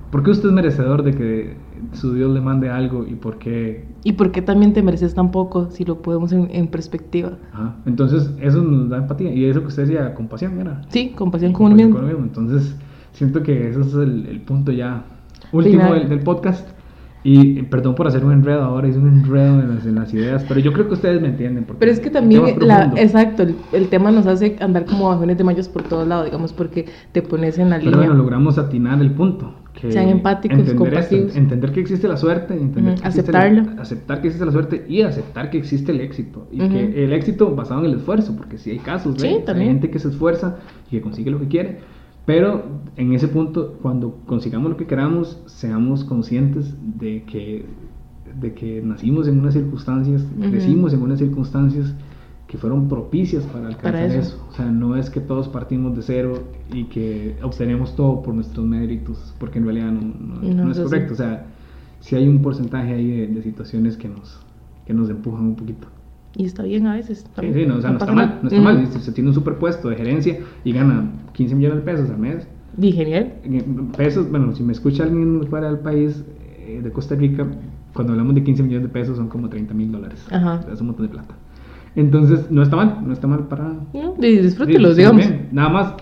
por 0.10 0.24
qué 0.24 0.32
usted 0.32 0.50
es 0.50 0.56
merecedor 0.56 1.04
de 1.04 1.12
que 1.12 1.58
su 1.94 2.14
Dios 2.14 2.34
le 2.34 2.40
mande 2.40 2.70
algo 2.70 3.06
y 3.06 3.16
por 3.16 3.40
qué... 3.40 3.88
¿Y 4.04 4.14
por 4.14 4.32
qué 4.32 4.42
también 4.42 4.72
te 4.72 4.82
mereces 4.82 5.14
tan 5.14 5.32
poco 5.32 5.70
si 5.72 5.84
lo 5.84 6.02
podemos 6.02 6.32
en, 6.32 6.48
en 6.52 6.68
perspectiva? 6.68 7.38
Ajá. 7.52 7.76
Entonces 7.86 8.32
eso 8.40 8.62
nos 8.62 8.90
da 8.90 8.98
empatía 8.98 9.34
y 9.34 9.46
eso 9.46 9.62
que 9.62 9.68
usted 9.68 9.84
decía, 9.84 10.14
compasión, 10.14 10.60
era. 10.62 10.82
Sí, 10.90 11.10
compasión 11.10 11.52
con 11.52 11.74
uno 11.74 11.76
mismo. 11.76 12.00
Entonces 12.00 12.74
siento 13.12 13.44
que 13.44 13.70
ese 13.70 13.82
es 13.82 13.94
el, 13.96 14.28
el 14.28 14.42
punto 14.42 14.72
ya 14.72 15.04
último 15.52 15.94
del, 15.94 16.10
del 16.10 16.20
podcast. 16.20 16.68
Y 17.22 17.60
eh, 17.60 17.64
perdón 17.70 17.96
por 17.96 18.08
hacer 18.08 18.24
un 18.24 18.32
enredo 18.32 18.62
ahora, 18.64 18.88
es 18.88 18.96
un 18.96 19.06
enredo 19.10 19.60
en 19.60 19.76
las, 19.76 19.86
en 19.86 19.96
las 19.96 20.14
ideas, 20.14 20.46
pero 20.48 20.62
yo 20.62 20.72
creo 20.72 20.88
que 20.88 20.94
ustedes 20.94 21.22
me 21.22 21.28
entienden. 21.28 21.66
Pero 21.78 21.92
es 21.92 22.00
que 22.00 22.08
el 22.08 22.14
también, 22.14 22.46
es 22.46 22.58
la, 22.64 22.94
exacto, 22.96 23.44
el, 23.44 23.58
el 23.74 23.90
tema 23.90 24.10
nos 24.10 24.26
hace 24.26 24.56
andar 24.62 24.86
como 24.86 25.10
bajones 25.10 25.38
de 25.38 25.44
mayas 25.44 25.68
por 25.68 25.84
todos 25.84 26.08
lados, 26.08 26.24
digamos, 26.26 26.54
porque 26.54 26.86
te 27.12 27.22
pones 27.22 27.58
en 27.58 27.72
la 27.72 27.78
Pero 27.80 27.92
línea. 27.92 28.08
bueno, 28.08 28.14
logramos 28.24 28.58
atinar 28.58 29.02
el 29.02 29.12
punto. 29.12 29.54
Que 29.74 29.92
Sean 29.92 30.08
empáticos, 30.10 30.60
entender 30.60 30.94
esto, 30.94 31.16
entender 31.38 31.72
que 31.74 31.80
existe 31.82 32.08
la 32.08 32.16
suerte, 32.18 32.54
entender 32.54 32.94
Ujú, 32.94 33.02
que 33.02 33.08
existe 33.10 33.32
la- 33.34 33.40
aceptarlo. 33.40 33.82
aceptar 33.82 34.22
que 34.22 34.28
existe 34.28 34.46
la 34.46 34.52
suerte 34.52 34.86
y 34.90 35.02
aceptar 35.02 35.50
que 35.50 35.58
existe 35.58 35.92
el 35.92 36.00
éxito. 36.02 36.48
Y 36.52 36.62
Ujú. 36.62 36.70
que 36.74 37.04
el 37.04 37.12
éxito 37.14 37.54
basado 37.54 37.82
en 37.82 37.92
el 37.92 37.98
esfuerzo, 37.98 38.34
porque 38.36 38.58
si 38.58 38.72
hay 38.72 38.80
casos, 38.80 39.16
Sí, 39.18 39.24
¿ve? 39.28 39.28
hay 39.36 39.44
también. 39.44 39.72
gente 39.74 39.90
que 39.90 40.00
se 40.00 40.08
esfuerza 40.08 40.56
y 40.88 40.92
que 40.92 41.02
consigue 41.02 41.32
lo 41.32 41.40
que 41.40 41.48
quiere. 41.50 41.80
Pero 42.30 42.64
en 42.96 43.12
ese 43.14 43.28
punto, 43.28 43.80
cuando 43.82 44.20
consigamos 44.28 44.70
lo 44.70 44.78
que 44.78 44.86
queramos, 44.86 45.42
seamos 45.48 46.04
conscientes 46.04 46.76
de 47.00 47.24
que, 47.24 47.66
de 48.40 48.54
que 48.54 48.84
nacimos 48.84 49.28
en 49.28 49.40
unas 49.40 49.56
circunstancias, 49.56 50.24
Ujú. 50.38 50.52
crecimos 50.52 50.94
en 50.94 51.02
unas 51.02 51.18
circunstancias 51.18 51.96
que 52.46 52.60
fueron 52.60 52.88
propicias 52.88 53.44
para 53.46 53.68
alcanzar 53.70 53.94
Para 53.94 54.06
eso. 54.06 54.20
eso. 54.20 54.46
O 54.48 54.54
sea, 54.54 54.66
no 54.72 54.96
es 54.96 55.10
que 55.10 55.22
todos 55.22 55.48
partimos 55.48 55.96
de 55.96 56.04
cero 56.04 56.34
y 56.72 56.84
que 56.84 57.36
obtenemos 57.42 57.96
todo 57.96 58.22
por 58.22 58.36
nuestros 58.36 58.64
méritos, 58.64 59.34
porque 59.40 59.58
en 59.58 59.66
realidad 59.66 59.92
no, 59.92 60.02
no- 60.02 60.54
No 60.54 60.66
no 60.66 60.72
es 60.72 60.80
correcto. 60.80 61.14
O 61.14 61.18
sea, 61.18 61.48
sí 62.00 62.16
hay 62.16 62.28
un 62.28 62.44
porcentaje 62.44 62.94
ahí 62.94 63.08
de, 63.10 63.28
de 63.28 63.42
situaciones 63.42 63.98
que 63.98 64.08
nos, 64.08 64.40
que 64.86 64.94
nos 64.94 65.10
empujan 65.10 65.46
un 65.46 65.56
poquito. 65.56 65.88
Y 66.36 66.46
está 66.46 66.64
bien 66.64 66.86
a 66.88 66.96
veces. 66.96 67.20
Sí, 67.20 67.28
también, 67.36 67.54
sí, 67.56 67.66
no, 67.66 67.76
o 67.78 67.82
sea, 67.82 67.90
no, 67.92 67.96
está 67.98 68.06
pasa 68.06 68.16
mal, 68.16 68.26
nada. 68.28 68.40
no 68.42 68.48
está 68.50 68.62
Ujú. 68.62 68.64
mal. 68.66 68.84
Usted 68.96 69.14
tiene 69.14 69.30
un 69.30 69.36
superpuesto 69.36 69.90
de 69.90 69.96
gerencia 69.96 70.40
y 70.64 70.72
gana 70.74 71.12
15 71.34 71.56
millones 71.56 71.78
de 71.78 71.84
pesos 71.92 72.10
al 72.10 72.18
mes, 72.20 72.48
Di, 72.78 72.92
genial. 72.92 73.34
en 73.44 73.88
pesos, 73.98 74.30
bueno, 74.30 74.54
si 74.56 74.64
me 74.64 74.72
escucha 74.74 75.04
alguien 75.04 75.44
fuera 75.50 75.68
del 75.68 75.80
país, 75.80 76.24
eh, 76.60 76.82
de 76.84 76.92
Costa 76.92 77.16
Rica, 77.16 77.48
cuando 77.94 78.14
hablamos 78.14 78.36
de 78.36 78.44
15 78.44 78.64
millones 78.64 78.84
de 78.88 78.94
pesos 78.94 79.18
son 79.18 79.28
como 79.28 79.50
30 79.50 79.74
mil 79.74 79.92
dólares. 79.92 80.26
Ajá. 80.32 80.60
O 80.60 80.64
sea, 80.64 80.74
es 80.74 80.82
un 80.82 80.88
montón 80.88 81.08
de 81.08 81.12
plata. 81.12 81.34
Entonces, 81.96 82.52
no 82.52 82.62
está 82.62 82.76
mal, 82.76 83.00
no 83.06 83.12
está 83.12 83.26
mal 83.28 83.48
para... 83.48 83.74
No, 83.94 84.14
disfrútelos, 84.20 84.92
Sí, 84.96 84.98
digamos. 85.02 85.28
bien. 85.28 85.50
Nada 85.52 85.70
más, 85.70 85.94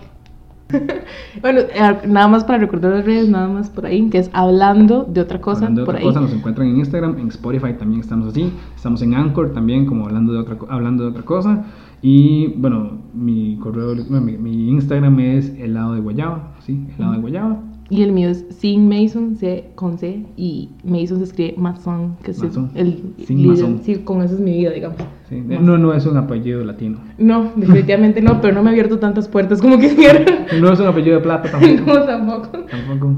Bueno, 1.42 1.62
eh, 1.62 1.98
nada 2.08 2.28
más 2.28 2.44
para 2.44 2.60
recordar 2.60 2.92
las 2.94 3.06
redes, 3.06 3.30
nada 3.30 3.48
más 3.48 3.70
por 3.70 3.86
ahí, 3.86 4.10
que 4.10 4.18
es 4.18 4.30
hablando 4.34 5.04
de 5.06 5.22
otra 5.22 5.40
cosa, 5.40 5.66
hablando 5.66 5.82
de 5.82 5.86
por 5.86 5.96
otra 5.96 6.00
ahí. 6.00 6.06
cosa, 6.06 6.22
nos 6.22 6.34
encuentran 6.34 6.68
en 6.68 6.78
Instagram, 6.78 7.18
en 7.20 7.28
Spotify 7.30 7.74
también 7.74 8.02
estamos 8.02 8.28
así, 8.28 8.52
estamos 8.76 9.02
en 9.02 9.14
Anchor 9.14 9.54
también 9.54 9.86
como 9.86 10.06
hablando 10.06 10.34
de 10.34 10.40
otra, 10.40 10.58
hablando 10.70 11.04
de 11.04 11.10
otra 11.12 11.24
cosa. 11.24 11.66
Y 12.02 12.48
bueno, 12.58 13.00
mi 13.14 13.58
correo, 13.58 13.96
mi, 13.96 14.38
mi 14.38 14.70
Instagram 14.70 15.20
es 15.20 15.50
helado 15.58 15.94
de 15.94 16.02
guayaba, 16.02 16.54
sí, 16.60 16.86
helado 16.96 17.14
de 17.14 17.20
guayaba. 17.20 17.60
Y 17.90 18.02
el 18.04 18.12
mío 18.12 18.30
es 18.30 18.46
Sin 18.50 18.90
Mason, 18.90 19.36
C 19.38 19.70
con 19.76 19.98
C, 19.98 20.26
y 20.36 20.70
Mason 20.84 21.20
se 21.20 21.24
escribe 21.24 21.54
Mason, 21.58 22.18
que 22.22 22.32
es 22.32 22.40
el- 22.42 22.48
Mason. 22.48 22.72
el 22.76 23.04
Sin. 23.26 23.48
Mason. 23.48 23.80
Sí, 23.84 23.96
con 24.04 24.22
eso 24.22 24.34
es 24.36 24.42
mi 24.42 24.58
vida, 24.58 24.72
digamos. 24.72 24.98
Sí, 25.30 25.42
no, 25.42 25.78
no 25.78 25.94
es 25.94 26.06
un 26.06 26.18
apellido 26.18 26.64
latino. 26.66 27.00
No, 27.18 27.52
definitivamente 27.56 28.22
no, 28.22 28.42
pero 28.42 28.54
no 28.54 28.64
me 28.64 28.70
ha 28.70 28.72
abierto 28.74 29.00
tantas 29.00 29.28
puertas 29.30 29.62
como 29.62 29.78
quisiera. 29.80 30.20
No 30.60 30.72
es 30.72 30.80
un 30.80 30.88
apellido 30.88 31.16
de 31.18 31.22
plata 31.24 31.50
tampoco. 31.52 31.94
no, 32.00 32.04
tampoco. 32.06 32.48
tampoco. 32.70 33.16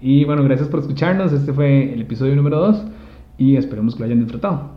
Y 0.00 0.24
bueno, 0.24 0.42
gracias 0.44 0.68
por 0.68 0.80
escucharnos. 0.80 1.32
Este 1.32 1.52
fue 1.52 1.92
el 1.94 2.02
episodio 2.02 2.36
número 2.36 2.58
2 2.58 2.84
y 3.38 3.56
esperemos 3.56 3.94
que 3.94 4.00
lo 4.00 4.06
hayan 4.06 4.20
disfrutado. 4.20 4.75